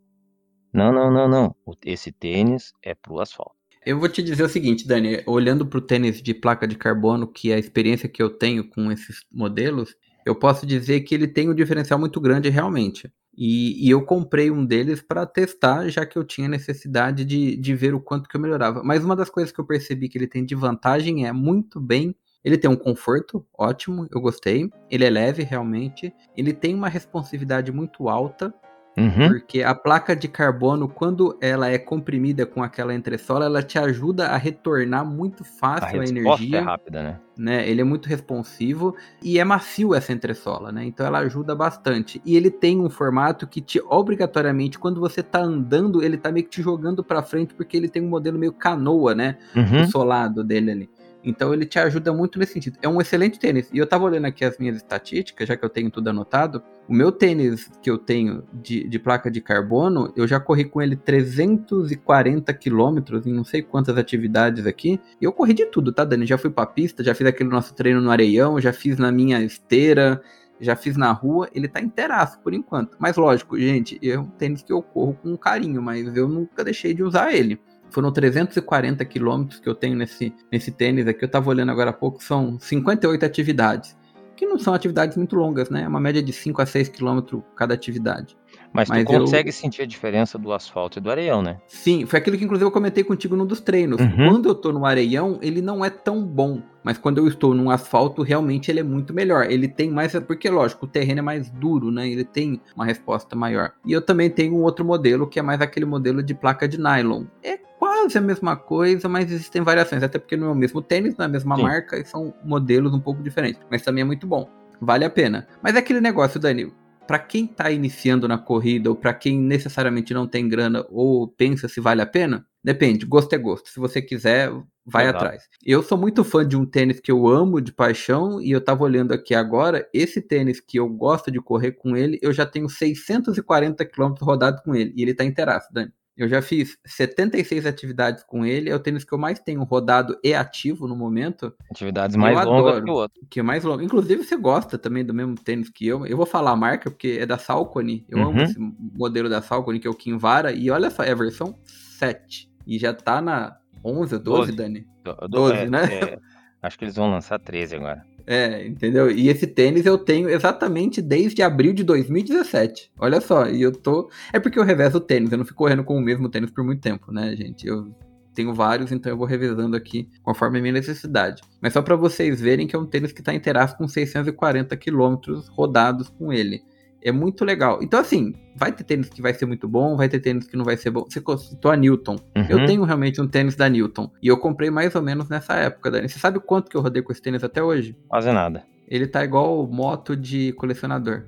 Não, 0.74 0.92
não, 0.92 1.12
não, 1.12 1.28
não. 1.28 1.56
Esse 1.86 2.12
tênis 2.12 2.74
é 2.82 2.96
para 2.96 3.14
o 3.14 3.20
asfalto. 3.20 3.56
Eu 3.86 4.00
vou 4.00 4.08
te 4.08 4.22
dizer 4.22 4.44
o 4.44 4.50
seguinte, 4.50 4.88
Dani, 4.88 5.24
olhando 5.26 5.66
para 5.66 5.80
o 5.80 5.82
tênis 5.82 6.22
de 6.22 6.34
placa 6.34 6.68
de 6.68 6.76
carbono, 6.76 7.28
que 7.28 7.52
é 7.52 7.56
a 7.56 7.60
experiência 7.60 8.08
que 8.08 8.22
eu 8.22 8.30
tenho 8.30 8.70
com 8.70 8.92
esses 8.92 9.26
modelos, 9.32 9.96
eu 10.24 10.36
posso 10.36 10.68
dizer 10.68 11.02
que 11.02 11.16
ele 11.16 11.28
tem 11.28 11.50
um 11.50 11.56
diferencial 11.56 12.00
muito 12.00 12.22
grande 12.22 12.48
realmente. 12.50 13.12
E, 13.36 13.88
e 13.88 13.90
eu 13.90 14.06
comprei 14.06 14.52
um 14.52 14.64
deles 14.64 15.02
para 15.02 15.26
testar, 15.26 15.90
já 15.90 16.06
que 16.06 16.18
eu 16.18 16.24
tinha 16.24 16.48
necessidade 16.48 17.26
de, 17.26 17.56
de 17.56 17.74
ver 17.74 17.96
o 17.96 18.00
quanto 18.00 18.30
que 18.30 18.36
eu 18.36 18.42
melhorava. 18.42 18.84
Mas 18.84 19.04
uma 19.04 19.16
das 19.16 19.30
coisas 19.30 19.52
que 19.52 19.60
eu 19.60 19.66
percebi 19.66 20.08
que 20.08 20.18
ele 20.18 20.28
tem 20.28 20.46
de 20.46 20.54
vantagem 20.54 21.26
é 21.26 21.32
muito 21.32 21.80
bem. 21.80 22.16
Ele 22.44 22.58
tem 22.58 22.70
um 22.70 22.76
conforto 22.76 23.46
ótimo, 23.58 24.08
eu 24.12 24.22
gostei. 24.22 24.70
Ele 24.90 25.06
é 25.06 25.10
leve 25.10 25.44
realmente. 25.44 26.14
Ele 26.36 26.54
tem 26.54 26.76
uma 26.76 26.90
responsividade 26.90 27.72
muito 27.72 28.10
alta 28.10 28.54
Uhum. 28.98 29.30
Porque 29.30 29.64
a 29.64 29.74
placa 29.74 30.16
de 30.16 30.28
carbono, 30.28 30.88
quando 30.88 31.38
ela 31.40 31.70
é 31.70 31.78
comprimida 31.78 32.46
com 32.46 32.62
aquela 32.62 32.94
entressola, 32.94 33.46
ela 33.46 33.64
te 33.64 33.80
ajuda 33.80 34.28
a 34.28 34.38
retornar 34.38 35.06
muito 35.06 35.44
fácil 35.44 36.00
a, 36.00 36.04
a 36.04 36.08
energia. 36.08 36.58
É 36.58 36.62
rápida, 36.62 37.04
né? 37.04 37.20
né? 37.38 37.70
Ele 37.70 37.82
é 37.82 37.84
muito 37.84 38.08
responsivo 38.08 38.96
e 39.24 39.40
é 39.40 39.44
macio 39.44 39.96
essa 39.96 40.12
entressola, 40.12 40.72
né? 40.72 40.86
Então 40.86 41.06
ela 41.06 41.20
ajuda 41.20 41.56
bastante. 41.56 42.22
E 42.26 42.36
ele 42.36 42.52
tem 42.52 42.80
um 42.80 42.90
formato 42.90 43.48
que 43.48 43.62
te 43.62 43.82
obrigatoriamente, 43.90 44.78
quando 44.78 45.00
você 45.00 45.24
tá 45.24 45.40
andando, 45.40 46.04
ele 46.04 46.18
tá 46.18 46.32
meio 46.32 46.46
que 46.46 46.52
te 46.52 46.62
jogando 46.62 47.04
para 47.04 47.24
frente, 47.24 47.54
porque 47.54 47.78
ele 47.78 47.88
tem 47.88 48.04
um 48.04 48.10
modelo 48.10 48.38
meio 48.38 48.54
canoa, 48.54 49.16
né? 49.16 49.38
Uhum. 49.56 49.84
O 49.84 49.88
solado 49.88 50.44
dele 50.44 50.72
ali. 50.72 50.90
Então 51.24 51.54
ele 51.54 51.66
te 51.66 51.78
ajuda 51.80 52.12
muito 52.14 52.40
nesse 52.40 52.54
sentido. 52.54 52.78
É 52.82 52.88
um 52.88 53.00
excelente 53.00 53.40
tênis. 53.40 53.70
E 53.72 53.78
eu 53.78 53.88
tava 53.88 54.06
olhando 54.06 54.26
aqui 54.26 54.44
as 54.44 54.58
minhas 54.58 54.78
estatísticas, 54.78 55.48
já 55.48 55.56
que 55.56 55.64
eu 55.64 55.70
tenho 55.70 55.90
tudo 55.92 56.10
anotado. 56.10 56.64
O 56.88 56.94
meu 56.94 57.12
tênis 57.12 57.70
que 57.82 57.90
eu 57.90 57.98
tenho 57.98 58.44
de, 58.52 58.88
de 58.88 59.00
placa 59.00 59.30
de 59.30 59.40
carbono, 59.40 60.12
eu 60.16 60.28
já 60.28 60.40
corri 60.40 60.66
com 60.66 60.82
ele 60.82 60.96
340 60.96 62.54
quilômetros 62.54 63.26
em 63.26 63.34
não 63.34 63.44
sei 63.44 63.62
quantas 63.62 63.98
atividades 63.98 64.66
aqui. 64.66 65.00
E 65.20 65.26
eu 65.26 65.32
corri 65.32 65.54
de 65.54 65.66
tudo, 65.68 65.94
tá, 65.94 66.04
Dani? 66.04 66.26
Já 66.26 66.38
fui 66.38 66.50
pra 66.50 66.66
pista, 66.66 67.04
já 67.04 67.14
fiz 67.14 67.28
aquele 67.28 67.50
nosso 67.50 67.74
treino 67.74 68.02
no 68.02 68.12
areião, 68.12 68.60
já 68.60 68.74
fiz 68.74 68.98
na 68.98 69.12
minha 69.12 69.42
esteira, 69.42 70.22
já 70.60 70.76
fiz 70.76 70.98
na 70.98 71.12
rua. 71.12 71.50
Ele 71.54 71.68
tá 71.68 71.80
inteiraço 71.80 72.40
por 72.40 72.54
enquanto. 72.54 72.98
Mas 73.00 73.16
lógico, 73.16 73.58
gente, 73.60 74.00
é 74.04 74.20
um 74.20 74.28
tênis 74.28 74.64
que 74.64 74.74
eu 74.74 74.82
corro 74.82 75.14
com 75.22 75.38
carinho, 75.38 75.82
mas 75.82 76.16
eu 76.16 76.28
nunca 76.28 76.64
deixei 76.64 76.94
de 76.94 77.04
usar 77.04 77.34
ele. 77.34 77.60
Foram 77.92 78.12
340 78.12 79.04
quilômetros 79.06 79.60
que 79.60 79.68
eu 79.68 79.76
tenho 79.76 79.96
nesse, 79.96 80.34
nesse 80.52 80.72
tênis 80.72 81.06
aqui. 81.06 81.24
Eu 81.24 81.28
estava 81.28 81.50
olhando 81.50 81.72
agora 81.72 81.90
há 81.90 81.94
pouco, 81.94 82.24
são 82.24 82.60
58 82.60 83.26
atividades. 83.26 83.98
Que 84.36 84.46
não 84.46 84.58
são 84.58 84.74
atividades 84.74 85.18
muito 85.18 85.36
longas, 85.36 85.70
né? 85.70 85.84
É 85.84 85.88
uma 85.88 86.00
média 86.00 86.24
de 86.24 86.34
5 86.34 86.62
a 86.62 86.66
6 86.66 86.90
quilômetros 86.90 87.44
cada 87.56 87.74
atividade. 87.74 88.36
Mas, 88.74 88.90
Mas 88.90 89.06
tu 89.06 89.12
consegue 89.12 89.50
eu... 89.50 89.54
sentir 89.54 89.82
a 89.82 89.86
diferença 89.86 90.38
do 90.38 90.54
asfalto 90.54 90.98
e 90.98 91.02
do 91.02 91.12
areião, 91.12 91.42
né? 91.42 91.58
Sim, 91.68 92.06
foi 92.06 92.20
aquilo 92.20 92.38
que 92.38 92.46
inclusive 92.46 92.66
eu 92.66 92.72
comentei 92.72 93.04
contigo 93.04 93.36
num 93.36 93.46
dos 93.46 93.60
treinos. 93.60 94.00
Uhum. 94.00 94.30
Quando 94.30 94.50
eu 94.50 94.56
tô 94.56 94.72
no 94.72 94.86
areião, 94.86 95.38
ele 95.42 95.62
não 95.62 95.84
é 95.84 95.90
tão 95.90 96.24
bom. 96.24 96.62
Mas 96.84 96.98
quando 96.98 97.20
eu 97.20 97.28
estou 97.28 97.54
num 97.54 97.70
asfalto, 97.70 98.24
realmente 98.24 98.72
ele 98.72 98.80
é 98.80 98.84
muito 98.84 99.14
melhor. 99.14 99.46
Ele 99.50 99.68
tem 99.68 99.92
mais. 99.92 100.14
Porque, 100.20 100.50
lógico, 100.50 100.86
o 100.86 100.90
terreno 100.90 101.20
é 101.20 101.22
mais 101.22 101.50
duro, 101.50 101.92
né? 101.92 102.10
Ele 102.10 102.24
tem 102.24 102.60
uma 102.76 102.86
resposta 102.86 103.36
maior. 103.36 103.74
E 103.86 103.92
eu 103.92 104.02
também 104.02 104.30
tenho 104.30 104.56
um 104.56 104.64
outro 104.64 104.84
modelo, 104.84 105.28
que 105.28 105.38
é 105.38 105.42
mais 105.42 105.62
aquele 105.62 105.86
modelo 105.86 106.24
de 106.24 106.34
placa 106.34 106.68
de 106.68 106.80
nylon. 106.80 107.26
É 107.44 107.58
quase 107.58 108.18
a 108.18 108.22
mesma 108.22 108.56
coisa, 108.56 109.10
mas 109.10 109.32
existem 109.32 109.62
variações, 109.62 110.02
até 110.02 110.18
porque 110.18 110.38
não 110.38 110.48
é 110.48 110.52
o 110.52 110.56
mesmo 110.56 110.82
tênis, 110.82 111.18
não 111.18 111.24
é 111.24 111.28
a 111.28 111.32
mesma 111.32 111.56
Sim. 111.56 111.64
marca 111.64 111.98
e 111.98 112.06
são 112.06 112.34
modelos 112.44 112.94
um 112.94 113.00
pouco 113.00 113.22
diferentes, 113.22 113.62
mas 113.70 113.82
também 113.82 114.02
é 114.02 114.06
muito 114.06 114.26
bom. 114.26 114.50
Vale 114.80 115.06
a 115.06 115.10
pena. 115.10 115.48
Mas 115.62 115.76
é 115.76 115.80
aquele 115.80 116.02
negócio, 116.02 116.40
Dani, 116.40 116.72
para 117.08 117.20
quem 117.20 117.46
tá 117.48 117.72
iniciando 117.72 118.28
na 118.28 118.38
corrida 118.38 118.90
ou 118.90 118.96
para 118.96 119.14
quem 119.14 119.40
necessariamente 119.40 120.14
não 120.14 120.28
tem 120.28 120.48
grana 120.48 120.86
ou 120.90 121.28
pensa 121.28 121.68
se 121.68 121.80
vale 121.80 122.02
a 122.02 122.06
pena, 122.06 122.46
depende, 122.64 123.06
gosto 123.06 123.34
é 123.34 123.38
gosto. 123.38 123.70
Se 123.70 123.80
você 123.80 124.02
quiser, 124.02 124.52
vai 124.86 125.06
Exato. 125.06 125.18
atrás. 125.18 125.44
Eu 125.66 125.84
sou 125.84 125.98
muito 125.98 126.24
fã 126.24 126.48
de 126.48 126.56
um 126.56 126.66
tênis 126.66 127.00
que 127.00 127.12
eu 127.12 127.28
amo 127.28 127.62
de 127.62 127.72
paixão 127.72 128.42
e 128.42 128.52
eu 128.52 128.64
tava 128.64 128.84
olhando 128.84 129.14
aqui 129.14 129.34
agora, 129.34 129.88
esse 129.94 130.22
tênis 130.22 130.60
que 130.60 130.78
eu 130.80 130.88
gosto 130.88 131.32
de 131.32 131.40
correr 131.42 131.74
com 131.74 131.96
ele, 131.96 132.20
eu 132.22 132.32
já 132.34 132.46
tenho 132.46 132.70
640 132.70 133.86
km 133.86 134.14
rodados 134.22 134.62
com 134.62 134.76
ele 134.76 134.94
e 134.96 135.02
ele 135.02 135.14
tá 135.14 135.24
inteiraço, 135.24 135.68
Dani. 135.72 135.92
Eu 136.22 136.30
já 136.30 136.40
fiz 136.40 136.78
76 136.86 137.66
atividades 137.66 138.24
com 138.24 138.46
ele, 138.46 138.70
é 138.70 138.76
o 138.76 138.80
tênis 138.80 139.04
que 139.04 139.12
eu 139.12 139.18
mais 139.18 139.40
tenho 139.40 139.64
rodado 139.64 140.20
e 140.24 140.36
ativo 140.36 140.88
no 140.88 140.96
momento. 140.96 141.52
Atividades 141.72 142.16
mais 142.16 142.46
longas 142.46 142.84
que 142.84 142.90
o 142.92 142.94
outro. 142.94 143.22
Que 143.28 143.40
é 143.40 143.44
mais 143.44 143.64
longo. 143.64 143.82
Inclusive, 143.82 144.24
você 144.24 144.38
gosta 144.38 144.78
também 144.78 145.04
do 145.04 145.16
mesmo 145.16 145.34
tênis 145.34 145.68
que 145.68 145.88
eu. 145.88 146.06
Eu 146.06 146.16
vou 146.16 146.28
falar 146.28 146.52
a 146.52 146.56
marca, 146.56 146.92
porque 146.92 147.18
é 147.20 147.26
da 147.26 147.40
Salcone. 147.40 148.06
Eu 148.08 148.20
uhum. 148.20 148.30
amo 148.30 148.42
esse 148.42 148.60
modelo 148.60 149.28
da 149.28 149.42
Salcone, 149.42 149.80
que 149.80 149.88
é 149.88 149.90
o 149.90 149.96
Kinvara. 149.96 150.52
E 150.52 150.70
olha 150.70 150.92
só, 150.92 151.02
é 151.04 151.12
a 151.12 151.16
versão 151.16 151.58
7. 151.64 152.48
E 152.68 152.78
já 152.78 152.94
tá 152.94 153.20
na 153.20 153.58
11 153.84 154.14
ou 154.14 154.22
12, 154.22 154.22
12, 154.22 154.52
Dani? 154.56 154.88
12, 155.04 155.18
12 155.28 155.54
é, 155.56 155.70
né? 155.72 155.84
É, 155.86 156.20
acho 156.62 156.78
que 156.78 156.86
eles 156.86 156.96
vão 156.96 157.10
lançar 157.10 157.40
13 157.40 157.78
agora. 157.78 158.06
É, 158.26 158.66
entendeu? 158.68 159.10
E 159.10 159.30
esse 159.30 159.48
tênis 159.48 159.86
eu 159.86 159.98
tenho 159.98 160.30
exatamente 160.30 161.02
desde 161.02 161.42
abril 161.42 161.74
de 161.74 161.84
2017. 161.84 162.92
Olha 163.00 163.20
só, 163.20 163.48
e 163.48 163.62
eu 163.62 163.72
tô. 163.72 164.10
É 164.32 164.40
porque 164.40 164.60
eu 164.60 164.64
revezo 164.64 164.98
o 164.98 165.02
tênis, 165.02 165.32
eu 165.32 165.38
não 165.38 165.46
fico 165.46 165.58
correndo 165.58 165.84
com 165.84 165.98
o 165.98 166.02
mesmo 166.02 166.30
tênis 166.30 166.52
por 166.52 166.64
muito 166.64 166.82
tempo, 166.82 167.12
né, 167.12 167.36
gente? 167.36 167.68
Eu 167.68 167.94
tenho 168.34 168.54
vários, 168.54 168.92
então 168.92 169.12
eu 169.12 169.18
vou 169.18 169.28
revezando 169.28 169.76
aqui 169.76 170.10
conforme 170.24 170.60
a 170.60 170.62
minha 170.62 170.74
necessidade. 170.74 171.42
Mas 171.62 171.74
só 171.74 171.82
para 171.82 171.96
vocês 171.96 172.40
verem 172.40 172.68
que 172.68 172.76
é 172.76 172.80
um 172.80 172.86
tênis 172.86 173.12
que 173.12 173.22
está 173.22 173.34
inteiraço 173.34 173.78
com 173.78 173.88
640 173.88 174.76
quilômetros 174.78 175.48
rodados 175.50 176.10
com 176.10 176.32
ele. 176.32 176.64
É 177.04 177.12
muito 177.12 177.44
legal. 177.44 177.80
Então, 177.82 178.00
assim, 178.00 178.34
vai 178.56 178.72
ter 178.72 178.84
tênis 178.84 179.10
que 179.10 179.22
vai 179.22 179.34
ser 179.34 179.46
muito 179.46 179.68
bom, 179.68 179.96
vai 179.96 180.08
ter 180.08 180.20
tênis 180.20 180.48
que 180.48 180.56
não 180.56 180.64
vai 180.64 180.78
ser 180.78 180.92
bom. 180.92 181.06
Você 181.08 181.22
citou 181.38 181.72
a 181.72 181.76
Newton. 181.76 182.16
Uhum. 182.36 182.46
Eu 182.48 182.66
tenho 182.66 182.84
realmente 182.84 183.20
um 183.22 183.28
tênis 183.28 183.56
da 183.56 183.68
Newton. 183.68 184.12
E 184.22 184.28
eu 184.28 184.38
comprei 184.38 184.70
mais 184.70 184.94
ou 184.96 185.02
menos 185.02 185.30
nessa 185.30 185.54
época, 185.56 185.90
Dani. 185.90 186.08
Você 186.08 186.20
sabe 186.20 186.40
quanto 186.40 186.70
que 186.70 186.78
eu 186.78 186.82
rodei 186.82 187.02
com 187.02 187.12
esse 187.12 187.22
tênis 187.22 187.44
até 187.44 187.64
hoje? 187.64 187.96
Quase 188.08 188.32
nada. 188.32 188.64
Ele 188.88 189.08
tá 189.08 189.24
igual 189.24 189.66
moto 189.68 190.16
de 190.16 190.52
colecionador. 190.54 191.24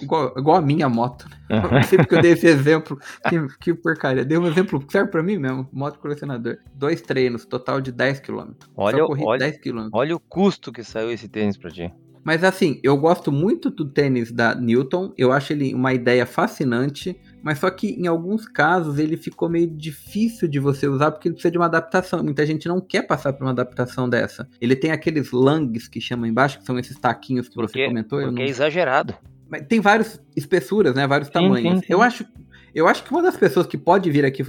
Igual, 0.00 0.34
igual 0.36 0.56
a 0.56 0.60
minha 0.60 0.88
moto. 0.88 1.28
Né? 1.48 1.62
Uhum. 1.62 1.82
Sempre 1.82 2.06
que 2.06 2.14
eu 2.14 2.22
dei 2.22 2.32
esse 2.32 2.46
exemplo, 2.46 2.98
que, 3.28 3.58
que 3.60 3.74
porcaria. 3.74 4.24
Dei 4.24 4.36
um 4.36 4.46
exemplo 4.46 4.80
que 4.80 4.92
serve 4.92 5.10
pra 5.10 5.22
mim 5.22 5.38
mesmo, 5.38 5.68
moto 5.72 5.98
colecionador. 5.98 6.58
Dois 6.74 7.00
treinos, 7.00 7.46
total 7.46 7.80
de 7.80 7.92
10 7.92 8.20
km. 8.20 8.52
Olha, 8.76 9.04
olha, 9.06 9.38
10 9.38 9.58
km. 9.58 9.88
olha 9.92 10.16
o 10.16 10.20
custo 10.20 10.72
que 10.72 10.82
saiu 10.82 11.10
esse 11.10 11.28
tênis 11.28 11.56
pra 11.56 11.70
ti. 11.70 11.92
Mas 12.26 12.42
assim, 12.42 12.80
eu 12.82 12.96
gosto 12.96 13.30
muito 13.30 13.70
do 13.70 13.84
tênis 13.84 14.32
da 14.32 14.52
Newton, 14.52 15.14
eu 15.16 15.30
acho 15.30 15.52
ele 15.52 15.72
uma 15.72 15.94
ideia 15.94 16.26
fascinante, 16.26 17.16
mas 17.40 17.60
só 17.60 17.70
que 17.70 17.90
em 17.90 18.08
alguns 18.08 18.48
casos 18.48 18.98
ele 18.98 19.16
ficou 19.16 19.48
meio 19.48 19.68
difícil 19.68 20.48
de 20.48 20.58
você 20.58 20.88
usar 20.88 21.12
porque 21.12 21.28
ele 21.28 21.34
precisa 21.34 21.52
de 21.52 21.56
uma 21.56 21.66
adaptação. 21.66 22.24
Muita 22.24 22.44
gente 22.44 22.66
não 22.66 22.80
quer 22.80 23.02
passar 23.02 23.32
por 23.32 23.44
uma 23.44 23.52
adaptação 23.52 24.08
dessa. 24.08 24.48
Ele 24.60 24.74
tem 24.74 24.90
aqueles 24.90 25.30
langs 25.30 25.86
que 25.86 26.00
chama 26.00 26.26
embaixo, 26.26 26.58
que 26.58 26.64
são 26.64 26.76
esses 26.80 26.98
taquinhos 26.98 27.48
que 27.48 27.54
porque, 27.54 27.78
você 27.78 27.86
comentou. 27.86 28.18
Porque 28.18 28.34
não... 28.34 28.42
é 28.42 28.48
exagerado. 28.48 29.14
Mas 29.48 29.64
tem 29.68 29.78
várias 29.78 30.20
espessuras, 30.34 30.96
né? 30.96 31.06
Vários 31.06 31.28
sim, 31.28 31.34
tamanhos. 31.34 31.78
Sim, 31.78 31.86
sim. 31.86 31.92
Eu 31.92 32.02
acho 32.02 32.26
eu 32.74 32.88
acho 32.88 33.04
que 33.04 33.10
uma 33.10 33.22
das 33.22 33.36
pessoas 33.36 33.68
que 33.68 33.78
pode 33.78 34.10
vir 34.10 34.24
aqui 34.24 34.44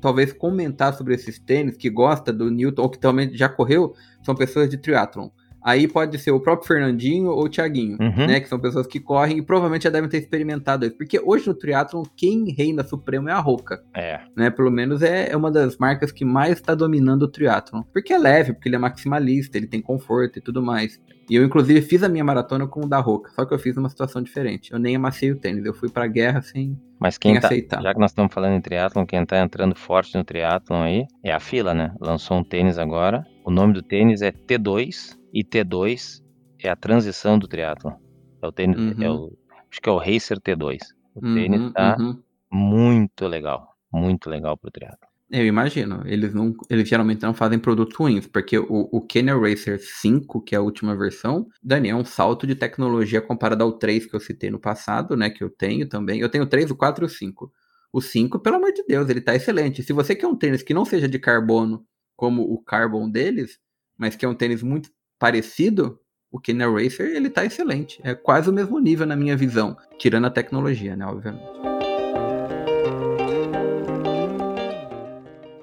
talvez 0.00 0.32
comentar 0.32 0.94
sobre 0.94 1.14
esses 1.14 1.38
tênis, 1.38 1.76
que 1.76 1.90
gosta 1.90 2.32
do 2.32 2.48
Newton, 2.48 2.82
ou 2.82 2.88
que 2.88 2.98
também 2.98 3.34
já 3.34 3.48
correu, 3.48 3.94
são 4.22 4.36
pessoas 4.36 4.68
de 4.68 4.76
triatlon. 4.76 5.30
Aí 5.64 5.86
pode 5.86 6.18
ser 6.18 6.32
o 6.32 6.40
próprio 6.40 6.66
Fernandinho 6.66 7.30
ou 7.30 7.44
o 7.44 7.48
Thiaguinho, 7.48 7.96
uhum. 8.00 8.26
né? 8.26 8.40
Que 8.40 8.48
são 8.48 8.58
pessoas 8.58 8.86
que 8.86 8.98
correm 8.98 9.38
e 9.38 9.42
provavelmente 9.42 9.84
já 9.84 9.90
devem 9.90 10.08
ter 10.08 10.18
experimentado 10.18 10.86
isso. 10.86 10.96
Porque 10.96 11.20
hoje 11.20 11.46
no 11.46 11.54
triatlon, 11.54 12.02
quem 12.16 12.52
reina 12.52 12.82
supremo 12.82 13.28
é 13.28 13.32
a 13.32 13.38
Roca. 13.38 13.82
É. 13.94 14.20
Né? 14.36 14.50
Pelo 14.50 14.70
menos 14.70 15.02
é, 15.02 15.30
é 15.30 15.36
uma 15.36 15.50
das 15.50 15.76
marcas 15.76 16.10
que 16.10 16.24
mais 16.24 16.54
está 16.54 16.74
dominando 16.74 17.22
o 17.22 17.28
triatlon. 17.28 17.82
Porque 17.92 18.12
é 18.12 18.18
leve, 18.18 18.52
porque 18.52 18.68
ele 18.68 18.76
é 18.76 18.78
maximalista, 18.78 19.56
ele 19.56 19.66
tem 19.66 19.80
conforto 19.80 20.38
e 20.38 20.42
tudo 20.42 20.62
mais. 20.62 21.00
E 21.30 21.36
eu, 21.36 21.44
inclusive, 21.44 21.80
fiz 21.80 22.02
a 22.02 22.08
minha 22.08 22.24
maratona 22.24 22.66
com 22.66 22.84
o 22.84 22.88
da 22.88 22.98
Roca. 22.98 23.30
Só 23.30 23.44
que 23.44 23.54
eu 23.54 23.58
fiz 23.58 23.76
numa 23.76 23.88
situação 23.88 24.20
diferente. 24.20 24.72
Eu 24.72 24.78
nem 24.78 24.96
amassei 24.96 25.30
o 25.30 25.36
tênis. 25.36 25.64
Eu 25.64 25.72
fui 25.72 25.88
pra 25.88 26.06
guerra 26.06 26.42
sem, 26.42 26.76
Mas 26.98 27.16
quem 27.16 27.34
sem 27.34 27.40
tá, 27.40 27.46
aceitar. 27.46 27.82
Já 27.82 27.94
que 27.94 28.00
nós 28.00 28.10
estamos 28.10 28.34
falando 28.34 28.54
em 28.54 28.60
triatlon, 28.60 29.06
quem 29.06 29.24
tá 29.24 29.38
entrando 29.40 29.74
forte 29.76 30.16
no 30.16 30.24
triatlon 30.24 30.82
aí 30.82 31.06
é 31.22 31.32
a 31.32 31.40
fila, 31.40 31.72
né? 31.72 31.94
Lançou 32.00 32.38
um 32.38 32.44
tênis 32.44 32.78
agora. 32.78 33.24
O 33.44 33.50
nome 33.50 33.72
do 33.72 33.82
tênis 33.82 34.20
é 34.20 34.32
T2 34.32 35.21
e 35.32 35.42
T2 35.42 36.22
é 36.58 36.68
a 36.68 36.76
transição 36.76 37.38
do 37.38 37.48
triatlo. 37.48 37.92
É 38.40 38.46
o 38.46 38.52
tênis, 38.52 38.78
uhum. 38.78 39.02
é 39.02 39.10
o, 39.10 39.38
acho 39.70 39.80
que 39.80 39.88
é 39.88 39.92
o 39.92 39.98
Racer 39.98 40.40
T2. 40.40 40.78
O 41.14 41.26
uhum, 41.26 41.34
tênis 41.34 41.72
tá 41.72 41.96
uhum. 41.98 42.22
muito 42.50 43.26
legal, 43.26 43.76
muito 43.92 44.28
legal 44.28 44.56
pro 44.56 44.70
triatlo. 44.70 45.12
Eu 45.30 45.46
imagino, 45.46 46.02
eles 46.04 46.34
não, 46.34 46.54
eles 46.68 46.86
geralmente 46.86 47.22
não 47.22 47.32
fazem 47.32 47.58
produtos 47.58 47.96
ruins, 47.96 48.26
porque 48.26 48.58
o, 48.58 48.88
o 48.92 49.00
Kenner 49.00 49.40
Racer 49.40 49.80
5, 49.80 50.42
que 50.42 50.54
é 50.54 50.58
a 50.58 50.60
última 50.60 50.94
versão, 50.94 51.48
Dani, 51.62 51.88
é 51.88 51.96
um 51.96 52.04
salto 52.04 52.46
de 52.46 52.54
tecnologia 52.54 53.18
comparado 53.22 53.64
ao 53.64 53.72
3 53.72 54.04
que 54.04 54.14
eu 54.14 54.20
citei 54.20 54.50
no 54.50 54.58
passado, 54.58 55.16
né, 55.16 55.30
que 55.30 55.42
eu 55.42 55.48
tenho 55.48 55.88
também. 55.88 56.20
Eu 56.20 56.28
tenho 56.28 56.44
o 56.44 56.46
3, 56.46 56.70
o 56.70 56.76
4 56.76 57.04
e 57.04 57.06
o 57.06 57.08
5. 57.08 57.50
O 57.90 58.00
5, 58.02 58.40
pelo 58.40 58.56
amor 58.56 58.72
de 58.72 58.84
Deus, 58.86 59.08
ele 59.08 59.22
tá 59.22 59.34
excelente. 59.34 59.82
Se 59.82 59.94
você 59.94 60.14
quer 60.14 60.26
um 60.26 60.36
tênis 60.36 60.62
que 60.62 60.74
não 60.74 60.84
seja 60.84 61.08
de 61.08 61.18
carbono, 61.18 61.82
como 62.14 62.42
o 62.42 62.62
Carbon 62.62 63.10
deles, 63.10 63.58
mas 63.96 64.14
que 64.14 64.26
é 64.26 64.28
um 64.28 64.34
tênis 64.34 64.62
muito 64.62 64.90
parecido, 65.22 66.00
o 66.32 66.40
Kenner 66.40 66.68
Racer 66.68 67.06
ele 67.14 67.30
tá 67.30 67.44
excelente. 67.44 68.00
É 68.02 68.12
quase 68.12 68.50
o 68.50 68.52
mesmo 68.52 68.80
nível 68.80 69.06
na 69.06 69.14
minha 69.14 69.36
visão, 69.36 69.76
tirando 69.96 70.26
a 70.26 70.30
tecnologia, 70.30 70.96
né, 70.96 71.06
obviamente. 71.06 71.44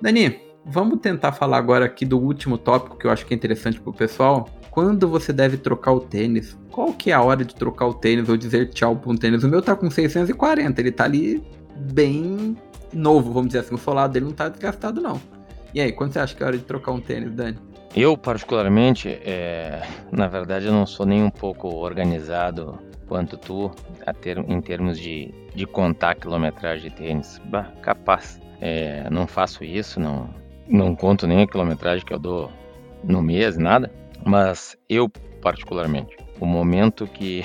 Dani, 0.01 0.39
vamos 0.65 1.01
tentar 1.01 1.33
falar 1.33 1.57
agora 1.57 1.83
aqui 1.83 2.05
do 2.05 2.17
último 2.17 2.57
tópico 2.57 2.97
que 2.97 3.05
eu 3.05 3.11
acho 3.11 3.25
que 3.25 3.33
é 3.33 3.35
interessante 3.35 3.81
pro 3.81 3.91
pessoal. 3.91 4.49
Quando 4.71 5.09
você 5.09 5.33
deve 5.33 5.57
trocar 5.57 5.91
o 5.91 5.99
tênis? 5.99 6.57
Qual 6.71 6.93
que 6.93 7.11
é 7.11 7.13
a 7.13 7.21
hora 7.21 7.43
de 7.43 7.53
trocar 7.53 7.87
o 7.87 7.93
tênis 7.93 8.29
ou 8.29 8.37
dizer 8.37 8.69
tchau 8.69 8.95
para 8.95 9.11
um 9.11 9.17
tênis? 9.17 9.43
O 9.43 9.49
meu 9.49 9.61
tá 9.61 9.75
com 9.75 9.91
640, 9.91 10.79
ele 10.79 10.91
tá 10.93 11.03
ali 11.03 11.43
bem 11.75 12.55
novo, 12.93 13.33
vamos 13.33 13.47
dizer 13.49 13.59
assim. 13.59 13.75
O 13.75 13.77
solado 13.77 14.13
dele 14.13 14.27
não 14.27 14.31
tá 14.31 14.47
desgastado 14.47 15.01
não. 15.01 15.21
E 15.73 15.81
aí, 15.81 15.91
quando 15.91 16.13
você 16.13 16.19
acha 16.19 16.33
que 16.33 16.41
é 16.41 16.45
hora 16.45 16.57
de 16.57 16.63
trocar 16.63 16.93
um 16.93 17.01
tênis, 17.01 17.33
Dani? 17.33 17.57
Eu, 17.95 18.15
particularmente, 18.15 19.09
é, 19.09 19.81
na 20.11 20.27
verdade, 20.27 20.67
eu 20.67 20.71
não 20.71 20.85
sou 20.85 21.05
nem 21.05 21.23
um 21.23 21.29
pouco 21.29 21.67
organizado 21.67 22.77
quanto 23.07 23.35
tu 23.35 23.71
ter, 24.21 24.37
em 24.37 24.61
termos 24.61 24.99
de, 24.99 25.33
de 25.55 25.65
contar 25.65 26.15
quilometragem 26.15 26.89
de 26.89 26.95
tênis. 26.95 27.41
Bah, 27.45 27.71
capaz. 27.81 28.39
É, 28.61 29.09
não 29.09 29.25
faço 29.25 29.63
isso, 29.63 29.99
não, 29.99 30.29
não 30.67 30.95
conto 30.95 31.25
nem 31.25 31.41
a 31.41 31.47
quilometragem 31.47 32.05
que 32.05 32.13
eu 32.13 32.19
dou 32.19 32.51
no 33.03 33.21
mês, 33.21 33.57
nada. 33.57 33.91
Mas 34.23 34.77
eu, 34.87 35.09
particularmente, 35.41 36.15
o 36.39 36.45
momento 36.45 37.07
que 37.07 37.43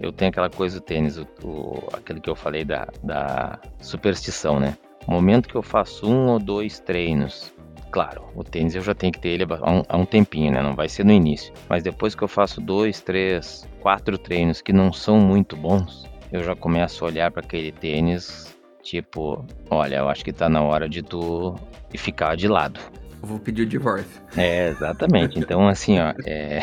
eu 0.00 0.12
tenho 0.12 0.30
aquela 0.30 0.50
coisa 0.50 0.78
do 0.78 0.84
tênis, 0.84 1.18
o, 1.18 1.26
o, 1.42 1.88
aquele 1.92 2.20
que 2.20 2.30
eu 2.30 2.36
falei 2.36 2.64
da, 2.64 2.86
da 3.02 3.58
superstição, 3.80 4.60
né? 4.60 4.76
O 5.06 5.10
momento 5.10 5.48
que 5.48 5.56
eu 5.56 5.62
faço 5.62 6.08
um 6.08 6.28
ou 6.28 6.38
dois 6.38 6.78
treinos 6.78 7.51
Claro, 7.92 8.24
o 8.34 8.42
tênis 8.42 8.74
eu 8.74 8.80
já 8.80 8.94
tenho 8.94 9.12
que 9.12 9.20
ter 9.20 9.28
ele 9.28 9.44
há 9.44 9.70
um, 9.70 9.82
há 9.86 9.96
um, 9.98 10.06
tempinho, 10.06 10.50
né? 10.50 10.62
Não 10.62 10.74
vai 10.74 10.88
ser 10.88 11.04
no 11.04 11.12
início. 11.12 11.52
Mas 11.68 11.82
depois 11.82 12.14
que 12.14 12.22
eu 12.22 12.28
faço 12.28 12.58
dois, 12.58 13.02
três, 13.02 13.68
quatro 13.80 14.16
treinos 14.16 14.62
que 14.62 14.72
não 14.72 14.90
são 14.90 15.20
muito 15.20 15.54
bons, 15.54 16.08
eu 16.32 16.42
já 16.42 16.56
começo 16.56 17.04
a 17.04 17.08
olhar 17.08 17.30
para 17.30 17.42
aquele 17.42 17.70
tênis, 17.70 18.56
tipo, 18.82 19.44
olha, 19.68 19.96
eu 19.96 20.08
acho 20.08 20.24
que 20.24 20.32
tá 20.32 20.48
na 20.48 20.62
hora 20.62 20.88
de 20.88 21.02
tu 21.02 21.54
ficar 21.94 22.34
de 22.34 22.48
lado. 22.48 22.80
Eu 23.22 23.28
vou 23.28 23.38
pedir 23.38 23.62
o 23.62 23.66
divórcio. 23.66 24.22
É, 24.38 24.70
exatamente. 24.70 25.38
Então, 25.38 25.68
assim, 25.68 25.98
ó, 26.00 26.14
é, 26.24 26.60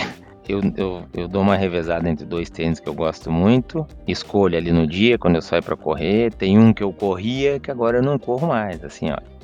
eu, 0.48 0.62
eu, 0.76 1.04
eu, 1.14 1.28
dou 1.28 1.44
uma 1.44 1.56
revezada 1.56 2.10
entre 2.10 2.26
dois 2.26 2.50
tênis 2.50 2.80
que 2.80 2.90
eu 2.90 2.94
gosto 2.96 3.32
muito, 3.32 3.86
escolho 4.08 4.58
ali 4.58 4.72
no 4.72 4.88
dia, 4.88 5.16
quando 5.20 5.36
eu 5.36 5.44
saio 5.44 5.62
para 5.62 5.78
correr. 5.78 6.34
Tem 6.34 6.58
um 6.58 6.74
que 6.74 6.82
eu 6.82 6.92
corria 6.92 7.60
que 7.60 7.70
agora 7.70 8.00
eu 8.00 8.04
não 8.04 8.18
corro 8.18 8.48
mais, 8.48 8.84
assim, 8.84 9.12
ó 9.12 9.39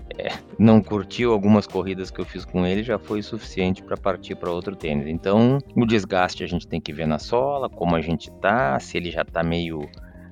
não 0.58 0.82
curtiu 0.82 1.32
algumas 1.32 1.68
corridas 1.68 2.10
que 2.10 2.20
eu 2.20 2.26
fiz 2.26 2.46
com 2.46 2.66
ele, 2.66 2.84
já 2.84 2.98
foi 2.98 3.22
suficiente 3.22 3.84
para 3.84 3.98
partir 3.98 4.36
para 4.36 4.52
outro 4.52 4.76
tênis. 4.76 5.08
Então, 5.08 5.60
o 5.76 5.86
desgaste 5.86 6.44
a 6.44 6.48
gente 6.48 6.68
tem 6.68 6.80
que 6.80 6.94
ver 6.94 7.08
na 7.08 7.20
sola, 7.20 7.70
como 7.70 7.96
a 7.96 8.02
gente 8.02 8.32
tá, 8.40 8.80
se 8.80 8.98
ele 8.98 9.12
já 9.12 9.24
tá 9.24 9.44
meio. 9.44 9.90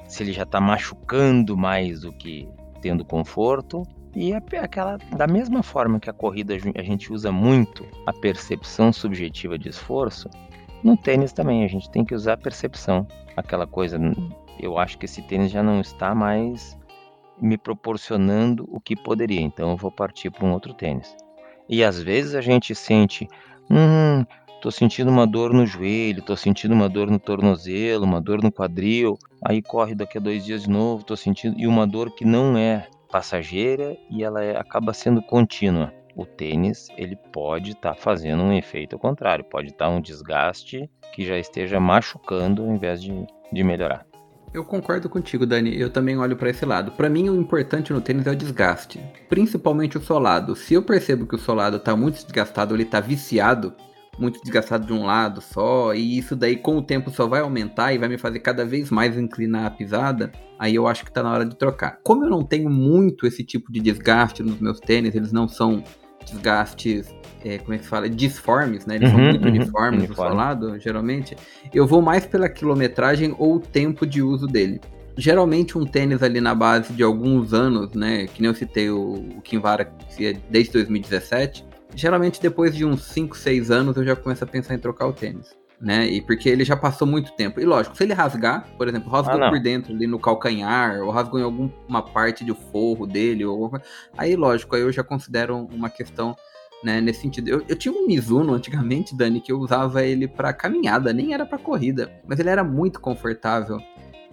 se 0.07 0.23
ele 0.23 0.31
já 0.31 0.45
tá 0.45 0.61
machucando 0.61 1.57
mais 1.57 2.01
do 2.01 2.11
que 2.11 2.47
tendo 2.81 3.05
conforto. 3.05 3.83
E 4.15 4.31
é 4.31 4.37
aquela, 4.59 4.97
da 5.17 5.25
mesma 5.25 5.63
forma 5.63 5.99
que 5.99 6.09
a 6.09 6.13
corrida 6.13 6.53
a 6.75 6.83
gente 6.83 7.11
usa 7.11 7.31
muito 7.31 7.83
a 8.05 8.13
percepção 8.13 8.93
subjetiva 8.93 9.57
de 9.57 9.69
esforço, 9.69 10.29
no 10.83 10.95
tênis 10.97 11.33
também 11.33 11.63
a 11.63 11.67
gente 11.67 11.89
tem 11.89 12.05
que 12.05 12.13
usar 12.13 12.33
a 12.33 12.37
percepção. 12.37 13.07
Aquela 13.35 13.65
coisa, 13.65 13.97
eu 14.59 14.77
acho 14.77 14.97
que 14.97 15.05
esse 15.05 15.21
tênis 15.21 15.49
já 15.49 15.63
não 15.63 15.81
está 15.81 16.13
mais 16.13 16.77
me 17.41 17.57
proporcionando 17.57 18.67
o 18.69 18.79
que 18.79 18.95
poderia, 18.95 19.41
então 19.41 19.71
eu 19.71 19.77
vou 19.77 19.91
partir 19.91 20.29
para 20.29 20.45
um 20.45 20.53
outro 20.53 20.73
tênis. 20.73 21.15
E 21.67 21.83
às 21.83 22.01
vezes 22.01 22.35
a 22.35 22.41
gente 22.41 22.75
sente, 22.75 23.27
hum, 23.69 24.25
tô 24.61 24.71
sentindo 24.71 25.09
uma 25.09 25.25
dor 25.25 25.53
no 25.53 25.65
joelho, 25.65 26.21
tô 26.21 26.35
sentindo 26.35 26.73
uma 26.73 26.89
dor 26.89 27.09
no 27.09 27.19
tornozelo, 27.19 28.05
uma 28.05 28.21
dor 28.21 28.41
no 28.41 28.51
quadril, 28.51 29.17
aí 29.43 29.61
corre 29.61 29.95
daqui 29.95 30.17
a 30.17 30.21
dois 30.21 30.45
dias 30.45 30.63
de 30.63 30.69
novo, 30.69 31.03
tô 31.03 31.15
sentindo, 31.15 31.59
e 31.59 31.67
uma 31.67 31.87
dor 31.87 32.13
que 32.13 32.25
não 32.25 32.57
é 32.57 32.87
passageira 33.11 33.97
e 34.09 34.23
ela 34.23 34.43
é, 34.43 34.57
acaba 34.57 34.93
sendo 34.93 35.21
contínua. 35.21 35.93
O 36.15 36.25
tênis 36.25 36.87
ele 36.97 37.15
pode 37.31 37.71
estar 37.71 37.93
tá 37.93 37.95
fazendo 37.95 38.43
um 38.43 38.53
efeito 38.53 38.97
contrário, 38.97 39.43
pode 39.45 39.67
estar 39.69 39.85
tá 39.85 39.91
um 39.91 40.01
desgaste 40.01 40.89
que 41.13 41.25
já 41.25 41.37
esteja 41.37 41.79
machucando 41.79 42.63
ao 42.63 42.71
invés 42.71 43.01
de, 43.01 43.25
de 43.51 43.63
melhorar. 43.63 44.05
Eu 44.53 44.63
concordo 44.63 45.09
contigo, 45.09 45.47
Dani. 45.47 45.75
Eu 45.79 45.89
também 45.89 46.15
olho 46.15 46.37
para 46.37 46.49
esse 46.49 46.63
lado. 46.63 46.91
Para 46.91 47.09
mim, 47.09 47.27
o 47.27 47.35
importante 47.35 47.91
no 47.91 47.99
tênis 47.99 48.27
é 48.27 48.31
o 48.31 48.35
desgaste, 48.35 48.99
principalmente 49.27 49.97
o 49.97 50.01
solado. 50.01 50.55
Se 50.55 50.75
eu 50.75 50.83
percebo 50.83 51.25
que 51.25 51.35
o 51.35 51.39
solado 51.39 51.79
tá 51.79 51.95
muito 51.95 52.23
desgastado, 52.23 52.75
ele 52.75 52.85
tá 52.85 52.99
viciado, 52.99 53.73
muito 54.19 54.39
desgastado 54.43 54.85
de 54.85 54.93
um 54.93 55.05
lado 55.05 55.41
só, 55.41 55.95
e 55.95 56.19
isso 56.19 56.35
daí 56.35 56.55
com 56.55 56.77
o 56.77 56.83
tempo 56.83 57.09
só 57.09 57.25
vai 57.25 57.41
aumentar 57.41 57.93
e 57.93 57.97
vai 57.97 58.07
me 58.07 58.17
fazer 58.17 58.39
cada 58.39 58.63
vez 58.63 58.91
mais 58.91 59.17
inclinar 59.17 59.65
a 59.65 59.71
pisada, 59.71 60.31
aí 60.59 60.75
eu 60.75 60.87
acho 60.87 61.03
que 61.03 61.11
tá 61.11 61.23
na 61.23 61.33
hora 61.33 61.45
de 61.45 61.55
trocar. 61.55 61.99
Como 62.03 62.23
eu 62.23 62.29
não 62.29 62.43
tenho 62.43 62.69
muito 62.69 63.25
esse 63.25 63.43
tipo 63.43 63.71
de 63.71 63.79
desgaste 63.79 64.43
nos 64.43 64.59
meus 64.59 64.79
tênis, 64.79 65.15
eles 65.15 65.31
não 65.31 65.47
são 65.47 65.83
desgastes 66.25 67.11
é, 67.43 67.57
como 67.57 67.73
é 67.73 67.77
que 67.77 67.85
fala, 67.85 68.09
disformes, 68.09 68.85
né? 68.85 68.95
Eles 68.95 69.09
uhum, 69.09 69.15
são 69.15 69.25
muito 69.25 69.43
uhum, 69.43 69.49
uniformes 69.49 70.03
uniforme. 70.03 70.07
do 70.07 70.15
solado, 70.15 70.79
geralmente. 70.79 71.35
Eu 71.73 71.85
vou 71.85 72.01
mais 72.01 72.25
pela 72.25 72.47
quilometragem 72.47 73.35
ou 73.37 73.55
o 73.55 73.59
tempo 73.59 74.05
de 74.05 74.21
uso 74.21 74.47
dele. 74.47 74.79
Geralmente 75.15 75.77
um 75.77 75.85
tênis 75.85 76.23
ali 76.23 76.41
na 76.41 76.55
base 76.55 76.93
de 76.93 77.03
alguns 77.03 77.53
anos, 77.53 77.91
né? 77.93 78.25
Que 78.27 78.41
nem 78.41 78.49
eu 78.49 78.55
citei 78.55 78.89
o, 78.89 79.13
o 79.37 79.41
Kinvara, 79.41 79.85
que 80.15 80.27
é 80.27 80.33
desde 80.49 80.73
2017. 80.73 81.65
Geralmente 81.95 82.41
depois 82.41 82.75
de 82.75 82.85
uns 82.85 83.03
5, 83.03 83.37
6 83.37 83.69
anos 83.69 83.97
eu 83.97 84.03
já 84.03 84.15
começo 84.15 84.43
a 84.43 84.47
pensar 84.47 84.73
em 84.73 84.79
trocar 84.79 85.05
o 85.07 85.13
tênis. 85.13 85.55
Né? 85.79 86.07
E 86.07 86.21
porque 86.21 86.47
ele 86.47 86.63
já 86.63 86.77
passou 86.77 87.05
muito 87.05 87.33
tempo. 87.33 87.59
E 87.59 87.65
lógico, 87.65 87.97
se 87.97 88.03
ele 88.03 88.13
rasgar, 88.13 88.65
por 88.77 88.87
exemplo, 88.87 89.11
rasgou 89.11 89.43
ah, 89.43 89.49
por 89.49 89.59
dentro 89.59 89.93
ali 89.93 90.07
no 90.07 90.17
calcanhar, 90.17 91.01
ou 91.01 91.11
rasgou 91.11 91.41
em 91.41 91.43
alguma 91.43 92.01
parte 92.01 92.45
do 92.45 92.55
forro 92.55 93.05
dele, 93.05 93.43
ou 93.43 93.69
aí 94.17 94.33
lógico, 94.33 94.77
aí 94.77 94.81
eu 94.81 94.93
já 94.93 95.03
considero 95.03 95.67
uma 95.73 95.89
questão 95.89 96.37
né, 96.83 96.99
nesse 96.99 97.21
sentido. 97.21 97.47
Eu, 97.47 97.63
eu, 97.67 97.75
tinha 97.75 97.93
um 97.93 98.05
Mizuno 98.05 98.53
antigamente, 98.53 99.15
Dani, 99.15 99.41
que 99.41 99.51
eu 99.51 99.59
usava 99.59 100.03
ele 100.03 100.27
para 100.27 100.53
caminhada, 100.53 101.13
nem 101.13 101.33
era 101.33 101.45
para 101.45 101.57
corrida, 101.57 102.11
mas 102.27 102.39
ele 102.39 102.49
era 102.49 102.63
muito 102.63 102.99
confortável. 102.99 103.77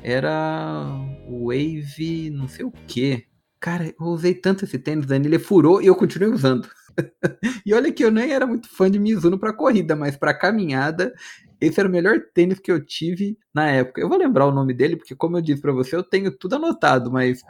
Era 0.02 0.86
Wave, 1.28 2.30
não 2.30 2.48
sei 2.48 2.64
o 2.64 2.72
que. 2.86 3.26
Cara, 3.60 3.86
eu 3.86 4.06
usei 4.06 4.34
tanto 4.34 4.64
esse 4.64 4.78
tênis, 4.78 5.06
Dani, 5.06 5.26
ele 5.26 5.38
furou 5.38 5.82
e 5.82 5.86
eu 5.86 5.94
continuei 5.94 6.32
usando. 6.32 6.68
e 7.64 7.74
olha 7.74 7.92
que 7.92 8.04
eu 8.04 8.10
nem 8.10 8.32
era 8.32 8.46
muito 8.46 8.68
fã 8.68 8.90
de 8.90 8.98
Mizuno 8.98 9.38
para 9.38 9.52
corrida, 9.52 9.94
mas 9.94 10.16
para 10.16 10.34
caminhada 10.34 11.12
esse 11.60 11.78
era 11.78 11.88
o 11.88 11.92
melhor 11.92 12.18
tênis 12.32 12.58
que 12.58 12.72
eu 12.72 12.84
tive 12.84 13.36
na 13.54 13.70
época. 13.70 14.00
Eu 14.00 14.08
vou 14.08 14.16
lembrar 14.16 14.46
o 14.46 14.52
nome 14.52 14.72
dele, 14.72 14.96
porque 14.96 15.14
como 15.14 15.36
eu 15.36 15.42
disse 15.42 15.60
para 15.60 15.72
você, 15.72 15.94
eu 15.94 16.02
tenho 16.02 16.32
tudo 16.32 16.56
anotado, 16.56 17.12
mas 17.12 17.42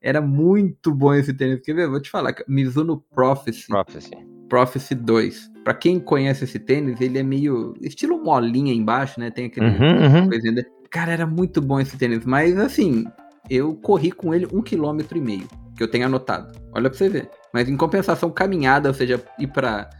era 0.00 0.20
muito 0.20 0.94
bom 0.94 1.12
esse 1.12 1.34
tênis. 1.34 1.60
Quer 1.62 1.74
ver? 1.74 1.88
Vou 1.88 2.00
te 2.00 2.08
falar, 2.08 2.34
Mizuno 2.46 3.04
Prophecy. 3.12 3.66
Prophecy. 3.66 4.35
Prophecy 4.48 4.94
2. 4.94 5.50
Para 5.64 5.74
quem 5.74 5.98
conhece 5.98 6.44
esse 6.44 6.58
tênis, 6.58 7.00
ele 7.00 7.18
é 7.18 7.22
meio 7.22 7.74
estilo 7.80 8.22
molinha 8.22 8.72
embaixo, 8.72 9.18
né? 9.18 9.30
Tem 9.30 9.46
aquele 9.46 9.66
uhum, 9.66 10.20
uhum. 10.20 10.28
coisinha. 10.28 10.64
Cara, 10.90 11.12
era 11.12 11.26
muito 11.26 11.60
bom 11.60 11.80
esse 11.80 11.96
tênis, 11.98 12.24
mas 12.24 12.56
assim, 12.58 13.04
eu 13.50 13.74
corri 13.74 14.12
com 14.12 14.32
ele 14.32 14.46
um 14.52 14.62
quilômetro 14.62 15.18
e 15.18 15.20
meio, 15.20 15.48
que 15.76 15.82
eu 15.82 15.88
tenho 15.88 16.06
anotado. 16.06 16.56
Olha 16.72 16.88
pra 16.88 16.96
você 16.96 17.08
ver. 17.08 17.30
Mas 17.52 17.68
em 17.68 17.76
compensação, 17.76 18.30
caminhada, 18.30 18.88
ou 18.88 18.94
seja, 18.94 19.22
ir 19.38 19.48
pra 19.48 19.90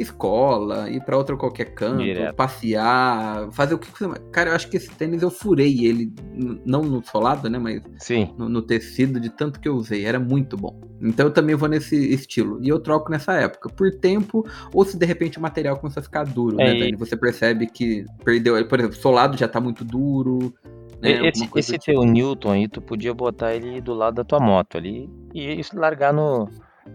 escola, 0.00 0.88
ir 0.90 1.00
para 1.04 1.16
outro 1.16 1.36
qualquer 1.36 1.74
canto, 1.74 2.02
Direto. 2.02 2.34
passear, 2.34 3.50
fazer 3.52 3.74
o 3.74 3.78
que 3.78 3.90
você. 3.90 4.08
Cara, 4.32 4.50
eu 4.50 4.54
acho 4.54 4.68
que 4.68 4.76
esse 4.76 4.90
tênis 4.90 5.22
eu 5.22 5.30
furei 5.30 5.84
ele, 5.84 6.12
não 6.64 6.82
no 6.82 7.04
solado, 7.04 7.48
né? 7.50 7.58
Mas 7.58 7.82
Sim. 7.98 8.34
No, 8.38 8.48
no, 8.48 8.62
tecido, 8.62 9.20
de 9.20 9.28
tanto 9.28 9.60
que 9.60 9.68
eu 9.68 9.74
usei. 9.74 10.04
Era 10.04 10.18
muito 10.18 10.56
bom. 10.56 10.80
Então 11.00 11.26
eu 11.26 11.32
também 11.32 11.54
vou 11.54 11.68
nesse 11.68 11.96
estilo. 12.12 12.58
E 12.62 12.68
eu 12.68 12.80
troco 12.80 13.10
nessa 13.10 13.34
época, 13.34 13.68
por 13.68 13.90
tempo, 13.92 14.46
ou 14.72 14.84
se 14.84 14.96
de 14.96 15.06
repente 15.06 15.38
o 15.38 15.42
material 15.42 15.78
começa 15.78 16.00
a 16.00 16.02
ficar 16.02 16.24
duro, 16.24 16.56
né, 16.56 16.70
é, 16.70 16.74
né, 16.74 16.80
Dani? 16.80 16.96
Você 16.96 17.16
percebe 17.16 17.66
que 17.66 18.04
perdeu. 18.24 18.66
Por 18.66 18.78
exemplo, 18.78 18.96
solado 18.96 19.36
já 19.36 19.48
tá 19.48 19.60
muito 19.60 19.84
duro. 19.84 20.54
Né, 21.00 21.26
esse, 21.28 21.48
esse 21.56 21.78
tipo. 21.78 22.00
teu 22.00 22.04
Newton 22.04 22.52
aí, 22.52 22.68
tu 22.68 22.82
podia 22.82 23.14
botar 23.14 23.54
ele 23.54 23.80
do 23.80 23.94
lado 23.94 24.16
da 24.16 24.24
tua 24.24 24.38
moto 24.38 24.76
ali 24.76 25.08
e 25.34 25.60
largar 25.74 26.12
no 26.12 26.46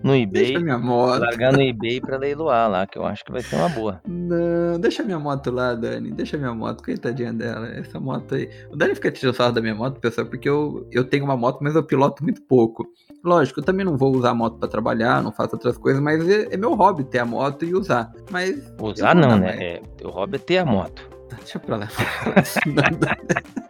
no 0.04 0.16
eBay. 0.16 0.46
Deixa 0.46 0.60
minha 0.60 0.78
moto. 0.78 1.20
Largar 1.20 1.54
no 1.54 1.62
eBay 1.62 2.02
pra 2.02 2.18
leiloar 2.18 2.70
lá, 2.70 2.86
que 2.86 2.98
eu 2.98 3.06
acho 3.06 3.24
que 3.24 3.32
vai 3.32 3.42
ser 3.42 3.56
uma 3.56 3.70
boa. 3.70 4.02
Não, 4.08 4.80
deixa 4.80 5.04
minha 5.04 5.20
moto 5.20 5.52
lá, 5.52 5.74
Dani. 5.74 6.12
Deixa 6.12 6.38
minha 6.38 6.54
moto, 6.54 6.84
coitadinha 6.84 7.34
dela. 7.34 7.68
Essa 7.68 8.00
moto 8.00 8.36
aí. 8.36 8.50
O 8.72 8.76
Dani 8.76 8.96
fica 8.96 9.12
tirando 9.12 9.36
sarro 9.36 9.54
da 9.54 9.62
minha 9.62 9.76
moto, 9.76 10.00
pessoal, 10.00 10.28
porque 10.28 10.50
eu, 10.50 10.88
eu 10.92 11.04
tenho 11.04 11.24
uma 11.24 11.38
moto, 11.38 11.60
mas 11.62 11.76
eu 11.76 11.84
piloto 11.84 12.24
muito 12.24 12.42
pouco. 12.42 12.86
Lógico, 13.24 13.60
eu 13.60 13.64
também 13.64 13.86
não 13.86 13.98
vou 13.98 14.16
usar 14.16 14.32
a 14.32 14.36
moto 14.36 14.58
para 14.58 14.70
trabalhar, 14.70 15.24
não 15.24 15.32
faço 15.32 15.56
outras 15.56 15.78
coisas, 15.78 16.02
mas 16.02 16.28
é, 16.30 16.54
é, 16.54 16.58
meu 16.58 16.76
hobby 16.76 17.04
ter 17.04 17.20
a 17.20 17.26
moto 17.26 17.66
e 17.66 17.74
usar. 17.74 18.12
Mas. 18.30 18.74
Usar 18.80 19.16
não, 19.16 19.38
né? 19.38 19.58
É, 19.60 19.82
o 20.04 20.10
hobby 20.10 20.36
é 20.36 20.40
ter 20.40 20.58
a 20.60 20.66
moto. 20.66 21.10
Deixa 21.38 21.60
pra 21.60 21.78
lá. 21.78 21.88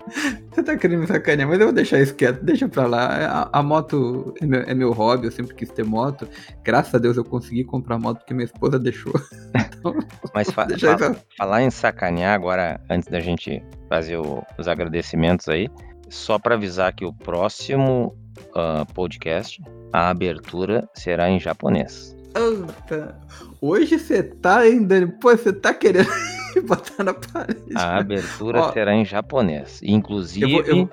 Você 0.51 0.63
tá 0.63 0.77
querendo 0.77 1.01
me 1.01 1.07
sacanear, 1.07 1.47
mas 1.49 1.59
eu 1.59 1.67
vou 1.67 1.73
deixar 1.73 1.99
isso 1.99 2.15
quieto. 2.15 2.43
Deixa 2.43 2.67
pra 2.67 2.85
lá. 2.85 3.49
A, 3.51 3.59
a 3.59 3.63
moto 3.63 4.33
é 4.41 4.45
meu, 4.45 4.61
é 4.61 4.73
meu, 4.73 4.91
hobby, 4.91 5.25
eu 5.25 5.31
sempre 5.31 5.55
quis 5.55 5.69
ter 5.69 5.83
moto. 5.83 6.27
Graças 6.63 6.93
a 6.93 6.97
Deus 6.97 7.17
eu 7.17 7.25
consegui 7.25 7.63
comprar 7.63 7.97
moto 7.97 8.19
porque 8.19 8.33
minha 8.33 8.45
esposa 8.45 8.79
deixou. 8.79 9.13
Então, 9.55 9.95
mas 10.33 10.49
fa 10.49 10.67
fa 10.67 11.15
falar 11.37 11.61
em 11.61 11.69
sacanear 11.69 12.33
agora, 12.33 12.81
antes 12.89 13.07
da 13.07 13.19
gente 13.19 13.63
fazer 13.87 14.17
o, 14.17 14.43
os 14.57 14.67
agradecimentos 14.67 15.47
aí, 15.47 15.69
só 16.09 16.39
para 16.39 16.55
avisar 16.55 16.93
que 16.93 17.05
o 17.05 17.13
próximo 17.13 18.15
uh, 18.49 18.85
podcast, 18.93 19.61
a 19.93 20.09
abertura 20.09 20.89
será 20.93 21.29
em 21.29 21.39
japonês. 21.39 22.15
Hoje 23.61 23.97
você 23.97 24.23
tá 24.23 24.59
ainda. 24.59 25.07
Pô, 25.21 25.31
você 25.31 25.53
tá 25.53 25.73
querendo 25.73 26.09
botar 26.67 27.03
na 27.03 27.13
parede. 27.13 27.75
A 27.75 27.97
abertura 27.97 28.61
Ó, 28.61 28.71
será 28.71 28.93
em 28.93 29.05
japonês. 29.05 29.79
Inclusive, 29.83 30.51
eu 30.51 30.63
vou, 30.63 30.75
eu... 30.75 30.89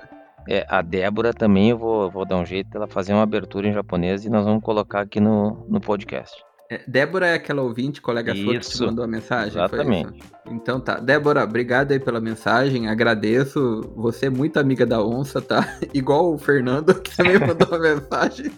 É, 0.47 0.65
a 0.67 0.81
Débora 0.81 1.33
também 1.33 1.69
eu 1.69 1.77
vou, 1.77 2.11
vou 2.11 2.25
dar 2.25 2.37
um 2.37 2.45
jeito 2.45 2.69
dela 2.69 2.87
fazer 2.87 3.13
uma 3.13 3.23
abertura 3.23 3.67
em 3.67 3.73
japonês 3.73 4.25
e 4.25 4.29
nós 4.29 4.43
vamos 4.45 4.63
colocar 4.63 5.01
aqui 5.01 5.19
no, 5.19 5.65
no 5.69 5.79
podcast. 5.79 6.35
É, 6.69 6.81
Débora 6.87 7.27
é 7.27 7.33
aquela 7.35 7.61
ouvinte, 7.61 8.01
colega 8.01 8.35
sua 8.35 8.53
que 8.53 8.59
te 8.59 8.81
mandou 8.81 9.05
a 9.05 9.07
mensagem? 9.07 9.61
Exatamente. 9.61 10.19
Então 10.49 10.79
tá. 10.79 10.99
Débora, 10.99 11.43
obrigado 11.43 11.91
aí 11.91 11.99
pela 11.99 12.19
mensagem, 12.19 12.87
agradeço. 12.87 13.81
Você 13.95 14.25
é 14.25 14.29
muito 14.29 14.57
amiga 14.57 14.85
da 14.85 15.03
onça, 15.03 15.41
tá? 15.41 15.77
Igual 15.93 16.33
o 16.33 16.37
Fernando, 16.37 16.93
que 16.95 17.15
também 17.15 17.37
mandou 17.39 17.67
uma 17.67 17.79
mensagem 17.79 18.51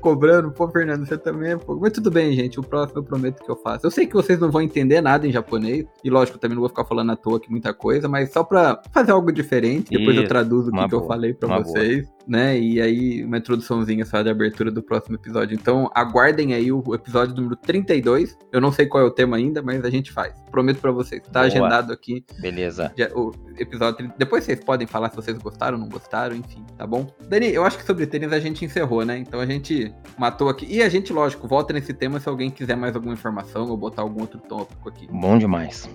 cobrando. 0.00 0.50
Pô, 0.50 0.68
Fernando, 0.68 1.06
você 1.06 1.16
também 1.18 1.52
é 1.52 1.56
pouco. 1.56 1.80
Mas 1.80 1.92
tudo 1.92 2.10
bem, 2.10 2.32
gente. 2.32 2.58
O 2.58 2.62
próximo 2.62 3.00
eu 3.00 3.04
prometo 3.04 3.42
que 3.42 3.50
eu 3.50 3.56
faço. 3.56 3.86
Eu 3.86 3.90
sei 3.90 4.06
que 4.06 4.14
vocês 4.14 4.38
não 4.38 4.50
vão 4.50 4.62
entender 4.62 5.00
nada 5.00 5.26
em 5.26 5.32
japonês. 5.32 5.86
E 6.02 6.10
lógico, 6.10 6.38
também 6.38 6.54
não 6.54 6.62
vou 6.62 6.68
ficar 6.68 6.84
falando 6.84 7.12
à 7.12 7.16
toa 7.16 7.38
aqui 7.38 7.50
muita 7.50 7.72
coisa, 7.74 8.08
mas 8.08 8.32
só 8.32 8.44
pra 8.44 8.80
fazer 8.92 9.12
algo 9.12 9.32
diferente. 9.32 9.90
Depois 9.90 10.16
Isso, 10.16 10.24
eu 10.24 10.28
traduzo 10.28 10.70
o 10.70 10.72
que, 10.72 10.88
que, 10.88 10.94
eu 10.94 11.06
falei 11.06 11.34
pra 11.34 11.58
vocês. 11.58 12.06
Boa. 12.06 12.15
Né? 12.26 12.58
E 12.58 12.80
aí, 12.80 13.24
uma 13.24 13.38
introduçãozinha 13.38 14.04
só 14.04 14.20
de 14.20 14.28
abertura 14.28 14.70
do 14.70 14.82
próximo 14.82 15.14
episódio. 15.14 15.54
Então, 15.54 15.88
aguardem 15.94 16.54
aí 16.54 16.72
o 16.72 16.82
episódio 16.92 17.34
número 17.34 17.54
32. 17.56 18.36
Eu 18.52 18.60
não 18.60 18.72
sei 18.72 18.86
qual 18.86 19.04
é 19.04 19.06
o 19.06 19.10
tema 19.10 19.36
ainda, 19.36 19.62
mas 19.62 19.84
a 19.84 19.90
gente 19.90 20.10
faz. 20.10 20.34
Prometo 20.50 20.80
pra 20.80 20.90
vocês. 20.90 21.22
Tá 21.22 21.40
Boa. 21.40 21.44
agendado 21.44 21.92
aqui. 21.92 22.24
Beleza. 22.40 22.92
Já, 22.96 23.08
o 23.14 23.32
episódio. 23.58 24.12
Depois 24.18 24.44
vocês 24.44 24.58
podem 24.58 24.86
falar 24.86 25.10
se 25.10 25.16
vocês 25.16 25.38
gostaram 25.38 25.78
ou 25.78 25.84
não 25.84 25.88
gostaram, 25.88 26.34
enfim, 26.34 26.64
tá 26.76 26.86
bom? 26.86 27.06
Dani, 27.28 27.52
eu 27.52 27.64
acho 27.64 27.78
que 27.78 27.84
sobre 27.84 28.06
tênis 28.06 28.32
a 28.32 28.40
gente 28.40 28.64
encerrou, 28.64 29.04
né? 29.04 29.18
Então 29.18 29.38
a 29.38 29.46
gente 29.46 29.94
matou 30.18 30.48
aqui. 30.48 30.66
E 30.68 30.82
a 30.82 30.88
gente, 30.88 31.12
lógico, 31.12 31.46
volta 31.46 31.72
nesse 31.72 31.94
tema 31.94 32.18
se 32.18 32.28
alguém 32.28 32.50
quiser 32.50 32.76
mais 32.76 32.96
alguma 32.96 33.14
informação 33.14 33.68
ou 33.68 33.76
botar 33.76 34.02
algum 34.02 34.20
outro 34.20 34.40
tópico 34.40 34.88
aqui. 34.88 35.06
Bom 35.10 35.38
demais. 35.38 35.88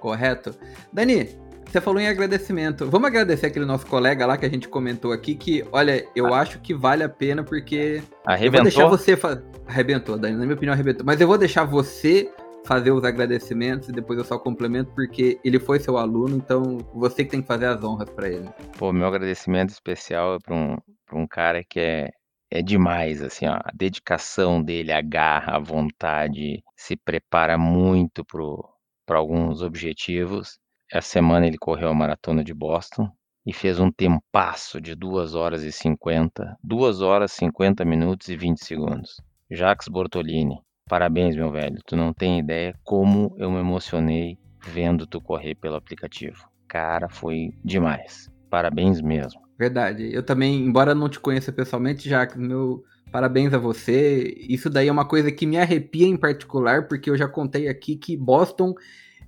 Correto? 0.00 0.54
Dani, 0.92 1.28
você 1.72 1.80
falou 1.80 2.00
em 2.00 2.06
agradecimento. 2.06 2.88
Vamos 2.90 3.08
agradecer 3.08 3.46
aquele 3.46 3.64
nosso 3.64 3.86
colega 3.86 4.26
lá 4.26 4.36
que 4.36 4.44
a 4.44 4.48
gente 4.48 4.68
comentou 4.68 5.10
aqui, 5.10 5.34
que, 5.34 5.64
olha, 5.72 6.06
eu 6.14 6.32
ah. 6.34 6.40
acho 6.40 6.60
que 6.60 6.74
vale 6.74 7.02
a 7.02 7.08
pena 7.08 7.42
porque. 7.42 8.02
Arrebentou. 8.26 8.44
Eu 8.44 8.50
vou 8.52 8.62
deixar 8.62 8.86
você. 8.86 9.16
Fa... 9.16 9.42
Arrebentou, 9.66 10.18
Dani, 10.18 10.36
na 10.36 10.42
minha 10.42 10.54
opinião, 10.54 10.74
arrebentou. 10.74 11.06
Mas 11.06 11.18
eu 11.20 11.26
vou 11.26 11.38
deixar 11.38 11.64
você 11.64 12.30
fazer 12.66 12.90
os 12.92 13.02
agradecimentos 13.04 13.88
e 13.88 13.92
depois 13.92 14.18
eu 14.18 14.24
só 14.24 14.38
complemento 14.38 14.92
porque 14.94 15.40
ele 15.42 15.58
foi 15.58 15.80
seu 15.80 15.96
aluno, 15.96 16.36
então 16.36 16.78
você 16.94 17.24
que 17.24 17.30
tem 17.30 17.40
que 17.40 17.48
fazer 17.48 17.66
as 17.66 17.82
honras 17.82 18.08
para 18.10 18.28
ele. 18.28 18.48
Pô, 18.78 18.92
meu 18.92 19.06
agradecimento 19.06 19.70
especial 19.70 20.36
é 20.36 20.38
para 20.38 20.54
um, 20.54 20.76
pra 21.06 21.18
um 21.18 21.26
cara 21.26 21.64
que 21.64 21.80
é, 21.80 22.10
é 22.50 22.62
demais, 22.62 23.22
assim, 23.22 23.46
ó, 23.46 23.54
a 23.54 23.70
dedicação 23.74 24.62
dele, 24.62 24.92
a 24.92 25.00
garra, 25.00 25.56
a 25.56 25.58
vontade, 25.58 26.62
se 26.76 26.96
prepara 26.96 27.56
muito 27.56 28.24
para 28.24 29.18
alguns 29.18 29.62
objetivos. 29.62 30.61
Essa 30.92 31.08
semana 31.08 31.46
ele 31.46 31.56
correu 31.56 31.88
a 31.88 31.94
maratona 31.94 32.44
de 32.44 32.52
Boston 32.52 33.08
e 33.46 33.52
fez 33.52 33.80
um 33.80 33.90
tempasso 33.90 34.80
de 34.80 34.94
2 34.94 35.34
horas 35.34 35.62
e 35.62 35.72
50, 35.72 36.58
2 36.62 37.00
horas 37.00 37.32
50 37.32 37.84
minutos 37.84 38.28
e 38.28 38.36
20 38.36 38.64
segundos. 38.64 39.16
Jacques 39.50 39.88
Bortolini, 39.88 40.58
Parabéns, 40.92 41.34
meu 41.34 41.50
velho. 41.50 41.78
Tu 41.86 41.96
não 41.96 42.12
tem 42.12 42.38
ideia 42.38 42.74
como 42.84 43.34
eu 43.38 43.50
me 43.50 43.58
emocionei 43.58 44.36
vendo 44.62 45.06
tu 45.06 45.22
correr 45.22 45.54
pelo 45.54 45.76
aplicativo. 45.76 46.46
Cara, 46.68 47.08
foi 47.08 47.54
demais. 47.64 48.30
Parabéns 48.50 49.00
mesmo. 49.00 49.40
Verdade. 49.58 50.12
Eu 50.12 50.22
também, 50.22 50.60
embora 50.60 50.94
não 50.94 51.08
te 51.08 51.18
conheça 51.18 51.50
pessoalmente, 51.50 52.08
já 52.08 52.28
meu 52.36 52.84
parabéns 53.10 53.54
a 53.54 53.58
você. 53.58 54.34
Isso 54.48 54.68
daí 54.68 54.88
é 54.88 54.92
uma 54.92 55.06
coisa 55.06 55.32
que 55.32 55.46
me 55.46 55.58
arrepia 55.58 56.06
em 56.06 56.16
particular, 56.16 56.88
porque 56.88 57.08
eu 57.08 57.16
já 57.16 57.26
contei 57.28 57.68
aqui 57.68 57.96
que 57.96 58.14
Boston 58.14 58.74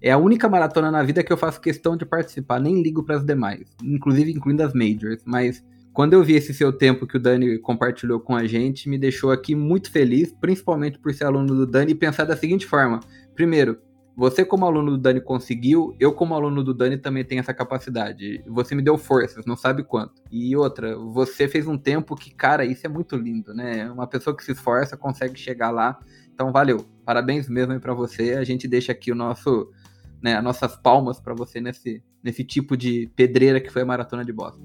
é 0.06 0.12
a 0.12 0.18
única 0.18 0.50
maratona 0.50 0.90
na 0.90 1.02
vida 1.02 1.24
que 1.24 1.32
eu 1.32 1.36
faço 1.36 1.58
questão 1.58 1.96
de 1.96 2.04
participar, 2.04 2.60
nem 2.60 2.82
ligo 2.82 3.02
para 3.02 3.16
as 3.16 3.24
demais, 3.24 3.64
inclusive 3.82 4.30
incluindo 4.30 4.62
as 4.62 4.74
majors, 4.74 5.22
mas 5.24 5.64
quando 5.94 6.12
eu 6.12 6.22
vi 6.22 6.34
esse 6.34 6.52
seu 6.52 6.70
tempo 6.72 7.06
que 7.06 7.16
o 7.16 7.20
Dani 7.20 7.58
compartilhou 7.58 8.20
com 8.20 8.36
a 8.36 8.46
gente, 8.46 8.86
me 8.86 8.98
deixou 8.98 9.30
aqui 9.30 9.54
muito 9.54 9.90
feliz, 9.90 10.30
principalmente 10.30 10.98
por 10.98 11.14
ser 11.14 11.24
aluno 11.24 11.54
do 11.54 11.66
Dani, 11.66 11.92
e 11.92 11.94
pensar 11.94 12.24
da 12.24 12.36
seguinte 12.36 12.66
forma: 12.66 13.00
primeiro, 13.34 13.78
você 14.14 14.44
como 14.44 14.66
aluno 14.66 14.92
do 14.92 14.98
Dani 14.98 15.20
conseguiu, 15.20 15.96
eu 15.98 16.12
como 16.12 16.34
aluno 16.34 16.62
do 16.62 16.74
Dani 16.74 16.98
também 16.98 17.24
tenho 17.24 17.40
essa 17.40 17.54
capacidade. 17.54 18.44
Você 18.46 18.74
me 18.74 18.82
deu 18.82 18.98
forças, 18.98 19.46
não 19.46 19.56
sabe 19.56 19.82
quanto. 19.82 20.22
E 20.30 20.54
outra, 20.54 20.96
você 20.96 21.48
fez 21.48 21.66
um 21.66 21.78
tempo 21.78 22.14
que, 22.14 22.30
cara, 22.32 22.64
isso 22.64 22.86
é 22.86 22.88
muito 22.88 23.16
lindo, 23.16 23.54
né? 23.54 23.90
Uma 23.90 24.06
pessoa 24.06 24.36
que 24.36 24.44
se 24.44 24.52
esforça 24.52 24.96
consegue 24.96 25.38
chegar 25.38 25.70
lá. 25.70 25.98
Então, 26.32 26.52
valeu. 26.52 26.84
Parabéns 27.04 27.48
mesmo 27.48 27.72
aí 27.72 27.80
para 27.80 27.94
você. 27.94 28.34
A 28.34 28.44
gente 28.44 28.68
deixa 28.68 28.92
aqui 28.92 29.10
o 29.10 29.16
nosso, 29.16 29.70
né, 30.24 30.36
as 30.36 30.42
nossas 30.42 30.74
palmas 30.74 31.20
para 31.20 31.34
você 31.34 31.60
nesse, 31.60 32.02
nesse 32.22 32.42
tipo 32.42 32.78
de 32.78 33.10
pedreira 33.14 33.60
que 33.60 33.68
foi 33.68 33.82
a 33.82 33.84
maratona 33.84 34.24
de 34.24 34.32
Boston. 34.32 34.62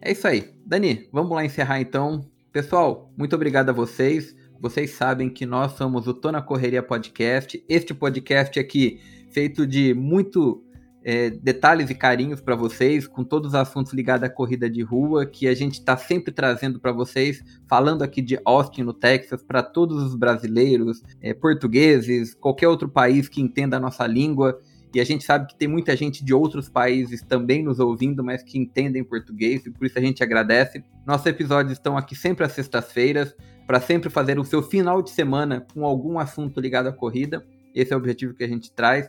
É 0.00 0.12
isso 0.12 0.26
aí. 0.26 0.50
Dani, 0.64 1.10
vamos 1.12 1.30
lá 1.32 1.44
encerrar 1.44 1.78
então. 1.78 2.26
Pessoal, 2.50 3.12
muito 3.14 3.36
obrigado 3.36 3.68
a 3.68 3.72
vocês. 3.72 4.34
Vocês 4.58 4.92
sabem 4.92 5.28
que 5.28 5.44
nós 5.44 5.72
somos 5.72 6.06
o 6.06 6.14
Tô 6.14 6.32
na 6.32 6.40
Correria 6.40 6.82
Podcast. 6.82 7.62
Este 7.68 7.92
podcast 7.92 8.58
aqui, 8.58 8.98
feito 9.30 9.66
de 9.66 9.92
muito 9.92 10.64
é, 11.04 11.30
detalhes 11.30 11.90
e 11.90 11.94
carinhos 11.94 12.40
para 12.40 12.54
vocês, 12.54 13.06
com 13.06 13.24
todos 13.24 13.48
os 13.48 13.54
assuntos 13.54 13.92
ligados 13.92 14.24
à 14.24 14.30
corrida 14.30 14.70
de 14.70 14.82
rua, 14.82 15.26
que 15.26 15.48
a 15.48 15.54
gente 15.54 15.74
está 15.74 15.96
sempre 15.96 16.32
trazendo 16.32 16.78
para 16.78 16.92
vocês, 16.92 17.42
falando 17.68 18.02
aqui 18.02 18.22
de 18.22 18.38
Austin, 18.44 18.82
no 18.82 18.92
Texas, 18.92 19.42
para 19.42 19.62
todos 19.62 20.02
os 20.02 20.14
brasileiros, 20.14 21.02
é, 21.20 21.34
portugueses, 21.34 22.34
qualquer 22.34 22.68
outro 22.68 22.88
país 22.88 23.28
que 23.28 23.40
entenda 23.40 23.76
a 23.76 23.80
nossa 23.80 24.06
língua. 24.06 24.60
E 24.94 25.00
a 25.00 25.04
gente 25.04 25.24
sabe 25.24 25.46
que 25.46 25.56
tem 25.56 25.66
muita 25.66 25.96
gente 25.96 26.22
de 26.22 26.34
outros 26.34 26.68
países 26.68 27.22
também 27.22 27.62
nos 27.62 27.80
ouvindo, 27.80 28.22
mas 28.22 28.42
que 28.42 28.58
entendem 28.58 29.02
português, 29.02 29.64
e 29.64 29.70
por 29.70 29.86
isso 29.86 29.98
a 29.98 30.02
gente 30.02 30.22
agradece. 30.22 30.84
Nossos 31.06 31.26
episódios 31.26 31.72
estão 31.72 31.96
aqui 31.96 32.14
sempre 32.14 32.44
às 32.44 32.52
sextas-feiras, 32.52 33.34
para 33.66 33.80
sempre 33.80 34.10
fazer 34.10 34.38
o 34.38 34.44
seu 34.44 34.62
final 34.62 35.00
de 35.00 35.10
semana 35.10 35.66
com 35.72 35.84
algum 35.84 36.18
assunto 36.18 36.60
ligado 36.60 36.88
à 36.88 36.92
corrida. 36.92 37.44
Esse 37.74 37.92
é 37.92 37.96
o 37.96 37.98
objetivo 37.98 38.34
que 38.34 38.44
a 38.44 38.48
gente 38.48 38.70
traz. 38.70 39.08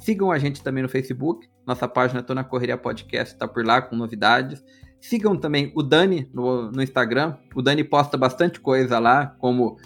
Sigam 0.00 0.32
a 0.32 0.38
gente 0.38 0.62
também 0.62 0.82
no 0.82 0.88
Facebook. 0.88 1.46
Nossa 1.66 1.86
página 1.86 2.22
Tô 2.22 2.34
na 2.34 2.42
Correria 2.42 2.76
Podcast 2.78 3.34
está 3.34 3.46
por 3.46 3.64
lá 3.64 3.82
com 3.82 3.94
novidades. 3.94 4.64
Sigam 4.98 5.36
também 5.36 5.70
o 5.74 5.82
Dani 5.82 6.28
no, 6.32 6.72
no 6.72 6.82
Instagram. 6.82 7.36
O 7.54 7.60
Dani 7.60 7.84
posta 7.84 8.16
bastante 8.16 8.58
coisa 8.60 8.98
lá, 8.98 9.26
como 9.38 9.76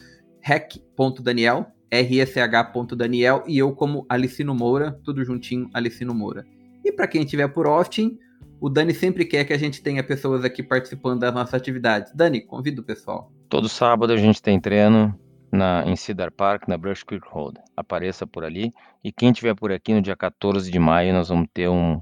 rec.daniel, 0.40 1.66
rsh.daniel 1.90 3.42
e 3.46 3.58
eu 3.58 3.72
como 3.72 4.06
Alicino 4.08 4.54
Moura, 4.54 4.98
tudo 5.04 5.24
juntinho, 5.24 5.68
Alicino 5.74 6.14
Moura. 6.14 6.46
E 6.84 6.92
para 6.92 7.08
quem 7.08 7.22
estiver 7.22 7.48
por 7.48 7.66
Austin, 7.66 8.16
o 8.60 8.68
Dani 8.68 8.94
sempre 8.94 9.24
quer 9.24 9.44
que 9.44 9.52
a 9.52 9.58
gente 9.58 9.82
tenha 9.82 10.02
pessoas 10.02 10.44
aqui 10.44 10.62
participando 10.62 11.20
das 11.20 11.34
nossas 11.34 11.54
atividades. 11.54 12.12
Dani, 12.14 12.40
convido 12.40 12.82
o 12.82 12.84
pessoal. 12.84 13.32
Todo 13.48 13.68
sábado 13.68 14.12
a 14.12 14.16
gente 14.16 14.40
tem 14.40 14.60
treino 14.60 15.18
na, 15.54 15.84
em 15.86 15.96
Cedar 15.96 16.32
Park, 16.32 16.68
na 16.68 16.76
Brush 16.76 17.04
Creek 17.04 17.26
Road. 17.28 17.60
Apareça 17.76 18.26
por 18.26 18.44
ali. 18.44 18.72
E 19.02 19.12
quem 19.12 19.30
estiver 19.30 19.54
por 19.54 19.72
aqui 19.72 19.94
no 19.94 20.02
dia 20.02 20.16
14 20.16 20.70
de 20.70 20.78
maio, 20.78 21.14
nós 21.14 21.28
vamos 21.28 21.48
ter 21.54 21.68
um, 21.68 22.00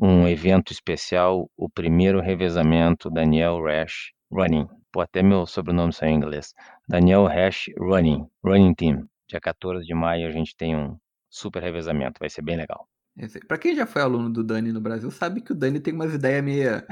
um 0.00 0.26
evento 0.28 0.72
especial, 0.72 1.50
o 1.56 1.68
primeiro 1.68 2.20
revezamento 2.20 3.10
Daniel 3.10 3.62
Rash 3.62 4.12
Running. 4.30 4.68
Pô, 4.92 5.00
até 5.00 5.22
meu 5.22 5.46
sobrenome 5.46 5.92
saiu 5.92 6.12
em 6.12 6.16
inglês. 6.16 6.54
Daniel 6.88 7.26
Rash 7.26 7.70
Running, 7.78 8.26
Running 8.44 8.74
Team. 8.74 9.08
Dia 9.28 9.40
14 9.40 9.84
de 9.84 9.94
maio 9.94 10.28
a 10.28 10.30
gente 10.30 10.56
tem 10.56 10.76
um 10.76 10.96
super 11.28 11.62
revezamento, 11.62 12.20
vai 12.20 12.30
ser 12.30 12.42
bem 12.42 12.56
legal. 12.56 12.86
Para 13.48 13.56
quem 13.56 13.74
já 13.74 13.86
foi 13.86 14.02
aluno 14.02 14.28
do 14.28 14.44
Dani 14.44 14.72
no 14.72 14.80
Brasil, 14.80 15.10
sabe 15.10 15.40
que 15.40 15.52
o 15.52 15.54
Dani 15.54 15.80
tem 15.80 15.94
umas 15.94 16.12
ideias 16.12 16.44
meio 16.44 16.82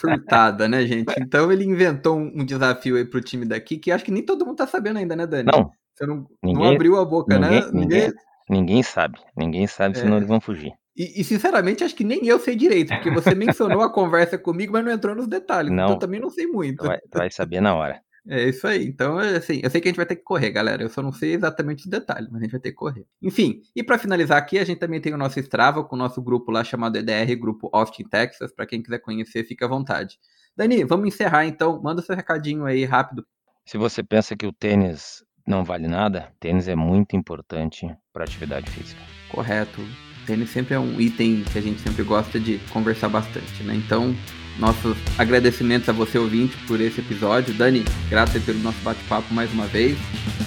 surtada, 0.00 0.66
né, 0.66 0.86
gente? 0.86 1.12
Então 1.20 1.52
ele 1.52 1.64
inventou 1.64 2.16
um, 2.16 2.32
um, 2.34 2.44
desafio 2.44 2.96
aí 2.96 3.04
pro 3.04 3.20
time 3.20 3.44
daqui 3.44 3.76
que 3.76 3.92
acho 3.92 4.04
que 4.04 4.10
nem 4.10 4.24
todo 4.24 4.46
mundo 4.46 4.56
tá 4.56 4.66
sabendo 4.66 4.98
ainda, 4.98 5.14
né, 5.14 5.26
Dani? 5.26 5.50
Não. 5.52 5.70
Você 5.94 6.06
não, 6.06 6.26
ninguém, 6.42 6.64
não 6.64 6.70
abriu 6.72 6.96
a 6.98 7.04
boca, 7.04 7.38
ninguém, 7.38 7.60
né? 7.60 7.70
Ninguém, 7.72 8.12
ninguém 8.48 8.82
sabe. 8.82 9.18
Ninguém 9.36 9.66
sabe, 9.66 9.98
é. 9.98 10.00
senão 10.00 10.16
eles 10.16 10.28
vão 10.28 10.40
fugir. 10.40 10.72
E, 10.96 11.20
e, 11.20 11.24
sinceramente, 11.24 11.84
acho 11.84 11.94
que 11.94 12.04
nem 12.04 12.26
eu 12.26 12.38
sei 12.38 12.56
direito, 12.56 12.88
porque 12.94 13.10
você 13.10 13.34
mencionou 13.34 13.82
a 13.82 13.92
conversa 13.92 14.38
comigo, 14.38 14.72
mas 14.72 14.84
não 14.84 14.92
entrou 14.92 15.14
nos 15.14 15.26
detalhes. 15.26 15.70
Não, 15.70 15.84
então 15.84 15.96
eu 15.96 15.98
também 15.98 16.18
não 16.18 16.30
sei 16.30 16.46
muito. 16.46 16.78
Tu 16.78 16.86
vai, 16.86 16.98
tu 16.98 17.18
vai 17.18 17.30
saber 17.30 17.60
na 17.60 17.74
hora. 17.74 18.00
É 18.28 18.48
isso 18.48 18.66
aí. 18.66 18.84
Então, 18.86 19.18
assim, 19.18 19.60
eu 19.62 19.70
sei 19.70 19.80
que 19.80 19.88
a 19.88 19.90
gente 19.90 19.96
vai 19.96 20.06
ter 20.06 20.16
que 20.16 20.22
correr, 20.22 20.50
galera. 20.50 20.82
Eu 20.82 20.88
só 20.88 21.00
não 21.00 21.12
sei 21.12 21.34
exatamente 21.34 21.84
os 21.84 21.90
detalhes, 21.90 22.28
mas 22.28 22.40
a 22.40 22.44
gente 22.44 22.52
vai 22.52 22.60
ter 22.60 22.70
que 22.70 22.76
correr. 22.76 23.06
Enfim, 23.22 23.62
e 23.74 23.82
para 23.82 23.98
finalizar 23.98 24.36
aqui, 24.36 24.58
a 24.58 24.64
gente 24.64 24.78
também 24.78 25.00
tem 25.00 25.14
o 25.14 25.18
nosso 25.18 25.38
Strava 25.38 25.84
com 25.84 25.94
o 25.94 25.98
nosso 25.98 26.20
grupo 26.20 26.50
lá 26.50 26.64
chamado 26.64 26.96
EDR, 26.96 27.36
Grupo 27.38 27.70
Austin, 27.72 28.04
Texas. 28.04 28.52
Para 28.52 28.66
quem 28.66 28.82
quiser 28.82 28.98
conhecer, 28.98 29.44
fica 29.44 29.66
à 29.66 29.68
vontade. 29.68 30.18
Dani, 30.56 30.84
vamos 30.84 31.06
encerrar 31.06 31.46
então. 31.46 31.80
Manda 31.80 32.02
seu 32.02 32.16
recadinho 32.16 32.64
aí 32.64 32.84
rápido. 32.84 33.24
Se 33.64 33.78
você 33.78 34.02
pensa 34.02 34.34
que 34.34 34.46
o 34.46 34.52
tênis 34.52 35.24
não 35.46 35.64
vale 35.64 35.86
nada, 35.86 36.32
tênis 36.40 36.66
é 36.66 36.74
muito 36.74 37.14
importante 37.14 37.88
para 38.12 38.24
atividade 38.24 38.70
física. 38.70 39.00
Correto. 39.30 39.80
Tênis 40.26 40.50
sempre 40.50 40.74
é 40.74 40.78
um 40.78 41.00
item 41.00 41.44
que 41.44 41.58
a 41.58 41.62
gente 41.62 41.80
sempre 41.80 42.02
gosta 42.02 42.40
de 42.40 42.58
conversar 42.72 43.08
bastante, 43.08 43.62
né? 43.62 43.74
Então, 43.76 44.12
nossos 44.58 44.96
agradecimentos 45.18 45.88
a 45.88 45.92
você, 45.92 46.18
ouvinte, 46.18 46.56
por 46.66 46.80
esse 46.80 47.00
episódio. 47.00 47.54
Dani, 47.54 47.84
graças 48.08 48.42
pelo 48.42 48.58
nosso 48.60 48.78
bate-papo 48.82 49.32
mais 49.32 49.52
uma 49.52 49.66
vez. 49.66 49.96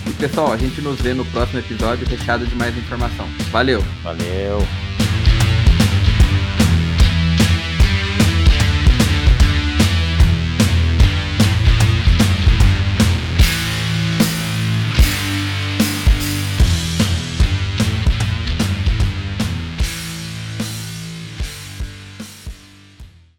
E 0.07 0.13
pessoal, 0.13 0.51
a 0.51 0.57
gente 0.57 0.81
nos 0.81 0.99
vê 0.99 1.13
no 1.13 1.25
próximo 1.25 1.59
episódio 1.59 2.07
recheado 2.07 2.45
de 2.45 2.55
mais 2.55 2.77
informação. 2.77 3.27
Valeu! 3.51 3.83
Valeu! 4.03 5.08